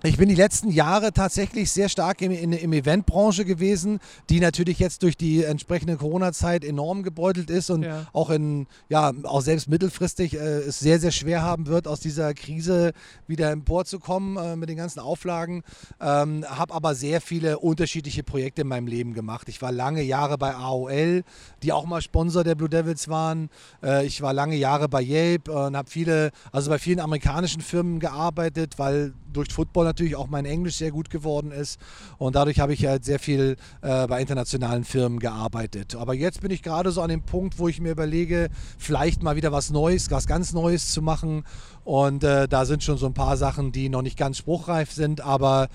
ich 0.03 0.17
bin 0.17 0.29
die 0.29 0.36
letzten 0.36 0.69
Jahre 0.69 1.12
tatsächlich 1.12 1.71
sehr 1.71 1.89
stark 1.89 2.21
im, 2.21 2.31
in, 2.31 2.53
im 2.53 2.71
Eventbranche 2.71 3.45
gewesen, 3.45 3.99
die 4.29 4.39
natürlich 4.39 4.77
jetzt 4.77 5.01
durch 5.01 5.17
die 5.17 5.43
entsprechende 5.43 5.97
Corona-Zeit 5.97 6.63
enorm 6.63 7.01
gebeutelt 7.01 7.49
ist 7.49 7.71
und 7.71 7.83
Ja. 7.83 8.05
auch 8.13 8.29
in, 8.29 8.67
ja, 8.89 9.12
auch 9.23 9.41
selbst 9.41 9.67
mittelfristig 9.69 10.36
äh, 10.36 10.38
es 10.38 10.79
sehr, 10.79 10.99
sehr 10.99 11.12
schwer 11.12 11.41
haben 11.41 11.65
wird, 11.65 11.88
aus 11.88 11.99
dieser 11.99 12.33
Krise 12.36 12.93
wieder 13.25 13.49
emporzukommen 13.51 14.38
äh, 14.38 14.55
mit 14.55 14.69
den 14.69 14.77
ganzen 14.77 14.99
Auflagen. 14.99 15.63
Ähm, 15.99 16.45
habe 16.47 16.73
aber 16.75 16.93
sehr 16.93 17.19
viele 17.19 17.57
unterschiedliche 17.60 18.23
Projekte 18.23 18.62
in 18.62 18.67
meinem 18.67 18.88
Leben 18.88 19.13
gemacht. 19.13 19.49
Ich 19.49 19.62
war 19.63 19.71
lange 19.71 20.03
Jahre 20.03 20.38
bei 20.38 20.53
AOL, 20.53 21.23
die 21.63 21.73
auch 21.73 21.86
mal 21.86 22.01
Sponsor 22.01 22.43
der 22.43 22.55
Blue 22.55 22.69
Devils 22.69 23.07
waren. 23.07 23.49
Äh, 23.81 24.05
ich 24.05 24.21
war 24.21 24.33
lange 24.33 24.55
Jahre 24.57 24.88
bei 24.89 25.01
Yape 25.01 25.51
und 25.51 25.75
habe 25.75 25.89
viele, 25.89 26.31
also 26.51 26.69
bei 26.69 26.77
vielen 26.77 26.99
amerikanischen 26.99 27.62
Firmen 27.62 27.99
gearbeitet, 27.99 28.77
weil 28.77 29.13
durch 29.33 29.51
Football 29.51 29.88
natürlich 29.97 30.15
auch 30.15 30.27
mein 30.27 30.45
Englisch 30.45 30.75
sehr 30.75 30.91
gut 30.91 31.10
geworden 31.10 31.51
ist. 31.51 31.79
Und 32.19 32.36
dadurch 32.36 32.60
habe 32.60 32.71
ich 32.71 32.86
halt 32.86 33.03
sehr 33.03 33.17
viel 33.17 33.57
äh, 33.81 34.05
bei 34.05 34.21
internationalen 34.21 34.83
Firmen 34.83 35.19
gearbeitet. 35.19 35.95
Aber 35.95 36.13
jetzt 36.13 36.41
bin 36.41 36.51
ich 36.51 36.62
gerade 36.62 36.91
so 36.91 37.01
an 37.01 37.10
dem 37.10 37.23
Punkt, 37.23 37.57
wo 37.57 37.67
ich 37.67 37.81
mir 37.81 37.91
überlege, 37.91 38.49
vielleicht 38.77 39.23
mal 39.23 39.36
wieder 39.36 39.51
was 39.51 39.71
Neues, 39.71 40.12
was 40.12 40.27
ganz 40.27 40.53
Neues 40.53 40.91
zu 40.91 41.01
machen. 41.01 41.45
Und 41.83 42.23
äh, 42.23 42.47
da 42.47 42.65
sind 42.65 42.83
schon 42.83 42.97
so 42.97 43.07
ein 43.07 43.15
paar 43.15 43.38
Sachen, 43.38 43.71
die 43.71 43.89
noch 43.89 44.03
nicht 44.03 44.17
ganz 44.17 44.38
spruchreif 44.38 44.91
sind. 44.91 45.21
Aber 45.21 45.67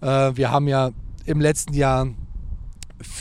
äh, 0.00 0.32
wir 0.34 0.50
haben 0.50 0.66
ja 0.66 0.90
im 1.24 1.40
letzten 1.40 1.72
Jahr 1.72 2.08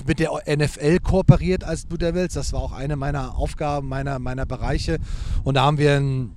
mit 0.07 0.17
der 0.17 0.31
NFL 0.47 0.97
kooperiert 1.01 1.63
als 1.63 1.85
Blue 1.85 1.99
Devils. 1.99 2.33
Das 2.33 2.51
war 2.51 2.61
auch 2.61 2.71
eine 2.71 2.95
meiner 2.95 3.37
Aufgaben, 3.37 3.87
meiner, 3.87 4.17
meiner 4.17 4.47
Bereiche. 4.47 4.97
Und 5.43 5.53
da 5.53 5.65
haben 5.65 5.77
wir 5.77 5.97
ein 5.97 6.35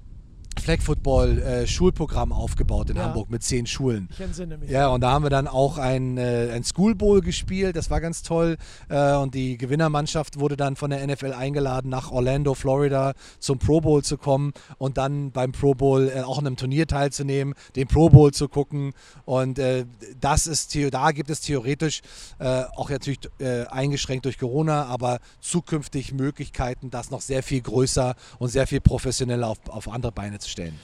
Flag 0.58 0.80
Football 0.80 1.38
äh, 1.38 1.66
Schulprogramm 1.66 2.32
aufgebaut 2.32 2.90
in 2.90 2.96
Ja. 2.96 3.04
Hamburg 3.04 3.30
mit 3.30 3.42
zehn 3.42 3.66
Schulen. 3.66 4.08
Ich 4.12 4.20
entsinne 4.20 4.58
mich. 4.58 4.70
Ja, 4.70 4.88
und 4.88 5.00
da 5.00 5.12
haben 5.12 5.22
wir 5.24 5.30
dann 5.30 5.46
auch 5.48 5.78
ein, 5.78 6.18
äh, 6.18 6.50
ein 6.52 6.64
School 6.64 6.94
Bowl 6.94 7.20
gespielt, 7.20 7.76
das 7.76 7.90
war 7.90 8.00
ganz 8.00 8.22
toll. 8.22 8.56
Äh, 8.88 9.14
und 9.14 9.34
die 9.34 9.56
Gewinnermannschaft 9.56 10.38
wurde 10.38 10.56
dann 10.56 10.76
von 10.76 10.90
der 10.90 11.06
NFL 11.06 11.32
eingeladen, 11.32 11.88
nach 11.90 12.10
Orlando, 12.10 12.54
Florida 12.54 13.14
zum 13.38 13.58
Pro 13.58 13.80
Bowl 13.80 14.02
zu 14.02 14.18
kommen 14.18 14.52
und 14.78 14.98
dann 14.98 15.30
beim 15.30 15.52
Pro 15.52 15.74
Bowl 15.74 16.10
äh, 16.14 16.20
auch 16.22 16.38
an 16.38 16.46
einem 16.46 16.56
Turnier 16.56 16.86
teilzunehmen, 16.86 17.54
den 17.76 17.86
Pro 17.88 18.10
Bowl 18.10 18.32
zu 18.32 18.48
gucken. 18.48 18.92
Und 19.24 19.58
äh, 19.58 19.86
das 20.20 20.46
ist, 20.46 20.76
da 20.92 21.12
gibt 21.12 21.30
es 21.30 21.40
theoretisch 21.40 22.00
äh, 22.38 22.64
auch 22.76 22.90
natürlich 22.90 23.20
eingeschränkt 23.70 24.24
durch 24.24 24.38
Corona, 24.38 24.84
aber 24.86 25.20
zukünftig 25.40 26.12
Möglichkeiten, 26.12 26.90
das 26.90 27.10
noch 27.10 27.20
sehr 27.20 27.42
viel 27.42 27.60
größer 27.60 28.14
und 28.38 28.48
sehr 28.48 28.66
viel 28.66 28.80
professioneller 28.80 29.48
auf, 29.48 29.58
auf 29.68 29.88
andere 29.88 30.12
Beine 30.12 30.38
zu 30.38 30.39
stellen. 30.48 30.78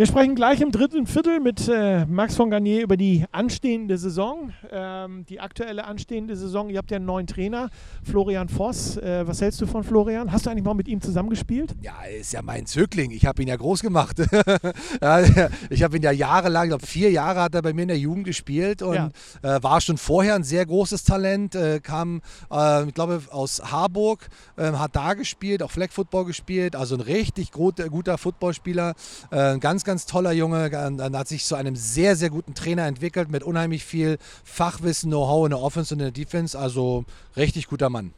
Wir 0.00 0.06
sprechen 0.06 0.34
gleich 0.34 0.62
im 0.62 0.72
dritten 0.72 1.06
Viertel 1.06 1.40
mit 1.40 1.68
äh, 1.68 2.06
Max 2.06 2.34
von 2.34 2.48
Garnier 2.48 2.80
über 2.80 2.96
die 2.96 3.26
anstehende 3.32 3.98
Saison, 3.98 4.50
ähm, 4.72 5.26
die 5.26 5.40
aktuelle 5.40 5.84
anstehende 5.84 6.36
Saison. 6.36 6.70
Ihr 6.70 6.78
habt 6.78 6.90
ja 6.90 6.96
einen 6.96 7.04
neuen 7.04 7.26
Trainer, 7.26 7.68
Florian 8.02 8.48
Voss. 8.48 8.96
Äh, 8.96 9.28
was 9.28 9.42
hältst 9.42 9.60
du 9.60 9.66
von 9.66 9.84
Florian? 9.84 10.32
Hast 10.32 10.46
du 10.46 10.50
eigentlich 10.50 10.64
mal 10.64 10.72
mit 10.72 10.88
ihm 10.88 11.02
zusammengespielt? 11.02 11.74
Ja, 11.82 11.92
er 12.02 12.16
ist 12.16 12.32
ja 12.32 12.40
mein 12.40 12.64
Zögling. 12.64 13.10
Ich 13.10 13.26
habe 13.26 13.42
ihn 13.42 13.48
ja 13.48 13.56
groß 13.56 13.82
gemacht. 13.82 14.16
ich 15.68 15.82
habe 15.82 15.96
ihn 15.98 16.02
ja 16.02 16.12
jahrelang, 16.12 16.64
ich 16.64 16.70
glaube 16.70 16.86
vier 16.86 17.10
Jahre 17.10 17.42
hat 17.42 17.54
er 17.54 17.60
bei 17.60 17.74
mir 17.74 17.82
in 17.82 17.88
der 17.88 17.98
Jugend 17.98 18.24
gespielt 18.24 18.80
und 18.80 18.94
ja. 18.94 19.10
äh, 19.42 19.62
war 19.62 19.82
schon 19.82 19.98
vorher 19.98 20.34
ein 20.34 20.44
sehr 20.44 20.64
großes 20.64 21.04
Talent. 21.04 21.54
Äh, 21.54 21.80
kam, 21.80 22.22
äh, 22.50 22.88
ich 22.88 22.94
glaube, 22.94 23.20
aus 23.30 23.60
Harburg, 23.70 24.28
ähm, 24.56 24.78
hat 24.78 24.96
da 24.96 25.12
gespielt, 25.12 25.62
auch 25.62 25.70
Flag 25.70 25.90
Football 25.90 26.24
gespielt. 26.24 26.74
Also 26.74 26.94
ein 26.94 27.02
richtig 27.02 27.52
guter, 27.52 27.90
guter 27.90 28.16
Footballspieler. 28.16 28.94
Äh, 29.30 29.58
ganz, 29.58 29.84
ganz 29.90 30.06
toller 30.06 30.30
Junge. 30.30 30.70
Dann 30.70 31.16
hat 31.16 31.26
sich 31.26 31.44
zu 31.44 31.56
einem 31.56 31.74
sehr, 31.74 32.14
sehr 32.14 32.30
guten 32.30 32.54
Trainer 32.54 32.86
entwickelt 32.86 33.28
mit 33.28 33.42
unheimlich 33.42 33.84
viel 33.84 34.18
Fachwissen, 34.44 35.10
Know-how 35.10 35.46
in 35.46 35.50
der 35.50 35.60
Offense 35.60 35.92
und 35.92 35.98
in 36.00 36.04
der 36.04 36.12
Defense. 36.12 36.56
Also 36.56 37.04
richtig 37.36 37.66
guter 37.66 37.90
Mann. 37.90 38.12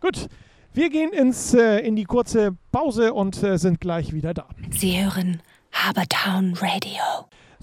Gut. 0.00 0.28
Wir 0.74 0.90
gehen 0.90 1.12
ins, 1.12 1.54
äh, 1.54 1.78
in 1.78 1.94
die 1.96 2.04
kurze 2.04 2.56
Pause 2.72 3.14
und 3.14 3.42
äh, 3.42 3.58
sind 3.58 3.80
gleich 3.80 4.12
wieder 4.12 4.34
da. 4.34 4.46
Sie 4.70 5.02
hören 5.02 5.40
Habertown 5.72 6.54
Radio. 6.54 7.00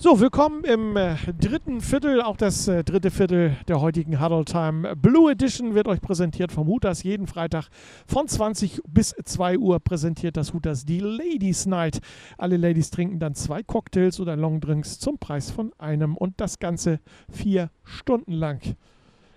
So, 0.04 0.20
willkommen 0.20 0.64
im 0.64 0.98
äh, 0.98 1.16
dritten 1.40 1.80
Viertel. 1.80 2.24
Auch 2.24 2.36
das 2.36 2.68
äh, 2.68 2.84
dritte 2.84 3.12
Viertel 3.12 3.56
der 3.68 3.82
heutigen 3.82 4.20
Huddle 4.20 4.46
Time 4.46 4.96
Blue 4.96 5.32
Edition 5.32 5.76
wird 5.76 5.88
euch 5.88 6.02
präsentiert 6.02 6.52
vom 6.52 6.66
Hutas. 6.66 7.04
Jeden 7.04 7.28
Freitag 7.28 7.68
von 8.08 8.28
20 8.28 8.82
bis 8.88 9.14
2 9.24 9.60
Uhr 9.60 9.80
präsentiert 9.80 10.38
das 10.38 10.54
Hutas 10.54 10.86
die 10.86 11.02
Ladies 11.02 11.68
Night. 11.68 12.00
Alle 12.40 12.58
Ladies 12.58 12.90
trinken 12.90 13.20
dann 13.20 13.36
zwei 13.36 13.62
Cocktails 13.62 14.20
oder 14.20 14.36
Longdrinks 14.36 14.98
zum 14.98 15.20
Preis 15.20 15.52
von 15.52 15.72
einem 15.78 16.18
und 16.18 16.42
das 16.42 16.58
Ganze 16.58 17.00
vier 17.30 17.70
Stunden 17.84 18.32
lang. 18.32 18.76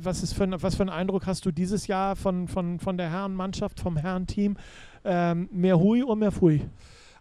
was, 0.00 0.22
ist 0.22 0.34
für, 0.34 0.46
was 0.62 0.74
für 0.74 0.82
einen 0.82 0.90
Eindruck 0.90 1.26
hast 1.26 1.46
du 1.46 1.52
dieses 1.52 1.86
Jahr 1.86 2.16
von, 2.16 2.48
von, 2.48 2.78
von 2.80 2.96
der 2.96 3.10
Herrenmannschaft, 3.10 3.80
vom 3.80 3.96
Herrenteam? 3.96 4.56
Ähm, 5.04 5.48
mehr 5.52 5.78
Hui 5.78 6.02
oder 6.02 6.16
mehr 6.16 6.32
Fui? 6.32 6.62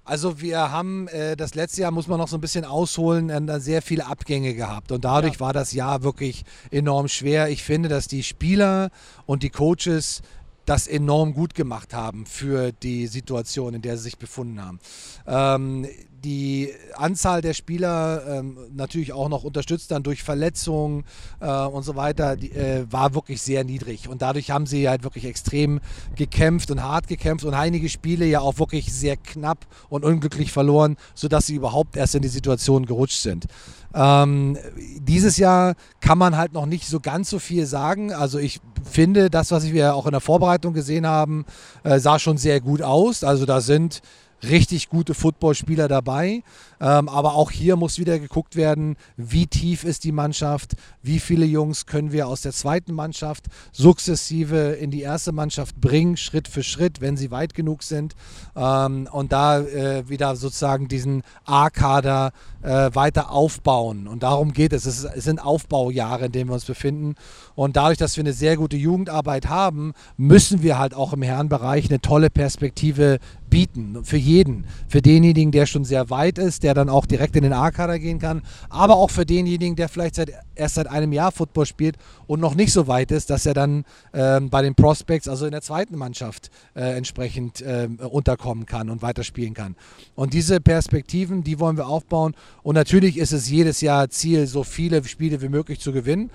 Also 0.06 0.42
wir 0.42 0.72
haben 0.72 1.08
äh, 1.08 1.38
das 1.38 1.56
letzte 1.56 1.82
Jahr, 1.82 1.92
muss 1.92 2.08
man 2.08 2.20
noch 2.20 2.28
so 2.28 2.38
ein 2.38 2.42
bisschen 2.42 2.66
ausholen, 2.66 3.30
äh, 3.30 3.60
sehr 3.60 3.82
viele 3.82 4.06
Abgänge 4.06 4.54
gehabt. 4.54 4.92
Und 4.92 5.06
dadurch 5.06 5.36
ja. 5.36 5.40
war 5.40 5.54
das 5.54 5.72
Jahr 5.72 6.04
wirklich 6.04 6.44
enorm 6.72 7.08
schwer. 7.08 7.50
Ich 7.50 7.64
finde, 7.64 7.88
dass 7.88 8.08
die 8.08 8.24
Spieler 8.24 8.90
und 9.26 9.44
die 9.44 9.50
Coaches 9.50 10.22
das 10.66 10.88
enorm 10.88 11.34
gut 11.34 11.56
gemacht 11.56 11.94
haben 11.94 12.26
für 12.26 12.72
die 12.72 13.08
Situation, 13.08 13.74
in 13.74 13.82
der 13.82 13.98
sie 13.98 14.04
sich 14.04 14.18
befunden 14.18 14.62
haben. 14.62 14.80
Ähm, 15.26 15.88
die 16.24 16.72
Anzahl 16.96 17.42
der 17.42 17.54
Spieler 17.54 18.24
ähm, 18.28 18.58
natürlich 18.74 19.14
auch 19.14 19.30
noch 19.30 19.44
unterstützt 19.44 19.92
dann 19.92 20.04
durch 20.04 20.24
Verletzungen 20.24 21.04
äh, 21.40 21.66
und 21.66 21.84
so 21.84 21.96
weiter, 21.96 22.36
die, 22.36 22.52
äh, 22.52 22.86
war 22.90 23.14
wirklich 23.14 23.42
sehr 23.42 23.64
niedrig. 23.64 24.08
Und 24.08 24.22
dadurch 24.22 24.52
haben 24.52 24.66
sie 24.66 24.88
halt 24.88 25.04
wirklich 25.04 25.26
extrem 25.26 25.82
gekämpft 26.16 26.72
und 26.72 26.82
hart 26.82 27.08
gekämpft 27.08 27.46
und 27.46 27.54
einige 27.54 27.90
Spiele 27.90 28.26
ja 28.26 28.40
auch 28.40 28.60
wirklich 28.60 28.94
sehr 28.94 29.18
knapp 29.18 29.66
und 29.90 30.06
unglücklich 30.06 30.52
verloren, 30.52 30.98
sodass 31.14 31.48
sie 31.48 31.56
überhaupt 31.56 31.98
erst 31.98 32.16
in 32.16 32.22
die 32.22 32.28
Situation 32.30 32.86
gerutscht 32.86 33.22
sind. 33.22 33.46
Ähm, 33.94 34.58
dieses 35.00 35.38
Jahr 35.38 35.76
kann 36.00 36.18
man 36.18 36.36
halt 36.36 36.54
noch 36.54 36.66
nicht 36.66 36.88
so 36.88 37.00
ganz 37.00 37.30
so 37.30 37.38
viel 37.38 37.66
sagen. 37.66 38.12
Also 38.12 38.40
ich 38.40 38.60
finde, 38.90 39.30
das, 39.30 39.52
was 39.52 39.72
wir 39.72 39.96
auch 39.96 40.06
in 40.06 40.12
der 40.12 40.22
Vorbereitung 40.22 40.74
gesehen 40.74 41.06
haben, 41.06 41.46
äh, 41.84 42.00
sah 42.00 42.18
schon 42.18 42.38
sehr 42.38 42.60
gut 42.60 42.82
aus. 42.82 43.24
Also 43.24 43.46
da 43.46 43.62
sind 43.62 44.02
richtig 44.44 44.90
gute 44.90 45.14
Footballspieler 45.14 45.88
dabei. 45.88 46.44
Ähm, 46.80 47.08
aber 47.08 47.36
auch 47.36 47.52
hier 47.52 47.76
muss 47.76 48.00
wieder 48.00 48.20
geguckt 48.20 48.56
werden, 48.56 48.98
wie 49.16 49.48
tief 49.48 49.84
ist 49.84 50.04
die 50.04 50.12
Mannschaft, 50.12 50.74
wie 51.02 51.20
viele 51.20 51.46
Jungs 51.46 51.86
können 51.86 52.12
wir 52.12 52.28
aus 52.28 52.42
der 52.42 52.52
zweiten 52.52 52.94
Mannschaft 52.94 53.46
sukzessive 53.72 54.74
in 54.74 54.92
die 54.92 55.02
erste 55.02 55.32
Mannschaft 55.32 55.80
bringen, 55.80 56.18
Schritt 56.18 56.48
für 56.48 56.64
Schritt, 56.64 57.02
wenn 57.02 57.18
sie 57.18 57.32
weit 57.32 57.54
genug 57.54 57.84
sind. 57.84 58.16
Ähm, 58.56 59.08
und 59.12 59.32
da 59.32 59.60
äh, 59.62 60.10
wieder 60.10 60.36
sozusagen 60.36 60.88
diesen 60.88 61.24
A-Kader 61.46 62.32
äh, 62.64 62.90
weiter 62.94 63.32
aufbauen. 63.32 64.08
Und 64.08 64.24
darum 64.24 64.54
geht 64.54 64.74
es. 64.74 64.86
es. 64.86 65.04
Es 65.04 65.24
sind 65.26 65.44
Aufbaujahre, 65.44 66.26
in 66.26 66.32
denen 66.32 66.50
wir 66.50 66.56
uns 66.56 66.66
befinden. 66.66 67.16
Und 67.56 67.76
dadurch, 67.76 67.98
dass 67.98 68.18
wir 68.18 68.24
eine 68.24 68.34
sehr 68.34 68.58
gute 68.58 68.78
Jugendarbeit 68.78 69.48
haben, 69.50 69.94
müssen 70.18 70.64
wir 70.64 70.80
halt 70.80 70.94
auch 70.94 71.14
im 71.14 71.22
Herrenbereich 71.22 71.90
eine 71.90 72.02
tolle 72.02 72.30
Perspektive 72.30 73.20
bieten. 73.54 74.04
Für 74.04 74.18
jeden. 74.18 74.66
Für 74.88 75.04
denjenigen, 75.04 75.52
der 75.52 75.68
schon 75.68 75.86
sehr 75.86 76.10
weit 76.10 76.40
ist, 76.40 76.64
der 76.64 76.74
dann 76.74 76.90
auch 76.90 77.06
direkt 77.06 77.36
in 77.36 77.44
den 77.44 77.54
A-Kader 77.54 78.00
gehen 78.00 78.18
kann. 78.18 78.42
Aber 78.70 78.96
auch 78.96 79.12
für 79.12 79.28
denjenigen, 79.28 79.76
der 79.76 79.90
vielleicht 79.90 80.16
seit, 80.16 80.32
erst 80.56 80.74
seit 80.74 80.88
einem 80.88 81.14
Jahr 81.14 81.32
Football 81.32 81.68
spielt 81.68 81.98
und 82.26 82.40
noch 82.40 82.56
nicht 82.56 82.74
so 82.74 82.88
weit 82.88 83.12
ist, 83.12 83.30
dass 83.30 83.46
er 83.46 83.54
dann 83.54 83.86
ähm, 84.12 84.50
bei 84.50 84.64
den 84.64 84.74
Prospects, 84.74 85.28
also 85.28 85.46
in 85.46 85.52
der 85.52 85.62
zweiten 85.62 85.98
Mannschaft, 85.98 86.50
äh, 86.74 86.98
entsprechend 86.98 87.62
äh, 87.62 87.88
unterkommen 88.00 88.66
kann 88.66 88.90
und 88.90 89.04
weiterspielen 89.04 89.54
kann. 89.54 89.76
Und 90.16 90.34
diese 90.34 90.60
Perspektiven, 90.60 91.44
die 91.44 91.60
wollen 91.60 91.78
wir 91.78 91.88
aufbauen. 91.88 92.34
Und 92.64 92.74
natürlich 92.74 93.18
ist 93.18 93.34
es 93.34 93.52
jedes 93.52 93.82
Jahr 93.82 94.10
Ziel, 94.10 94.48
so 94.48 94.64
viele 94.64 95.04
Spiele 95.04 95.44
wie 95.44 95.50
möglich 95.50 95.80
zu 95.80 95.94
gewinnen. 95.94 96.32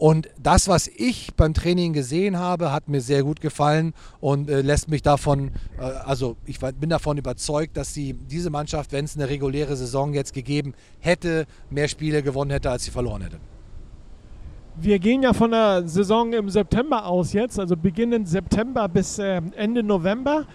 Und 0.00 0.30
das, 0.42 0.66
was 0.66 0.88
ich 0.88 1.34
beim 1.36 1.52
Training 1.52 1.92
gesehen 1.92 2.38
habe, 2.38 2.72
hat 2.72 2.88
mir 2.88 3.02
sehr 3.02 3.22
gut 3.22 3.42
gefallen 3.42 3.92
und 4.18 4.48
äh, 4.48 4.62
lässt 4.62 4.88
mich 4.88 5.02
davon, 5.02 5.50
äh, 5.78 5.82
also 5.82 6.36
ich 6.46 6.58
bin 6.58 6.88
davon 6.88 7.18
überzeugt, 7.18 7.76
dass 7.76 7.92
sie 7.92 8.14
diese 8.14 8.48
Mannschaft, 8.48 8.92
wenn 8.92 9.04
es 9.04 9.14
eine 9.14 9.28
reguläre 9.28 9.76
Saison 9.76 10.14
jetzt 10.14 10.32
gegeben 10.32 10.72
hätte, 11.00 11.44
mehr 11.68 11.86
Spiele 11.86 12.22
gewonnen 12.22 12.50
hätte, 12.50 12.70
als 12.70 12.84
sie 12.84 12.90
verloren 12.90 13.20
hätte. 13.20 13.40
Wir 14.76 14.98
gehen 14.98 15.22
ja 15.22 15.34
von 15.34 15.50
der 15.50 15.86
Saison 15.86 16.32
im 16.32 16.48
September 16.48 17.04
aus 17.04 17.34
jetzt, 17.34 17.60
also 17.60 17.76
beginnend 17.76 18.26
September 18.26 18.88
bis 18.88 19.18
äh, 19.18 19.42
Ende 19.54 19.82
November 19.82 20.46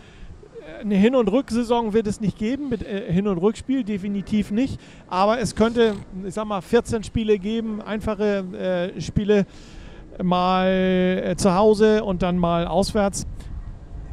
eine 0.82 0.95
Hin- 0.95 1.15
und 1.15 1.28
Rücksaison 1.28 1.93
wird 1.93 2.08
es 2.08 2.21
nicht 2.21 2.38
geben, 2.38 2.69
mit 2.69 2.82
äh, 2.82 3.12
Hin- 3.12 3.28
und 3.28 3.38
Rückspiel 3.38 3.84
definitiv 3.84 4.51
nicht. 4.51 4.80
Aber 5.08 5.39
es 5.39 5.56
könnte, 5.56 5.93
ich 6.25 6.34
sag 6.34 6.45
mal, 6.45 6.62
14 6.62 7.04
Spiele 7.04 7.38
geben, 7.39 7.82
einfache 7.82 8.91
äh, 8.95 9.01
Spiele 9.01 9.45
mal 10.23 10.67
äh, 10.67 11.36
zu 11.36 11.54
Hause 11.54 12.04
und 12.04 12.21
dann 12.21 12.38
mal 12.38 12.67
auswärts. 12.67 13.28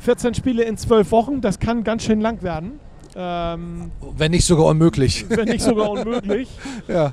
14 0.00 0.34
Spiele 0.34 0.64
in 0.64 0.76
12 0.76 1.10
Wochen, 1.12 1.40
das 1.40 1.58
kann 1.60 1.84
ganz 1.84 2.04
schön 2.04 2.20
lang 2.20 2.42
werden. 2.42 2.80
Ähm, 3.14 3.90
Wenn 4.16 4.32
nicht 4.32 4.44
sogar 4.44 4.66
unmöglich. 4.66 5.26
wenn 5.28 5.48
nicht 5.48 5.62
sogar 5.62 5.90
unmöglich. 5.92 6.48
ja. 6.88 7.12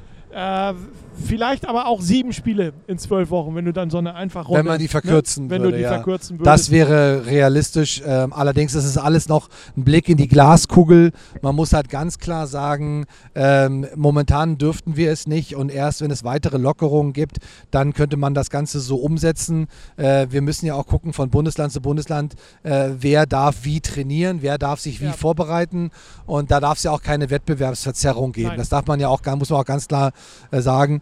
Vielleicht 1.26 1.68
aber 1.68 1.88
auch 1.88 2.02
sieben 2.02 2.34
Spiele 2.34 2.74
in 2.88 2.98
zwölf 2.98 3.30
Wochen, 3.30 3.56
wenn 3.56 3.66
du 3.66 3.74
dann 3.74 3.90
so 3.90 3.98
eine 3.98 4.16
einfache 4.16 4.54
Wenn 4.54 4.66
man 4.66 4.80
die 4.80 4.88
verkürzen 4.88 5.46
ne? 5.46 5.50
Wenn 5.52 5.62
würde, 5.62 5.72
du 5.74 5.78
die 5.78 5.84
ja. 5.84 5.94
verkürzen 5.94 6.40
würdest. 6.40 6.48
Das 6.48 6.72
wäre 6.72 7.26
realistisch. 7.26 8.02
Ähm, 8.06 8.34
allerdings 8.34 8.76
ist 8.76 8.86
es 8.86 8.98
alles 8.98 9.28
noch 9.28 9.50
ein 9.78 9.84
Blick 9.84 10.10
in 10.10 10.18
die 10.18 10.28
Glaskugel. 10.28 11.12
Man 11.42 11.56
muss 11.56 11.74
halt 11.74 11.90
ganz 11.90 12.18
klar 12.18 12.48
sagen, 12.48 13.06
ähm, 13.36 13.88
momentan 13.96 14.58
dürften 14.58 14.96
wir 14.96 15.12
es 15.12 15.28
nicht 15.28 15.56
und 15.56 15.72
erst 15.72 16.02
wenn 16.02 16.12
es 16.12 16.24
weitere 16.24 16.58
Lockerungen 16.58 17.14
gibt, 17.14 17.38
dann 17.72 17.94
könnte 17.94 18.18
man 18.18 18.34
das 18.34 18.50
Ganze 18.50 18.80
so 18.80 18.98
umsetzen. 18.98 19.68
Äh, 19.98 20.28
wir 20.30 20.42
müssen 20.42 20.66
ja 20.66 20.76
auch 20.76 20.88
gucken 20.88 21.14
von 21.14 21.30
Bundesland 21.30 21.72
zu 21.72 21.82
Bundesland, 21.82 22.36
äh, 22.64 22.90
wer 23.00 23.26
darf 23.26 23.64
wie 23.64 23.82
trainieren, 23.82 24.40
wer 24.42 24.58
darf 24.58 24.80
sich 24.80 25.02
wie 25.02 25.06
Ja. 25.06 25.14
vorbereiten 25.14 25.92
und 26.26 26.52
da 26.52 26.60
darf 26.60 26.78
es 26.78 26.84
ja 26.84 26.92
auch 26.92 27.02
keine 27.02 27.30
Wettbewerbsverzerrung 27.30 28.32
geben. 28.32 28.50
Nein. 28.50 28.58
Das 28.58 28.70
darf 28.70 28.88
man 28.88 29.00
ja 29.00 29.08
auch, 29.08 29.22
muss 29.38 29.50
man 29.50 29.60
auch 29.60 29.66
ganz 29.66 29.88
klar 29.88 30.12
äh, 30.52 30.62
sagen. 30.62 31.02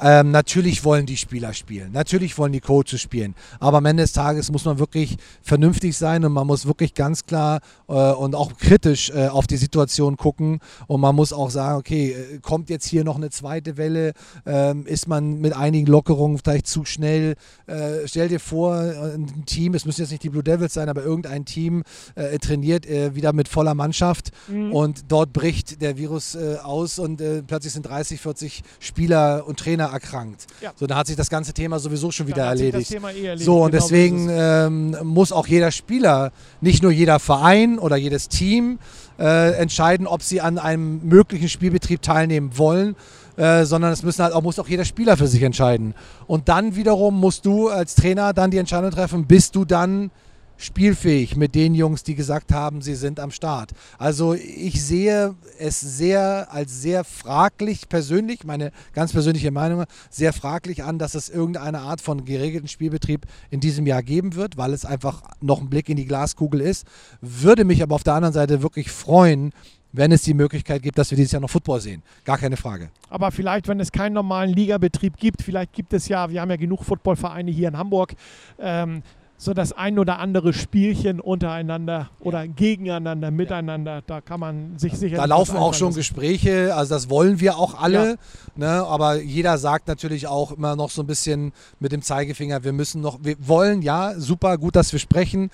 Ähm, 0.00 0.30
natürlich 0.30 0.84
wollen 0.84 1.06
die 1.06 1.16
Spieler 1.16 1.52
spielen, 1.52 1.92
natürlich 1.92 2.36
wollen 2.38 2.52
die 2.52 2.60
Coaches 2.60 3.00
spielen, 3.00 3.34
aber 3.60 3.78
am 3.78 3.86
Ende 3.86 4.02
des 4.02 4.12
Tages 4.12 4.50
muss 4.50 4.64
man 4.64 4.78
wirklich 4.78 5.16
vernünftig 5.42 5.96
sein 5.96 6.24
und 6.24 6.32
man 6.32 6.46
muss 6.46 6.66
wirklich 6.66 6.94
ganz 6.94 7.26
klar 7.26 7.60
äh, 7.88 7.92
und 7.92 8.34
auch 8.34 8.56
kritisch 8.56 9.10
äh, 9.10 9.28
auf 9.28 9.46
die 9.46 9.56
Situation 9.56 10.16
gucken. 10.16 10.58
Und 10.86 11.00
man 11.00 11.14
muss 11.14 11.32
auch 11.32 11.50
sagen, 11.50 11.78
okay, 11.78 12.12
äh, 12.12 12.38
kommt 12.40 12.70
jetzt 12.70 12.86
hier 12.86 13.04
noch 13.04 13.16
eine 13.16 13.30
zweite 13.30 13.76
Welle, 13.76 14.12
ähm, 14.46 14.86
ist 14.86 15.08
man 15.08 15.40
mit 15.40 15.54
einigen 15.54 15.86
Lockerungen 15.86 16.38
vielleicht 16.38 16.66
zu 16.66 16.84
schnell, 16.84 17.34
äh, 17.66 18.06
stell 18.06 18.28
dir 18.28 18.40
vor, 18.40 18.82
äh, 18.82 19.14
ein 19.14 19.44
Team, 19.46 19.74
es 19.74 19.84
müssen 19.84 20.00
jetzt 20.00 20.10
nicht 20.10 20.22
die 20.22 20.30
Blue 20.30 20.42
Devils 20.42 20.74
sein, 20.74 20.88
aber 20.88 21.02
irgendein 21.02 21.44
Team 21.44 21.82
äh, 22.14 22.38
trainiert 22.38 22.84
wieder 22.84 23.32
mit 23.32 23.48
voller 23.48 23.74
Mannschaft. 23.74 24.30
Mhm. 24.48 24.72
und 24.72 25.04
dort 25.08 25.32
bricht 25.32 25.80
der 25.80 25.96
Virus 25.96 26.36
aus 26.36 26.98
und 26.98 27.22
plötzlich 27.46 27.72
sind 27.72 27.86
30, 27.86 28.20
40 28.20 28.62
Spieler 28.78 29.46
und 29.46 29.58
Trainer 29.58 29.83
erkrankt. 29.92 30.46
Ja. 30.60 30.72
So, 30.76 30.86
dann 30.86 30.98
hat 30.98 31.06
sich 31.06 31.16
das 31.16 31.30
ganze 31.30 31.52
Thema 31.52 31.78
sowieso 31.78 32.10
schon 32.10 32.26
wieder 32.26 32.44
erledigt. 32.44 32.92
Eh 32.92 32.96
erledigt. 32.96 33.44
So, 33.44 33.62
und 33.62 33.70
Genau 33.70 33.82
deswegen 33.82 34.28
es. 34.28 34.66
ähm, 34.66 34.96
muss 35.02 35.32
auch 35.32 35.46
jeder 35.46 35.70
Spieler, 35.70 36.32
nicht 36.60 36.82
nur 36.82 36.92
jeder 36.92 37.18
Verein 37.18 37.78
oder 37.78 37.96
jedes 37.96 38.28
Team, 38.28 38.78
äh, 39.18 39.52
entscheiden, 39.54 40.06
ob 40.06 40.22
sie 40.22 40.40
an 40.40 40.58
einem 40.58 41.00
möglichen 41.06 41.48
Spielbetrieb 41.48 42.02
teilnehmen 42.02 42.56
wollen. 42.56 42.96
Äh, 43.36 43.64
sondern 43.64 43.92
es 43.92 44.04
müssen 44.04 44.22
halt 44.22 44.32
auch, 44.32 44.42
muss 44.42 44.60
auch 44.60 44.68
jeder 44.68 44.84
Spieler 44.84 45.16
für 45.16 45.26
sich 45.26 45.42
entscheiden. 45.42 45.94
Und 46.28 46.48
dann 46.48 46.76
wiederum 46.76 47.18
musst 47.18 47.44
du 47.46 47.68
als 47.68 47.96
Trainer 47.96 48.32
dann 48.32 48.52
die 48.52 48.58
Entscheidung 48.58 48.92
treffen, 48.92 49.26
bist 49.26 49.56
du 49.56 49.64
dann 49.64 50.12
spielfähig 50.56 51.36
mit 51.36 51.54
den 51.54 51.74
Jungs, 51.74 52.02
die 52.02 52.14
gesagt 52.14 52.52
haben, 52.52 52.80
sie 52.82 52.94
sind 52.94 53.20
am 53.20 53.30
Start. 53.30 53.72
Also 53.98 54.34
ich 54.34 54.84
sehe 54.84 55.34
es 55.58 55.80
sehr 55.80 56.48
als 56.50 56.80
sehr 56.80 57.04
fraglich 57.04 57.88
persönlich, 57.88 58.44
meine 58.44 58.72
ganz 58.92 59.12
persönliche 59.12 59.50
Meinung, 59.50 59.84
sehr 60.10 60.32
fraglich 60.32 60.84
an, 60.84 60.98
dass 60.98 61.14
es 61.14 61.28
irgendeine 61.28 61.80
Art 61.80 62.00
von 62.00 62.24
geregelten 62.24 62.68
Spielbetrieb 62.68 63.26
in 63.50 63.60
diesem 63.60 63.86
Jahr 63.86 64.02
geben 64.02 64.34
wird, 64.34 64.56
weil 64.56 64.72
es 64.72 64.84
einfach 64.84 65.22
noch 65.40 65.60
ein 65.60 65.70
Blick 65.70 65.88
in 65.88 65.96
die 65.96 66.06
Glaskugel 66.06 66.60
ist. 66.60 66.86
Würde 67.20 67.64
mich 67.64 67.82
aber 67.82 67.94
auf 67.94 68.04
der 68.04 68.14
anderen 68.14 68.34
Seite 68.34 68.62
wirklich 68.62 68.90
freuen, 68.90 69.52
wenn 69.94 70.10
es 70.10 70.22
die 70.22 70.34
Möglichkeit 70.34 70.82
gibt, 70.82 70.98
dass 70.98 71.10
wir 71.10 71.16
dieses 71.16 71.32
Jahr 71.32 71.40
noch 71.40 71.50
Football 71.50 71.80
sehen. 71.80 72.02
Gar 72.24 72.38
keine 72.38 72.56
Frage. 72.56 72.90
Aber 73.08 73.30
vielleicht, 73.30 73.68
wenn 73.68 73.78
es 73.78 73.92
keinen 73.92 74.12
normalen 74.12 74.52
Ligabetrieb 74.52 75.16
gibt, 75.16 75.40
vielleicht 75.40 75.72
gibt 75.72 75.92
es 75.92 76.08
ja, 76.08 76.28
wir 76.30 76.40
haben 76.40 76.50
ja 76.50 76.56
genug 76.56 76.84
Footballvereine 76.84 77.52
hier 77.52 77.68
in 77.68 77.78
Hamburg, 77.78 78.14
ähm, 78.58 79.02
so 79.36 79.52
das 79.52 79.72
ein 79.72 79.98
oder 79.98 80.18
andere 80.18 80.52
Spielchen 80.52 81.20
untereinander 81.20 82.10
oder 82.20 82.46
gegeneinander, 82.46 83.30
miteinander, 83.30 84.02
da 84.06 84.20
kann 84.20 84.40
man 84.40 84.78
sich 84.78 84.94
sicher. 84.96 85.16
Da 85.16 85.24
laufen 85.24 85.56
auch 85.56 85.74
schon 85.74 85.92
Gespräche, 85.92 86.74
also 86.74 86.94
das 86.94 87.10
wollen 87.10 87.40
wir 87.40 87.58
auch 87.58 87.80
alle, 87.80 88.16
ne? 88.56 88.84
aber 88.86 89.20
jeder 89.20 89.58
sagt 89.58 89.88
natürlich 89.88 90.26
auch 90.26 90.52
immer 90.52 90.76
noch 90.76 90.90
so 90.90 91.02
ein 91.02 91.06
bisschen 91.06 91.52
mit 91.80 91.92
dem 91.92 92.02
Zeigefinger, 92.02 92.64
wir 92.64 92.72
müssen 92.72 93.00
noch, 93.00 93.18
wir 93.22 93.36
wollen, 93.40 93.82
ja, 93.82 94.14
super, 94.18 94.56
gut, 94.56 94.76
dass 94.76 94.92
wir 94.92 95.00
sprechen, 95.00 95.50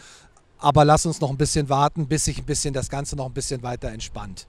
aber 0.59 0.85
lass 0.85 1.07
uns 1.07 1.21
noch 1.21 1.31
ein 1.31 1.39
bisschen 1.39 1.69
warten, 1.69 2.07
bis 2.07 2.27
sich 2.27 2.39
ein 2.39 2.45
bisschen 2.45 2.75
das 2.75 2.91
Ganze 2.91 3.17
noch 3.17 3.27
ein 3.27 3.33
bisschen 3.33 3.63
weiter 3.63 3.91
entspannt. 3.91 4.47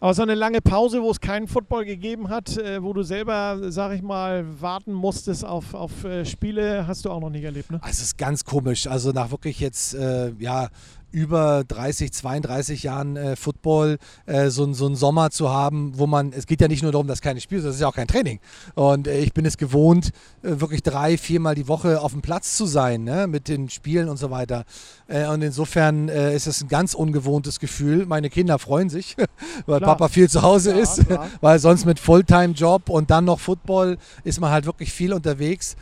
Aber 0.00 0.14
so 0.14 0.22
eine 0.22 0.34
lange 0.34 0.60
Pause, 0.60 1.02
wo 1.02 1.10
es 1.10 1.20
keinen 1.20 1.48
Football 1.48 1.84
gegeben 1.84 2.28
hat, 2.28 2.56
äh, 2.56 2.82
wo 2.82 2.92
du 2.92 3.02
selber, 3.02 3.58
sag 3.72 3.92
ich 3.92 4.02
mal, 4.02 4.44
warten 4.60 4.92
musstest 4.92 5.44
auf, 5.44 5.74
auf 5.74 6.04
äh, 6.04 6.24
Spiele, 6.24 6.86
hast 6.86 7.04
du 7.04 7.10
auch 7.10 7.20
noch 7.20 7.30
nicht 7.30 7.42
erlebt, 7.42 7.72
ne? 7.72 7.80
Also 7.82 7.98
es 7.98 8.02
ist 8.02 8.18
ganz 8.18 8.44
komisch, 8.44 8.86
also 8.86 9.10
nach 9.10 9.32
wirklich 9.32 9.58
jetzt, 9.58 9.94
äh, 9.94 10.32
ja, 10.38 10.68
über 11.10 11.64
30, 11.66 12.12
32 12.12 12.82
Jahren 12.82 13.16
äh, 13.16 13.36
Football 13.36 13.98
äh, 14.26 14.50
so, 14.50 14.70
so 14.72 14.86
einen 14.86 14.96
Sommer 14.96 15.30
zu 15.30 15.48
haben, 15.50 15.92
wo 15.98 16.06
man, 16.06 16.32
es 16.32 16.46
geht 16.46 16.60
ja 16.60 16.68
nicht 16.68 16.82
nur 16.82 16.92
darum, 16.92 17.06
dass 17.06 17.22
keine 17.22 17.40
Spiele, 17.40 17.62
das 17.62 17.76
ist 17.76 17.80
ja 17.80 17.88
auch 17.88 17.94
kein 17.94 18.08
Training. 18.08 18.40
Und 18.74 19.08
äh, 19.08 19.18
ich 19.20 19.32
bin 19.32 19.46
es 19.46 19.56
gewohnt, 19.56 20.10
äh, 20.42 20.60
wirklich 20.60 20.82
drei, 20.82 21.16
viermal 21.16 21.54
die 21.54 21.66
Woche 21.66 22.00
auf 22.00 22.12
dem 22.12 22.20
Platz 22.20 22.56
zu 22.56 22.66
sein, 22.66 23.04
ne, 23.04 23.26
mit 23.26 23.48
den 23.48 23.70
Spielen 23.70 24.08
und 24.08 24.18
so 24.18 24.30
weiter. 24.30 24.64
Äh, 25.06 25.26
und 25.28 25.42
insofern 25.42 26.08
äh, 26.08 26.34
ist 26.36 26.46
es 26.46 26.62
ein 26.62 26.68
ganz 26.68 26.92
ungewohntes 26.94 27.58
Gefühl. 27.58 28.04
Meine 28.04 28.28
Kinder 28.28 28.58
freuen 28.58 28.90
sich, 28.90 29.16
weil 29.66 29.78
Klar. 29.78 29.96
Papa 29.96 30.08
viel 30.08 30.28
zu 30.28 30.42
Hause 30.42 30.72
Ja, 30.72 30.76
ist, 30.78 31.06
klar. 31.06 31.28
weil 31.40 31.58
sonst 31.58 31.86
mit 31.86 31.98
Fulltime-Job 31.98 32.90
und 32.90 33.10
dann 33.10 33.24
noch 33.24 33.40
Football 33.40 33.96
ist 34.24 34.40
man 34.40 34.50
halt 34.50 34.66
wirklich 34.66 34.92
viel 34.92 35.12
unterwegs. 35.12 35.76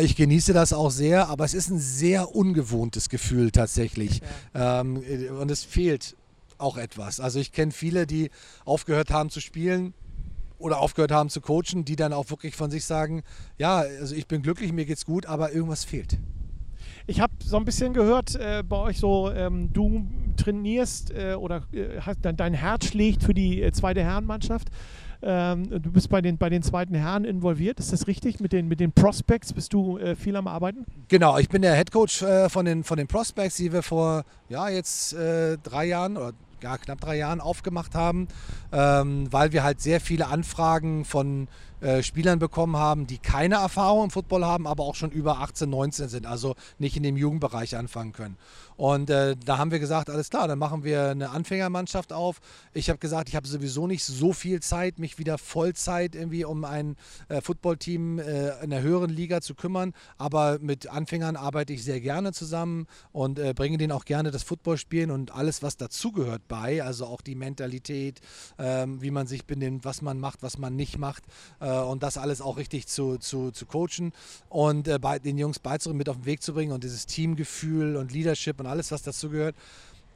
Ich 0.00 0.16
genieße 0.16 0.54
das 0.54 0.72
auch 0.72 0.90
sehr, 0.90 1.28
aber 1.28 1.44
es 1.44 1.52
ist 1.52 1.68
ein 1.68 1.78
sehr 1.78 2.34
ungewohntes 2.34 3.10
Gefühl 3.10 3.50
tatsächlich. 3.50 4.22
Ähm, 4.66 5.02
äh, 5.02 5.28
und 5.28 5.50
es 5.50 5.64
fehlt 5.64 6.16
auch 6.58 6.76
etwas. 6.76 7.20
Also 7.20 7.38
ich 7.38 7.52
kenne 7.52 7.72
viele, 7.72 8.06
die 8.06 8.30
aufgehört 8.64 9.10
haben 9.10 9.30
zu 9.30 9.40
spielen 9.40 9.94
oder 10.58 10.80
aufgehört 10.80 11.12
haben 11.12 11.28
zu 11.28 11.40
coachen, 11.40 11.84
die 11.84 11.96
dann 11.96 12.12
auch 12.12 12.30
wirklich 12.30 12.56
von 12.56 12.70
sich 12.70 12.84
sagen, 12.84 13.22
ja, 13.58 13.78
also 13.78 14.14
ich 14.14 14.26
bin 14.26 14.42
glücklich, 14.42 14.72
mir 14.72 14.86
geht's 14.86 15.04
gut, 15.04 15.26
aber 15.26 15.52
irgendwas 15.52 15.84
fehlt. 15.84 16.18
Ich 17.06 17.20
habe 17.20 17.32
so 17.38 17.56
ein 17.56 17.64
bisschen 17.64 17.92
gehört 17.92 18.34
äh, 18.34 18.64
bei 18.66 18.76
euch 18.78 18.98
so, 18.98 19.30
ähm, 19.30 19.72
du 19.72 20.06
trainierst 20.36 21.12
äh, 21.12 21.34
oder 21.34 21.62
äh, 21.72 22.32
dein 22.34 22.54
Herz 22.54 22.86
schlägt 22.86 23.22
für 23.22 23.34
die 23.34 23.62
äh, 23.62 23.70
zweite 23.72 24.02
Herrenmannschaft. 24.02 24.68
Ähm, 25.28 25.68
du 25.68 25.90
bist 25.90 26.08
bei 26.08 26.22
den, 26.22 26.38
bei 26.38 26.48
den 26.48 26.62
zweiten 26.62 26.94
Herren 26.94 27.24
involviert, 27.24 27.80
ist 27.80 27.92
das 27.92 28.06
richtig? 28.06 28.38
Mit 28.38 28.52
den, 28.52 28.68
mit 28.68 28.78
den 28.78 28.92
Prospects 28.92 29.52
bist 29.52 29.72
du 29.72 29.98
äh, 29.98 30.14
viel 30.14 30.36
am 30.36 30.46
Arbeiten? 30.46 30.86
Genau, 31.08 31.36
ich 31.38 31.48
bin 31.48 31.62
der 31.62 31.74
Head 31.74 31.90
Coach 31.90 32.22
äh, 32.22 32.48
von, 32.48 32.64
den, 32.64 32.84
von 32.84 32.96
den 32.96 33.08
Prospects, 33.08 33.56
die 33.56 33.72
wir 33.72 33.82
vor 33.82 34.22
ja, 34.48 34.68
jetzt 34.68 35.14
äh, 35.14 35.58
drei 35.58 35.86
Jahren 35.86 36.16
oder 36.16 36.32
ja, 36.62 36.78
knapp 36.78 37.00
drei 37.00 37.16
Jahren 37.16 37.40
aufgemacht 37.40 37.96
haben, 37.96 38.28
ähm, 38.72 39.26
weil 39.32 39.52
wir 39.52 39.64
halt 39.64 39.80
sehr 39.80 40.00
viele 40.00 40.28
Anfragen 40.28 41.04
von 41.04 41.48
äh, 41.80 42.02
Spielern 42.02 42.38
bekommen 42.38 42.76
haben, 42.76 43.06
die 43.06 43.18
keine 43.18 43.56
Erfahrung 43.56 44.04
im 44.04 44.10
Football 44.10 44.44
haben, 44.44 44.66
aber 44.66 44.84
auch 44.84 44.94
schon 44.94 45.10
über 45.10 45.38
18, 45.40 45.68
19 45.68 46.08
sind, 46.08 46.26
also 46.26 46.54
nicht 46.78 46.96
in 46.96 47.02
dem 47.02 47.16
Jugendbereich 47.16 47.76
anfangen 47.76 48.12
können. 48.12 48.36
Und 48.76 49.08
äh, 49.08 49.36
da 49.42 49.58
haben 49.58 49.70
wir 49.70 49.78
gesagt, 49.78 50.10
alles 50.10 50.28
klar, 50.28 50.48
dann 50.48 50.58
machen 50.58 50.84
wir 50.84 51.08
eine 51.08 51.30
Anfängermannschaft 51.30 52.12
auf. 52.12 52.40
Ich 52.74 52.90
habe 52.90 52.98
gesagt, 52.98 53.28
ich 53.28 53.36
habe 53.36 53.48
sowieso 53.48 53.86
nicht 53.86 54.04
so 54.04 54.32
viel 54.32 54.60
Zeit, 54.60 54.98
mich 54.98 55.18
wieder 55.18 55.38
Vollzeit 55.38 56.14
irgendwie 56.14 56.44
um 56.44 56.64
ein 56.64 56.96
äh, 57.28 57.40
Footballteam 57.40 58.18
äh, 58.18 58.62
in 58.62 58.70
der 58.70 58.82
höheren 58.82 59.10
Liga 59.10 59.40
zu 59.40 59.54
kümmern. 59.54 59.94
Aber 60.18 60.58
mit 60.60 60.88
Anfängern 60.88 61.36
arbeite 61.36 61.72
ich 61.72 61.84
sehr 61.84 62.00
gerne 62.00 62.32
zusammen 62.32 62.86
und 63.12 63.38
äh, 63.38 63.54
bringe 63.54 63.78
denen 63.78 63.92
auch 63.92 64.04
gerne 64.04 64.30
das 64.30 64.42
Footballspielen 64.42 65.10
und 65.10 65.34
alles, 65.34 65.62
was 65.62 65.78
dazugehört 65.78 66.46
bei. 66.46 66.82
Also 66.82 67.06
auch 67.06 67.22
die 67.22 67.34
Mentalität, 67.34 68.20
ähm, 68.58 69.00
wie 69.00 69.10
man 69.10 69.26
sich 69.26 69.46
benimmt, 69.46 69.86
was 69.86 70.02
man 70.02 70.20
macht, 70.20 70.42
was 70.42 70.58
man 70.58 70.76
nicht 70.76 70.98
macht. 70.98 71.24
Äh, 71.66 71.80
und 71.80 72.02
das 72.02 72.16
alles 72.16 72.40
auch 72.40 72.56
richtig 72.56 72.86
zu, 72.86 73.18
zu, 73.18 73.50
zu 73.50 73.66
coachen 73.66 74.12
und 74.48 74.86
äh, 74.86 74.98
bei, 75.00 75.18
den 75.18 75.36
Jungs 75.36 75.58
beizubringen, 75.58 75.98
mit 75.98 76.08
auf 76.08 76.16
den 76.16 76.24
Weg 76.24 76.42
zu 76.42 76.54
bringen 76.54 76.72
und 76.72 76.84
dieses 76.84 77.06
Teamgefühl 77.06 77.96
und 77.96 78.12
Leadership 78.12 78.60
und 78.60 78.66
alles, 78.66 78.92
was 78.92 79.02
dazu 79.02 79.30
gehört. 79.30 79.56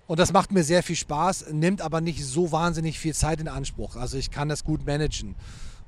Und 0.07 0.21
das 0.21 0.33
macht 0.33 0.53
mir 0.53 0.65
sehr 0.65 0.83
viel 0.83 0.97
Spaß, 0.97 1.47
nimmt 1.53 1.83
aber 1.83 2.01
nicht 2.01 2.25
so 2.25 2.53
wahnsinnig 2.53 2.99
viel 2.99 3.15
Zeit 3.15 3.41
in 3.41 3.49
Anspruch. 3.49 3.97
Also 3.97 4.17
ich 4.17 4.31
kann 4.31 4.49
das 4.49 4.65
gut 4.65 4.87
managen. 4.87 5.35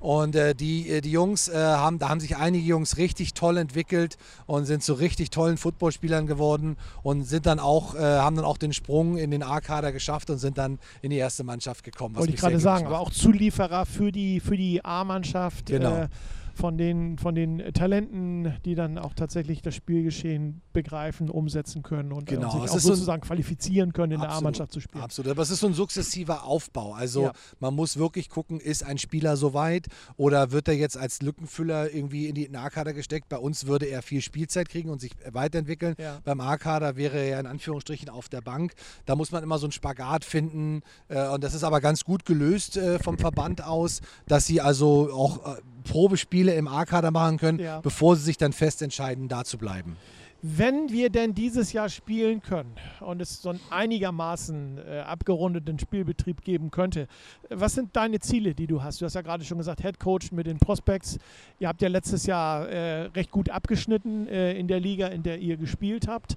Und 0.02 0.34
äh, 0.34 0.52
die, 0.56 0.88
äh, 0.88 1.00
die 1.00 1.12
Jungs 1.12 1.46
äh, 1.46 1.54
haben, 1.54 2.00
da 2.00 2.08
haben 2.08 2.18
sich 2.18 2.36
einige 2.36 2.66
Jungs 2.66 2.96
richtig 2.96 3.34
toll 3.34 3.56
entwickelt 3.56 4.16
und 4.46 4.64
sind 4.64 4.82
zu 4.82 4.94
richtig 4.94 5.30
tollen 5.30 5.56
Footballspielern 5.56 6.26
geworden 6.26 6.76
und 7.04 7.22
sind 7.22 7.46
dann 7.46 7.60
auch, 7.60 7.94
äh, 7.94 8.00
haben 8.00 8.34
dann 8.34 8.44
auch 8.44 8.58
den 8.58 8.72
Sprung 8.72 9.16
in 9.16 9.30
den 9.30 9.44
A-Kader 9.44 9.92
geschafft 9.92 10.28
und 10.30 10.38
sind 10.38 10.58
dann 10.58 10.80
in 11.02 11.10
die 11.10 11.18
erste 11.18 11.44
Mannschaft 11.44 11.84
gekommen. 11.84 12.16
Wollte 12.16 12.34
ich 12.34 12.40
gerade 12.40 12.58
sagen, 12.58 12.78
glücklich 12.78 12.96
aber 12.96 13.04
macht. 13.04 13.12
auch 13.12 13.16
Zulieferer 13.16 13.86
für 13.86 14.10
die, 14.10 14.40
für 14.40 14.56
die 14.56 14.84
A-Mannschaft. 14.84 15.66
Genau. 15.66 16.08
Von 16.54 16.76
den, 16.78 17.18
von 17.18 17.34
den 17.34 17.58
Talenten, 17.72 18.54
die 18.64 18.74
dann 18.74 18.98
auch 18.98 19.14
tatsächlich 19.14 19.62
das 19.62 19.74
Spielgeschehen 19.74 20.60
begreifen, 20.72 21.30
umsetzen 21.30 21.82
können 21.82 22.12
und, 22.12 22.26
Genau, 22.26 22.50
sich 22.50 22.60
auch 22.60 22.64
ist 22.76 22.82
so 22.82 22.90
ein- 22.90 22.94
sozusagen 22.94 23.22
qualifizieren 23.22 23.92
können, 23.92 24.12
in 24.12 24.20
der 24.20 24.28
Absolut, 24.28 24.42
A-Mannschaft 24.42 24.72
zu 24.72 24.80
spielen. 24.80 25.02
Absolut, 25.02 25.30
aber 25.30 25.42
es 25.42 25.50
ist 25.50 25.60
so 25.60 25.66
ein 25.66 25.74
sukzessiver 25.74 26.44
Aufbau. 26.44 26.92
Also 26.94 27.22
Ja. 27.24 27.32
man 27.60 27.74
muss 27.74 27.96
wirklich 27.96 28.28
gucken, 28.28 28.60
ist 28.60 28.84
ein 28.84 28.98
Spieler 28.98 29.36
so 29.36 29.54
weit 29.54 29.86
oder 30.16 30.52
wird 30.52 30.68
er 30.68 30.74
jetzt 30.74 30.96
als 30.98 31.22
Lückenfüller 31.22 31.92
irgendwie 31.92 32.26
in 32.28 32.34
die 32.34 32.54
A-Kader 32.54 32.92
gesteckt? 32.92 33.28
Bei 33.28 33.38
uns 33.38 33.66
würde 33.66 33.86
er 33.86 34.02
viel 34.02 34.20
Spielzeit 34.20 34.68
kriegen 34.68 34.90
und 34.90 35.00
sich 35.00 35.12
weiterentwickeln. 35.30 35.94
Ja. 35.98 36.18
Beim 36.24 36.40
A-Kader 36.40 36.96
wäre 36.96 37.18
er 37.18 37.40
in 37.40 37.46
Anführungsstrichen 37.46 38.08
auf 38.08 38.28
der 38.28 38.40
Bank. 38.40 38.72
Da 39.06 39.16
muss 39.16 39.32
man 39.32 39.42
immer 39.42 39.58
so 39.58 39.66
einen 39.66 39.72
Spagat 39.72 40.24
finden 40.24 40.82
äh, 41.08 41.26
und 41.28 41.42
das 41.44 41.54
ist 41.54 41.64
aber 41.64 41.80
ganz 41.80 42.04
gut 42.04 42.24
gelöst 42.24 42.76
äh, 42.76 42.98
vom 42.98 43.18
Verband 43.18 43.64
aus, 43.64 44.00
dass 44.26 44.46
sie 44.46 44.60
also 44.60 45.10
auch 45.12 45.56
äh, 45.56 45.60
Probespiele 45.82 46.54
im 46.54 46.68
A-Kader 46.68 47.10
machen 47.10 47.38
können, 47.38 47.58
Ja. 47.58 47.80
bevor 47.80 48.16
sie 48.16 48.22
sich 48.24 48.36
dann 48.38 48.52
fest 48.52 48.82
entscheiden, 48.82 49.28
da 49.28 49.44
zu 49.44 49.58
bleiben. 49.58 49.96
Wenn 50.44 50.90
wir 50.90 51.08
denn 51.08 51.34
dieses 51.34 51.72
Jahr 51.72 51.88
spielen 51.88 52.42
können 52.42 52.74
und 52.98 53.22
es 53.22 53.42
so 53.42 53.50
einen 53.50 53.60
einigermaßen 53.70 54.78
äh, 54.78 54.98
abgerundeten 55.06 55.78
Spielbetrieb 55.78 56.42
geben 56.42 56.72
könnte, 56.72 57.06
was 57.48 57.74
sind 57.74 57.94
deine 57.94 58.18
Ziele, 58.18 58.52
die 58.52 58.66
du 58.66 58.82
hast? 58.82 59.00
Du 59.00 59.04
hast 59.04 59.14
ja 59.14 59.20
gerade 59.22 59.44
schon 59.44 59.58
gesagt, 59.58 59.82
Head 59.82 60.00
Coach 60.00 60.32
mit 60.32 60.48
den 60.48 60.58
Prospects. 60.58 61.20
Ihr 61.60 61.68
habt 61.68 61.80
ja 61.80 61.88
letztes 61.88 62.26
Jahr 62.26 62.68
äh, 62.68 63.02
recht 63.14 63.30
gut 63.30 63.50
abgeschnitten 63.50 64.26
äh, 64.26 64.54
in 64.54 64.66
der 64.66 64.80
Liga, 64.80 65.06
in 65.06 65.22
der 65.22 65.38
ihr 65.38 65.56
gespielt 65.56 66.08
habt. 66.08 66.34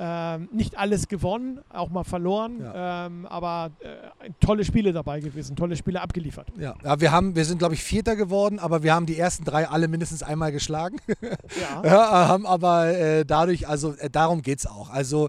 Ähm, 0.00 0.48
nicht 0.52 0.78
alles 0.78 1.08
gewonnen, 1.08 1.58
auch 1.70 1.90
mal 1.90 2.04
verloren, 2.04 2.60
Ja. 2.62 3.06
ähm, 3.06 3.26
aber 3.26 3.72
äh, 3.80 4.30
tolle 4.38 4.64
Spiele 4.64 4.92
dabei 4.92 5.18
gewesen, 5.18 5.56
tolle 5.56 5.74
Spiele 5.76 6.00
abgeliefert. 6.00 6.46
Ja, 6.56 6.76
ja 6.84 7.00
wir, 7.00 7.10
haben, 7.10 7.34
wir 7.34 7.44
sind, 7.44 7.58
glaube 7.58 7.74
ich, 7.74 7.82
Vierter 7.82 8.14
geworden, 8.14 8.60
aber 8.60 8.84
wir 8.84 8.94
haben 8.94 9.06
die 9.06 9.18
ersten 9.18 9.44
drei 9.44 9.68
alle 9.68 9.88
mindestens 9.88 10.22
einmal 10.22 10.52
geschlagen. 10.52 10.98
Ja. 11.60 11.82
Ja, 11.88 12.28
haben 12.28 12.46
aber 12.46 12.88
äh, 12.88 13.24
dadurch, 13.24 13.66
also 13.66 13.94
äh, 13.94 14.08
darum 14.08 14.42
geht 14.42 14.60
es 14.60 14.66
auch. 14.66 14.90
Also 14.90 15.28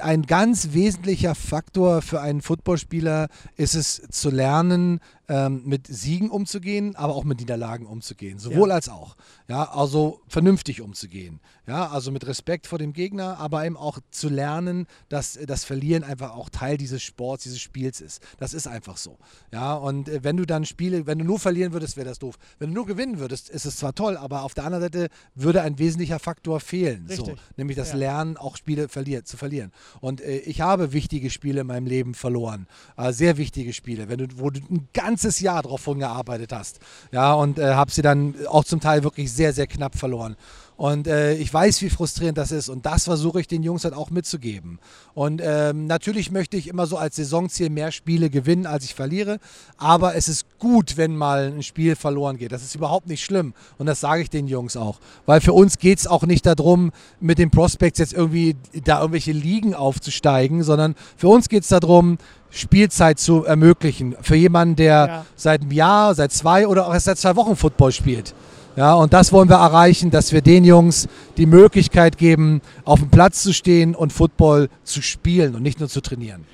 ein 0.00 0.22
ganz 0.26 0.72
wesentlicher 0.72 1.34
Faktor 1.34 2.02
für 2.02 2.20
einen 2.20 2.42
Footballspieler 2.42 3.28
ist 3.56 3.74
es 3.74 4.02
zu 4.10 4.30
lernen, 4.30 5.00
ähm, 5.28 5.62
mit 5.64 5.86
Siegen 5.86 6.30
umzugehen, 6.30 6.96
aber 6.96 7.14
auch 7.14 7.24
mit 7.24 7.40
Niederlagen 7.40 7.86
umzugehen. 7.86 8.38
Sowohl 8.38 8.68
Ja. 8.68 8.74
als 8.74 8.88
auch. 8.88 9.16
Ja, 9.48 9.70
also 9.72 10.20
vernünftig 10.28 10.80
umzugehen. 10.80 11.40
Ja, 11.66 11.88
also 11.88 12.10
mit 12.12 12.26
Respekt 12.26 12.66
vor 12.66 12.78
dem 12.78 12.92
Gegner, 12.92 13.38
aber 13.38 13.64
eben 13.64 13.76
auch 13.76 13.98
zu 14.10 14.28
lernen, 14.28 14.86
dass 15.08 15.36
äh, 15.36 15.46
das 15.46 15.64
Verlieren 15.64 16.04
einfach 16.04 16.32
auch 16.34 16.50
Teil 16.50 16.76
dieses 16.76 17.02
Sports, 17.02 17.44
dieses 17.44 17.60
Spiels 17.60 18.00
ist. 18.02 18.22
Das 18.38 18.52
ist 18.52 18.66
einfach 18.66 18.98
so. 18.98 19.16
Ja, 19.52 19.74
und 19.74 20.08
äh, 20.08 20.22
wenn 20.22 20.36
du 20.36 20.44
dann 20.44 20.64
Spiele, 20.66 21.06
wenn 21.06 21.18
du 21.18 21.24
nur 21.24 21.38
verlieren 21.38 21.72
würdest, 21.72 21.96
wäre 21.96 22.08
das 22.08 22.18
doof. 22.18 22.34
Wenn 22.58 22.68
du 22.68 22.74
nur 22.74 22.86
gewinnen 22.86 23.18
würdest, 23.18 23.48
ist 23.48 23.64
es 23.64 23.76
zwar 23.76 23.94
toll, 23.94 24.16
aber 24.18 24.42
auf 24.42 24.52
der 24.54 24.64
anderen 24.64 24.82
Seite 24.84 25.08
würde 25.34 25.62
ein 25.62 25.78
wesentlicher 25.78 26.18
Faktor 26.18 26.60
fehlen. 26.60 27.06
So, 27.08 27.34
nämlich 27.56 27.76
das 27.76 27.90
Ja. 27.92 27.96
Lernen, 27.96 28.36
auch 28.36 28.56
Spiele 28.56 28.88
verliert, 28.88 29.26
zu 29.26 29.36
verlieren. 29.38 29.72
Und 30.00 30.20
äh, 30.20 30.38
ich 30.38 30.60
habe 30.60 30.92
wichtige 30.92 31.30
Spiele 31.30 31.62
in 31.62 31.66
meinem 31.66 31.86
Leben 31.86 32.14
verloren. 32.14 32.66
Äh, 32.98 33.12
sehr 33.12 33.38
wichtige 33.38 33.72
Spiele, 33.72 34.08
wenn 34.10 34.18
du, 34.18 34.26
wo 34.36 34.50
du 34.50 34.60
ein 34.70 34.88
ganzes 35.14 35.38
Jahr 35.38 35.62
drauf 35.62 35.84
hingearbeitet 35.84 36.52
hast. 36.52 36.80
Ja, 37.12 37.34
und 37.34 37.60
äh, 37.60 37.74
habe 37.74 37.92
sie 37.92 38.02
dann 38.02 38.34
auch 38.48 38.64
zum 38.64 38.80
Teil 38.80 39.04
wirklich 39.04 39.32
sehr, 39.32 39.52
sehr 39.52 39.68
knapp 39.68 39.96
verloren. 39.96 40.36
Und 40.76 41.06
äh, 41.06 41.34
ich 41.34 41.54
weiß, 41.54 41.82
wie 41.82 41.90
frustrierend 41.90 42.36
das 42.36 42.50
ist. 42.50 42.68
Und 42.68 42.84
das 42.84 43.04
versuche 43.04 43.40
ich 43.40 43.46
den 43.46 43.62
Jungs 43.62 43.84
halt 43.84 43.94
auch 43.94 44.10
mitzugeben. 44.10 44.80
Und 45.14 45.40
ähm, 45.44 45.86
natürlich 45.86 46.32
möchte 46.32 46.56
ich 46.56 46.66
immer 46.66 46.86
so 46.86 46.96
als 46.96 47.14
Saisonziel 47.14 47.70
mehr 47.70 47.92
Spiele 47.92 48.28
gewinnen, 48.28 48.66
als 48.66 48.84
ich 48.84 48.94
verliere. 48.94 49.38
Aber 49.76 50.16
es 50.16 50.28
ist 50.28 50.46
gut, 50.58 50.96
wenn 50.96 51.16
mal 51.16 51.52
ein 51.56 51.62
Spiel 51.62 51.94
verloren 51.94 52.38
geht. 52.38 52.50
Das 52.50 52.64
ist 52.64 52.74
überhaupt 52.74 53.06
nicht 53.06 53.24
schlimm. 53.24 53.54
Und 53.78 53.86
das 53.86 54.00
sage 54.00 54.22
ich 54.22 54.30
den 54.30 54.48
Jungs 54.48 54.76
auch. 54.76 54.98
Weil 55.26 55.40
für 55.40 55.52
uns 55.52 55.78
geht 55.78 56.00
es 56.00 56.08
auch 56.08 56.24
nicht 56.24 56.44
darum, 56.44 56.90
mit 57.20 57.38
den 57.38 57.52
Prospects 57.52 58.00
jetzt 58.00 58.12
irgendwie 58.12 58.56
da 58.84 58.98
irgendwelche 58.98 59.30
Ligen 59.30 59.74
aufzusteigen, 59.74 60.64
sondern 60.64 60.96
für 61.16 61.28
uns 61.28 61.48
geht 61.48 61.62
es 61.62 61.68
darum, 61.68 62.18
Spielzeit 62.54 63.18
zu 63.18 63.44
ermöglichen. 63.44 64.14
Für 64.22 64.36
jemanden, 64.36 64.76
der 64.76 65.06
Ja. 65.06 65.26
seit 65.36 65.62
einem 65.62 65.72
Jahr, 65.72 66.14
seit 66.14 66.32
zwei 66.32 66.66
oder 66.68 66.86
auch 66.86 66.94
erst 66.94 67.06
seit 67.06 67.18
zwei 67.18 67.36
Wochen 67.36 67.56
Football 67.56 67.92
spielt. 67.92 68.34
Ja, 68.76 68.94
und 68.94 69.12
das 69.12 69.32
wollen 69.32 69.48
wir 69.48 69.56
erreichen, 69.56 70.10
dass 70.10 70.32
wir 70.32 70.40
den 70.40 70.64
Jungs 70.64 71.06
die 71.36 71.46
Möglichkeit 71.46 72.18
geben, 72.18 72.60
auf 72.84 72.98
dem 73.00 73.08
Platz 73.10 73.42
zu 73.42 73.52
stehen 73.52 73.94
und 73.94 74.12
Football 74.12 74.68
zu 74.82 75.00
spielen 75.02 75.54
und 75.54 75.62
nicht 75.62 75.78
nur 75.78 75.88
zu 75.88 76.00
trainieren. 76.00 76.44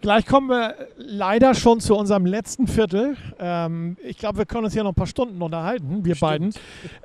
Gleich 0.00 0.26
kommen 0.26 0.48
wir 0.48 0.74
leider 0.96 1.54
schon 1.54 1.80
zu 1.80 1.96
unserem 1.96 2.26
letzten 2.26 2.66
Viertel. 2.66 3.16
Ähm, 3.38 3.96
ich 4.04 4.18
glaube, 4.18 4.38
wir 4.38 4.46
können 4.46 4.64
uns 4.64 4.74
hier 4.74 4.84
noch 4.84 4.92
ein 4.92 4.96
paar 4.96 5.06
Stunden 5.06 5.40
unterhalten, 5.40 6.04
wir 6.04 6.16
beiden. 6.16 6.52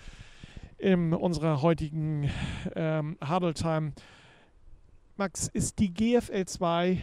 in 0.79 1.13
unserer 1.13 1.61
heutigen 1.63 2.31
ähm, 2.75 3.17
Huddle 3.27 3.55
Time. 3.55 3.93
Max, 5.17 5.49
ist 5.53 5.79
die 5.79 5.95
GFL 5.95 6.47
2 6.47 7.01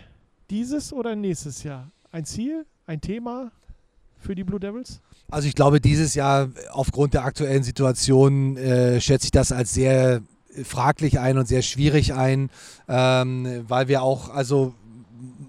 dieses 0.49 0.91
oder 0.91 1.15
nächstes 1.15 1.63
Jahr 1.63 1.89
ein 2.11 2.25
Ziel, 2.25 2.65
ein 2.85 2.99
Thema 2.99 3.53
für 4.17 4.35
die 4.35 4.43
Blue 4.43 4.59
Devils? 4.59 4.99
Also 5.29 5.47
ich 5.47 5.55
glaube, 5.55 5.79
dieses 5.79 6.13
Jahr 6.13 6.49
aufgrund 6.71 7.13
der 7.13 7.23
aktuellen 7.23 7.63
Situation 7.63 8.57
äh, 8.57 8.99
schätze 8.99 9.27
ich 9.27 9.31
das 9.31 9.53
als 9.53 9.73
sehr 9.73 10.21
fraglich 10.63 11.19
ein 11.19 11.37
und 11.37 11.47
sehr 11.47 11.61
schwierig 11.61 12.13
ein, 12.13 12.49
ähm, 12.89 13.63
weil 13.67 13.87
wir 13.87 14.03
auch, 14.03 14.29
also 14.29 14.75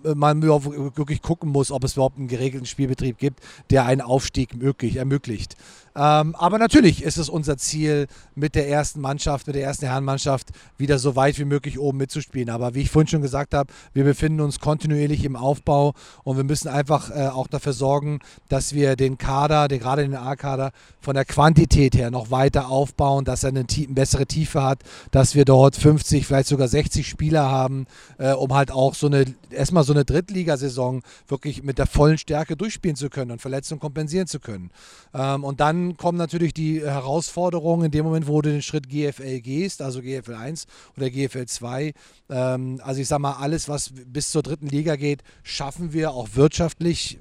man 0.02 0.42
wirklich 0.42 1.22
gucken 1.22 1.50
muss, 1.50 1.70
ob 1.70 1.84
es 1.84 1.94
überhaupt 1.94 2.18
einen 2.18 2.28
geregelten 2.28 2.66
Spielbetrieb 2.66 3.18
gibt, 3.18 3.40
der 3.70 3.86
einen 3.86 4.00
Aufstieg 4.00 4.54
möglich, 4.54 4.96
ermöglicht. 4.96 5.56
Ähm, 5.94 6.34
aber 6.36 6.58
natürlich 6.58 7.02
ist 7.02 7.18
es 7.18 7.28
unser 7.28 7.56
Ziel, 7.56 8.06
mit 8.34 8.54
der 8.54 8.68
ersten 8.68 9.00
Mannschaft, 9.00 9.46
mit 9.46 9.56
der 9.56 9.64
ersten 9.64 9.86
Herrenmannschaft 9.86 10.48
wieder 10.78 10.98
so 10.98 11.16
weit 11.16 11.38
wie 11.38 11.44
möglich 11.44 11.78
oben 11.78 11.98
mitzuspielen. 11.98 12.50
Aber 12.50 12.74
wie 12.74 12.82
ich 12.82 12.90
vorhin 12.90 13.08
schon 13.08 13.22
gesagt 13.22 13.54
habe, 13.54 13.72
wir 13.92 14.04
befinden 14.04 14.40
uns 14.40 14.58
kontinuierlich 14.58 15.24
im 15.24 15.36
Aufbau 15.36 15.92
und 16.24 16.36
wir 16.36 16.44
müssen 16.44 16.68
einfach 16.68 17.10
äh, 17.10 17.28
auch 17.28 17.46
dafür 17.46 17.72
sorgen, 17.72 18.20
dass 18.48 18.74
wir 18.74 18.96
den 18.96 19.18
Kader, 19.18 19.68
den, 19.68 19.80
gerade 19.80 20.02
den 20.02 20.14
A-Kader, 20.14 20.72
von 21.00 21.14
der 21.14 21.24
Quantität 21.24 21.94
her 21.94 22.10
noch 22.10 22.30
weiter 22.30 22.68
aufbauen, 22.68 23.24
dass 23.24 23.44
er 23.44 23.50
eine, 23.50 23.66
eine 23.68 23.88
bessere 23.88 24.26
Tiefe 24.26 24.62
hat, 24.62 24.80
dass 25.10 25.34
wir 25.34 25.44
dort 25.44 25.76
50, 25.76 26.26
vielleicht 26.26 26.48
sogar 26.48 26.68
60 26.68 27.06
Spieler 27.06 27.50
haben, 27.50 27.86
äh, 28.18 28.32
um 28.32 28.54
halt 28.54 28.70
auch 28.70 28.94
so 28.94 29.08
eine, 29.08 29.24
erstmal 29.50 29.84
so 29.84 29.92
eine 29.92 30.04
Drittligasaison 30.04 31.02
wirklich 31.28 31.62
mit 31.62 31.78
der 31.78 31.86
vollen 31.86 32.18
Stärke 32.18 32.56
durchspielen 32.56 32.96
zu 32.96 33.10
können 33.10 33.32
und 33.32 33.40
Verletzungen 33.40 33.80
kompensieren 33.80 34.26
zu 34.26 34.40
können. 34.40 34.70
Ähm, 35.14 35.44
und 35.44 35.60
dann 35.60 35.81
kommen 35.96 36.18
natürlich 36.18 36.54
die 36.54 36.80
Herausforderungen 36.80 37.86
in 37.86 37.90
dem 37.90 38.04
Moment, 38.04 38.26
wo 38.26 38.40
du 38.40 38.50
den 38.50 38.62
Schritt 38.62 38.88
GFL 38.88 39.40
gehst, 39.40 39.82
also 39.82 40.00
GFL 40.00 40.34
1 40.34 40.66
oder 40.96 41.10
GFL 41.10 41.46
2. 41.46 41.92
Ähm, 42.30 42.80
also 42.82 43.00
ich 43.00 43.08
sag 43.08 43.18
mal, 43.18 43.32
alles, 43.34 43.68
was 43.68 43.92
bis 44.06 44.30
zur 44.30 44.42
dritten 44.42 44.68
Liga 44.68 44.96
geht, 44.96 45.22
schaffen 45.42 45.92
wir 45.92 46.12
auch 46.12 46.28
wirtschaftlich 46.34 47.18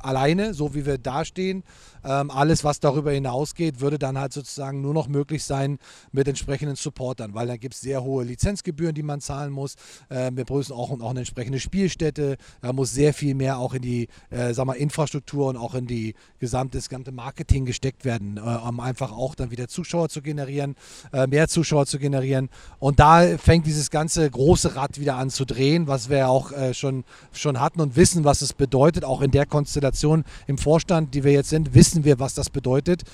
alleine, 0.00 0.54
so 0.54 0.74
wie 0.74 0.86
wir 0.86 0.98
dastehen. 0.98 1.64
Ähm, 2.04 2.30
alles, 2.30 2.64
was 2.64 2.80
darüber 2.80 3.12
hinausgeht, 3.12 3.80
würde 3.80 3.98
dann 3.98 4.18
halt 4.18 4.32
sozusagen 4.32 4.80
nur 4.80 4.94
noch 4.94 5.08
möglich 5.08 5.44
sein 5.44 5.78
mit 6.12 6.28
entsprechenden 6.28 6.76
Supportern, 6.76 7.34
weil 7.34 7.46
dann 7.46 7.58
gibt 7.58 7.74
es 7.74 7.80
sehr 7.80 8.02
hohe 8.02 8.24
Lizenzgebühren, 8.24 8.94
die 8.94 9.02
man 9.02 9.20
zahlen 9.20 9.52
muss. 9.52 9.74
Ähm, 10.10 10.36
wir 10.36 10.44
brauchen 10.44 10.72
auch, 10.72 10.90
auch 10.90 11.10
eine 11.10 11.20
entsprechende 11.20 11.60
Spielstätte. 11.60 12.36
Da 12.60 12.72
muss 12.72 12.92
sehr 12.92 13.14
viel 13.14 13.34
mehr 13.34 13.58
auch 13.58 13.74
in 13.74 13.82
die 13.82 14.08
äh, 14.30 14.52
sag 14.54 14.66
mal, 14.66 14.74
Infrastruktur 14.74 15.48
und 15.48 15.56
auch 15.56 15.74
in 15.74 15.86
die 15.86 16.14
gesamte, 16.38 16.78
das 16.78 16.88
gesamte 16.88 17.12
Marketing 17.12 17.64
gesteckt 17.64 18.04
werden, 18.04 18.36
äh, 18.36 18.40
um 18.40 18.80
einfach 18.80 19.12
auch 19.12 19.34
dann 19.34 19.50
wieder 19.50 19.68
Zuschauer 19.68 20.08
zu 20.08 20.22
generieren, 20.22 20.76
äh, 21.12 21.26
mehr 21.26 21.48
Zuschauer 21.48 21.86
zu 21.86 21.98
generieren. 21.98 22.50
Und 22.78 23.00
da 23.00 23.38
fängt 23.38 23.66
dieses 23.66 23.90
ganze 23.90 24.28
große 24.30 24.76
Rad 24.76 24.98
wieder 25.00 25.16
an 25.16 25.30
zu 25.30 25.44
drehen, 25.44 25.86
was 25.86 26.08
wir 26.08 26.28
auch 26.28 26.52
äh, 26.52 26.74
schon, 26.74 27.04
schon 27.32 27.60
hatten 27.60 27.80
und 27.80 27.96
wissen, 27.96 28.24
was 28.24 28.42
es 28.42 28.52
bedeutet, 28.52 29.04
auch 29.04 29.20
in 29.20 29.30
der 29.30 29.46
Konstellation 29.46 30.24
im 30.46 30.58
Vorstand, 30.58 31.14
die 31.14 31.24
wir 31.24 31.32
jetzt 31.32 31.50
sind, 31.50 31.74
wissen 31.74 31.93
wissen 31.94 32.04
wir, 32.04 32.18
was 32.18 32.34
das 32.34 32.50
bedeutet. 32.50 33.04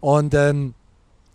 Und 0.00 0.34
ähm, 0.34 0.74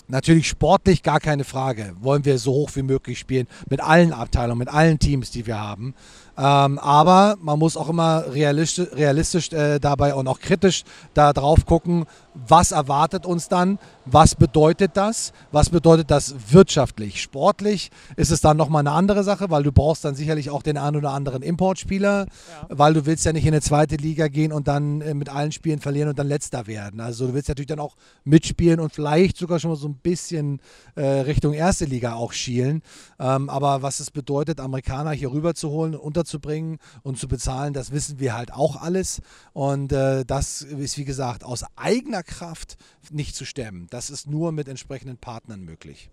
natürlich 0.10 0.50
sportlich 0.50 1.02
gar 1.02 1.20
keine 1.20 1.45
Frage. 1.45 1.95
Wollen 2.02 2.26
wir 2.26 2.38
so 2.38 2.52
hoch 2.52 2.72
wie 2.76 2.82
möglich 2.82 3.20
spielen 3.20 3.47
mit 3.70 3.80
allen 3.80 4.12
Abteilungen, 4.12 4.60
mit 4.60 4.68
allen 4.68 5.00
Teams, 5.00 5.32
die 5.32 5.47
wir 5.47 5.60
haben. 5.60 5.95
Ähm, 6.40 6.80
aber 6.80 7.36
man 7.42 7.60
muss 7.60 7.76
auch 7.76 7.90
immer 7.90 8.24
realistisch, 8.34 8.88
realistisch 8.94 9.52
äh, 9.52 9.80
dabei 9.80 10.14
und 10.14 10.26
auch 10.30 10.40
kritisch 10.40 10.86
da 11.14 11.34
drauf 11.34 11.66
gucken, 11.66 12.06
was 12.34 12.72
erwartet 12.72 13.26
uns 13.26 13.50
dann, 13.50 13.78
was 14.06 14.36
bedeutet 14.36 14.92
das, 14.96 15.34
was 15.52 15.70
bedeutet 15.70 16.10
das 16.10 16.34
wirtschaftlich. 16.52 17.22
Sportlich 17.22 17.92
ist 18.16 18.32
es 18.32 18.40
dann 18.40 18.56
nochmal 18.56 18.82
eine 18.82 18.92
andere 18.92 19.24
Sache, 19.24 19.50
weil 19.50 19.64
du 19.64 19.74
brauchst 19.74 20.06
dann 20.06 20.16
sicherlich 20.16 20.50
auch 20.50 20.64
den 20.64 20.78
einen 20.78 20.96
oder 20.96 21.12
anderen 21.12 21.42
Importspieler, 21.42 22.26
ja. 22.26 22.28
weil 22.70 22.94
du 22.94 23.06
willst 23.06 23.26
ja 23.26 23.34
nicht 23.34 23.46
in 23.46 23.54
eine 23.54 23.62
zweite 23.62 23.98
Liga 23.98 24.30
gehen 24.30 24.54
und 24.54 24.70
dann 24.70 25.02
äh, 25.02 25.14
mit 25.14 25.28
allen 25.28 25.52
Spielen 25.52 25.80
verlieren 25.80 26.10
und 26.10 26.18
dann 26.18 26.28
letzter 26.28 26.68
werden. 26.68 27.02
Also 27.02 27.28
du 27.28 27.34
willst 27.34 27.50
natürlich 27.50 27.68
dann 27.68 27.80
auch 27.80 27.96
mitspielen 28.24 28.80
und 28.80 28.94
vielleicht 28.94 29.36
sogar 29.38 29.60
schon 29.60 29.72
mal 29.72 29.78
so 29.78 29.90
ein 29.90 29.96
bisschen 29.96 30.62
äh, 30.96 31.06
Richtung 31.06 31.54
erste 31.54 31.84
Liga 31.84 32.14
auch 32.14 32.32
schielen. 32.32 32.82
Ähm, 33.20 33.50
aber 33.50 33.82
was 33.82 34.00
es 34.00 34.12
bedeutet, 34.12 34.62
Amerikaner 34.62 35.12
hier 35.12 35.32
rüber 35.32 35.54
zu 35.54 35.70
holen 35.70 35.96
und 35.96 36.16
unterzuholen, 36.34 36.50
bringen 36.50 36.80
und 37.04 37.18
zu 37.18 37.28
bezahlen, 37.28 37.74
das 37.74 37.92
wissen 37.92 38.20
wir 38.20 38.36
halt 38.36 38.52
auch 38.52 38.76
alles. 38.82 39.22
Und 39.54 39.92
äh, 39.92 40.26
das 40.26 40.62
ist, 40.62 40.98
wie 40.98 41.06
gesagt, 41.06 41.44
aus 41.44 41.64
eigener 41.76 42.24
Kraft 42.24 42.78
nicht 43.12 43.36
zu 43.36 43.46
stemmen. 43.46 43.88
Das 43.90 44.10
ist 44.10 44.28
nur 44.28 44.52
mit 44.52 44.68
entsprechenden 44.68 45.18
Partnern 45.18 45.62
möglich. 45.62 46.10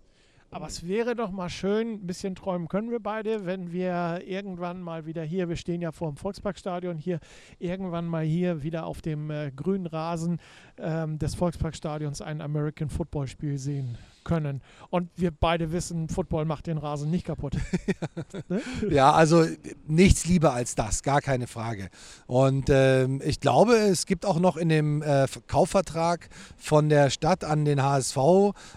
Aber 0.49 0.67
es 0.67 0.87
wäre 0.87 1.13
doch 1.13 1.31
mal 1.31 1.49
schön, 1.49 1.95
ein 1.95 2.07
bisschen 2.07 2.33
träumen 2.33 2.69
können 2.69 2.89
wir 2.89 3.01
beide, 3.01 3.45
wenn 3.45 3.73
wir 3.73 4.21
irgendwann 4.25 4.81
mal 4.81 5.05
wieder 5.05 5.21
hier, 5.23 5.49
wir 5.49 5.57
stehen 5.57 5.81
ja 5.81 5.91
vor 5.91 6.09
dem 6.09 6.15
Volksparkstadion 6.15 6.97
hier, 6.97 7.19
irgendwann 7.59 8.05
mal 8.05 8.23
hier 8.23 8.63
wieder 8.63 8.85
auf 8.85 9.01
dem 9.01 9.29
äh, 9.29 9.51
grünen 9.53 9.87
Rasen 9.87 10.39
ähm, 10.79 11.19
des 11.19 11.35
Volksparkstadions 11.35 12.21
ein 12.21 12.41
American 12.41 12.89
Football 12.89 13.27
Spiel 13.27 13.57
sehen 13.57 13.97
können. 14.27 14.61
Und 14.89 15.09
wir 15.15 15.31
beide 15.31 15.71
wissen, 15.71 16.09
Football 16.09 16.45
macht 16.45 16.67
den 16.67 16.77
Rasen 16.77 17.09
nicht 17.09 17.25
kaputt. 17.25 17.57
ne? 18.49 18.61
Ja, 18.89 19.13
also 19.13 19.45
nichts 19.87 20.25
lieber 20.25 20.53
als 20.53 20.75
das, 20.75 21.01
gar 21.01 21.21
keine 21.21 21.47
Frage. 21.47 21.89
Und 22.27 22.65
ähm, 22.69 23.21
ich 23.23 23.39
glaube, 23.39 23.73
es 23.73 24.05
gibt 24.05 24.25
auch 24.25 24.39
noch 24.39 24.57
in 24.57 24.69
dem 24.69 25.01
äh, 25.01 25.27
Kaufvertrag 25.47 26.29
von 26.57 26.89
der 26.89 27.09
Stadt 27.09 27.43
an 27.43 27.65
den 27.65 27.81
HSV 27.81 28.17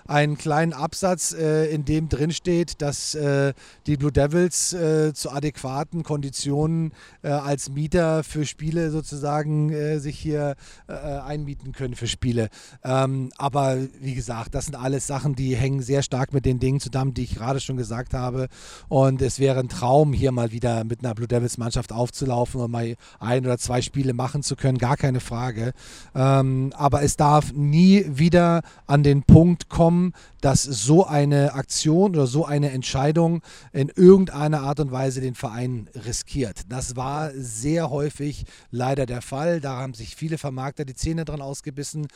einen 0.07 0.39
kleinen 0.39 0.73
Absatz, 0.73 1.33
äh, 1.33 1.67
in 1.67 1.85
dem 1.85 2.09
drin 2.09 2.31
steht, 2.31 2.81
dass 2.81 3.15
äh, 3.17 3.53
die 3.87 3.97
Blue 3.97 4.13
Devils 4.13 4.73
äh, 4.73 5.13
zu 5.13 5.31
adäquaten 5.31 6.05
Konditionen 6.05 6.93
äh, 7.23 7.29
als 7.29 7.71
Mieter 7.71 8.23
für 8.23 8.47
Spiele 8.47 8.91
sozusagen 8.91 9.73
äh, 9.73 9.99
sich 9.99 10.19
hier 10.19 10.55
einmieten 10.87 11.73
können 11.73 11.90
für 11.95 12.07
Spiele. 12.07 12.49
Ähm, 12.85 13.31
aber 13.37 13.79
wie 14.01 14.15
gesagt, 14.15 14.55
das 14.55 14.67
sind 14.67 14.75
alles 14.75 15.07
Sachen, 15.07 15.35
die 15.35 15.57
hängen 15.57 15.83
sehr 15.83 16.03
stark 16.03 16.33
mit 16.33 16.45
den 16.45 16.59
Dingen 16.59 16.81
zusammen, 16.81 17.15
die 17.15 17.25
ich 17.25 17.35
gerade 17.35 17.61
schon 17.61 17.77
gesagt 17.77 18.15
habe. 18.15 18.49
Und 18.89 19.23
es 19.23 19.39
wäre 19.39 19.61
ein 19.61 19.69
Traum, 19.69 20.13
hier 20.13 20.33
mal 20.33 20.53
wieder 20.53 20.85
mit 20.85 21.05
einer 21.05 21.15
Blue 21.15 21.29
Devils 21.29 21.59
Mannschaft 21.59 21.93
aufzulaufen 21.93 22.61
und 22.61 22.71
mal 22.71 22.95
ein 23.19 23.45
oder 23.45 23.59
zwei 23.59 23.83
Spiele 23.83 24.13
machen 24.13 24.43
zu 24.43 24.57
können, 24.57 24.79
gar 24.79 24.97
keine 24.97 25.21
Frage. 25.21 25.73
Ähm, 26.15 26.73
aber 26.77 27.03
es 27.03 27.17
darf 27.17 27.53
nie 27.53 28.05
wieder 28.09 28.63
an 28.87 29.03
den 29.03 29.23
Punkt 29.23 29.69
kommen, 29.69 30.13
dass 30.41 30.63
so 30.63 31.07
eine 31.07 31.55
Aktion 31.55 32.13
oder 32.13 32.27
so 32.27 32.45
eine 32.45 32.71
Entscheidung 32.71 33.43
in 33.73 33.89
irgendeiner 33.89 34.63
Art 34.63 34.81
und 34.81 34.93
Weise 34.93 35.21
den 35.21 35.35
Verein 35.35 35.89
riskiert. 35.95 36.63
Das 36.69 36.97
war 36.97 37.31
sehr 37.35 37.91
häufig 37.91 38.45
leider 38.71 39.07
der 39.07 39.23
Fall. 39.23 39.61
Da 39.61 39.77
haben 39.77 39.95
sich 39.95 40.17
viele 40.17 40.39
Vermarkter 40.39 40.85
die 40.85 40.95
Zähne 40.95 41.25
dran 41.25 41.41
ausgebissen. 41.41 42.07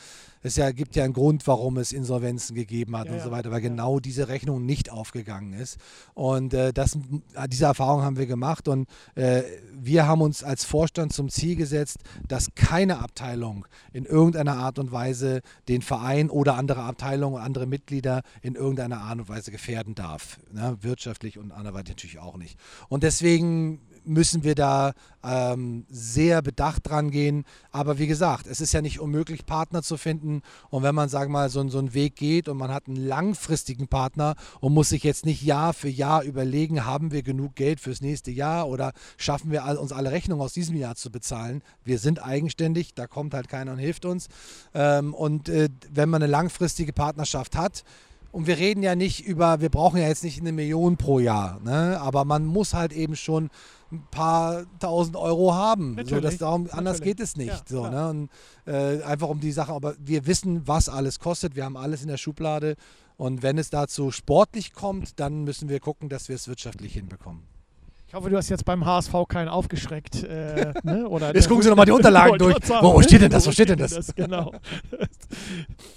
Es 0.41 0.55
ja, 0.55 0.71
gibt 0.71 0.95
ja 0.95 1.03
einen 1.03 1.13
Grund, 1.13 1.45
warum 1.47 1.77
es 1.77 1.91
Insolvenzen 1.91 2.55
gegeben 2.55 2.97
hat 2.97 3.07
ja, 3.07 3.13
und 3.13 3.21
so 3.21 3.31
weiter, 3.31 3.51
weil 3.51 3.63
ja. 3.63 3.69
genau 3.69 3.99
diese 3.99 4.27
Rechnung 4.27 4.65
nicht 4.65 4.91
aufgegangen 4.91 5.53
ist. 5.53 5.77
Und 6.13 6.53
äh, 6.53 6.71
das, 6.71 6.97
diese 7.49 7.65
Erfahrung 7.65 8.03
haben 8.03 8.17
wir 8.17 8.27
gemacht 8.27 8.67
und 8.67 8.87
äh, 9.15 9.41
wir 9.73 10.07
haben 10.07 10.21
uns 10.21 10.43
als 10.43 10.63
Vorstand 10.63 11.13
zum 11.13 11.29
Ziel 11.29 11.55
gesetzt, 11.55 11.97
dass 12.27 12.53
keine 12.55 12.99
Abteilung 12.99 13.65
in 13.93 14.05
irgendeiner 14.05 14.57
Art 14.57 14.79
und 14.79 14.91
Weise 14.91 15.41
den 15.67 15.81
Verein 15.81 16.29
oder 16.29 16.55
andere 16.55 16.83
Abteilungen, 16.83 17.41
andere 17.41 17.65
Mitglieder 17.65 18.14
in 18.41 18.55
irgendeiner 18.55 18.99
Art 18.99 19.19
und 19.19 19.29
Weise 19.29 19.51
gefährden 19.51 19.95
darf. 19.95 20.39
Ne? 20.51 20.77
Wirtschaftlich 20.81 21.37
und 21.37 21.51
anderweitig 21.51 21.95
natürlich 21.95 22.19
auch 22.19 22.37
nicht. 22.37 22.59
Und 22.89 23.03
deswegen 23.03 23.79
müssen 24.07 24.43
wir 24.43 24.55
da 24.55 24.93
ähm, 25.23 25.85
sehr 25.89 26.41
bedacht 26.41 26.87
dran 26.87 27.11
gehen. 27.11 27.45
Aber 27.71 27.97
wie 27.97 28.07
gesagt, 28.07 28.47
es 28.47 28.61
ist 28.61 28.73
ja 28.73 28.81
nicht 28.81 28.99
unmöglich, 28.99 29.45
Partner 29.45 29.81
zu 29.81 29.97
finden. 29.97 30.41
Und 30.69 30.83
wenn 30.83 30.95
man, 30.95 31.09
sagen 31.09 31.31
wir 31.31 31.39
mal, 31.39 31.49
so, 31.49 31.67
so 31.69 31.79
einen 31.79 31.93
Weg 31.93 32.15
geht 32.15 32.47
und 32.47 32.57
man 32.57 32.71
hat 32.71 32.87
einen 32.87 32.97
langfristigen 32.97 33.87
Partner 33.87 34.35
und 34.59 34.73
muss 34.73 34.89
sich 34.89 35.03
jetzt 35.03 35.25
nicht 35.25 35.43
Jahr 35.43 35.73
für 35.73 35.89
Jahr 35.89 36.23
überlegen, 36.23 36.85
haben 36.85 37.11
wir 37.11 37.23
genug 37.23 37.55
Geld 37.55 37.79
fürs 37.79 38.01
nächste 38.01 38.31
Jahr 38.31 38.67
oder 38.67 38.93
schaffen 39.17 39.51
wir 39.51 39.65
uns 39.79 39.91
alle 39.91 40.11
Rechnungen 40.11 40.43
aus 40.43 40.53
diesem 40.53 40.75
Jahr 40.75 40.95
zu 40.95 41.11
bezahlen. 41.11 41.61
Wir 41.83 41.99
sind 41.99 42.23
eigenständig, 42.23 42.93
da 42.93 43.07
kommt 43.07 43.33
halt 43.33 43.47
keiner 43.47 43.73
und 43.73 43.79
hilft 43.79 44.05
uns. 44.05 44.27
Ähm, 44.73 45.13
und 45.13 45.49
äh, 45.49 45.69
wenn 45.91 46.09
man 46.09 46.21
eine 46.21 46.31
langfristige 46.31 46.93
Partnerschaft 46.93 47.55
hat, 47.55 47.83
und 48.35 48.47
wir 48.47 48.57
reden 48.57 48.83
ja 48.83 48.95
nicht 48.95 49.25
über, 49.25 49.61
wir 49.61 49.69
brauchen 49.69 49.97
ja 49.97 50.09
jetzt 50.09 50.25
nicht 50.25 50.41
eine 50.41 50.51
Million 50.51 50.97
pro 50.97 51.19
Jahr, 51.19 51.61
ne? 51.63 51.97
aber 52.01 52.25
man 52.25 52.45
muss 52.45 52.73
halt 52.73 52.91
eben 52.91 53.15
schon 53.15 53.49
ein 53.91 54.03
paar 54.11 54.65
tausend 54.79 55.15
Euro 55.15 55.53
haben. 55.53 55.97
So, 56.05 56.19
das 56.19 56.37
darum, 56.37 56.67
anders 56.71 57.01
geht 57.01 57.19
es 57.19 57.37
nicht. 57.37 57.49
Ja, 57.49 57.61
so, 57.67 57.87
ne? 57.87 58.09
Und, 58.09 58.29
äh, 58.65 59.01
einfach 59.03 59.29
um 59.29 59.39
die 59.39 59.51
Sache, 59.51 59.73
aber 59.73 59.95
wir 59.99 60.25
wissen, 60.25 60.67
was 60.67 60.89
alles 60.89 61.19
kostet. 61.19 61.55
Wir 61.55 61.65
haben 61.65 61.77
alles 61.77 62.01
in 62.01 62.07
der 62.07 62.17
Schublade. 62.17 62.75
Und 63.17 63.43
wenn 63.43 63.57
es 63.57 63.69
dazu 63.69 64.11
sportlich 64.11 64.73
kommt, 64.73 65.19
dann 65.19 65.43
müssen 65.43 65.69
wir 65.69 65.79
gucken, 65.79 66.09
dass 66.09 66.27
wir 66.27 66.35
es 66.35 66.47
wirtschaftlich 66.47 66.93
hinbekommen. 66.93 67.43
Ich 68.15 68.17
hoffe, 68.17 68.29
du 68.29 68.37
hast 68.37 68.47
jetzt 68.47 68.63
beim 68.63 68.85
HSV 68.85 69.13
keinen 69.27 69.49
aufgeschreckt. 69.49 70.23
Äh, 70.23 70.73
ne? 70.83 71.05
Oder 71.09 71.35
jetzt 71.35 71.49
gucken 71.49 71.63
Sie 71.63 71.69
nochmal 71.69 71.85
die 71.85 71.91
Unterlagen 71.99 72.37
durch. 72.37 72.55
Wo, 72.79 72.93
wo 72.93 73.01
steht 73.01 73.21
denn 73.21 73.29
das? 73.29 73.45
Wo 73.45 73.51
steht 73.51 73.67
denn 73.67 73.77
das? 73.77 74.15
genau. 74.15 74.53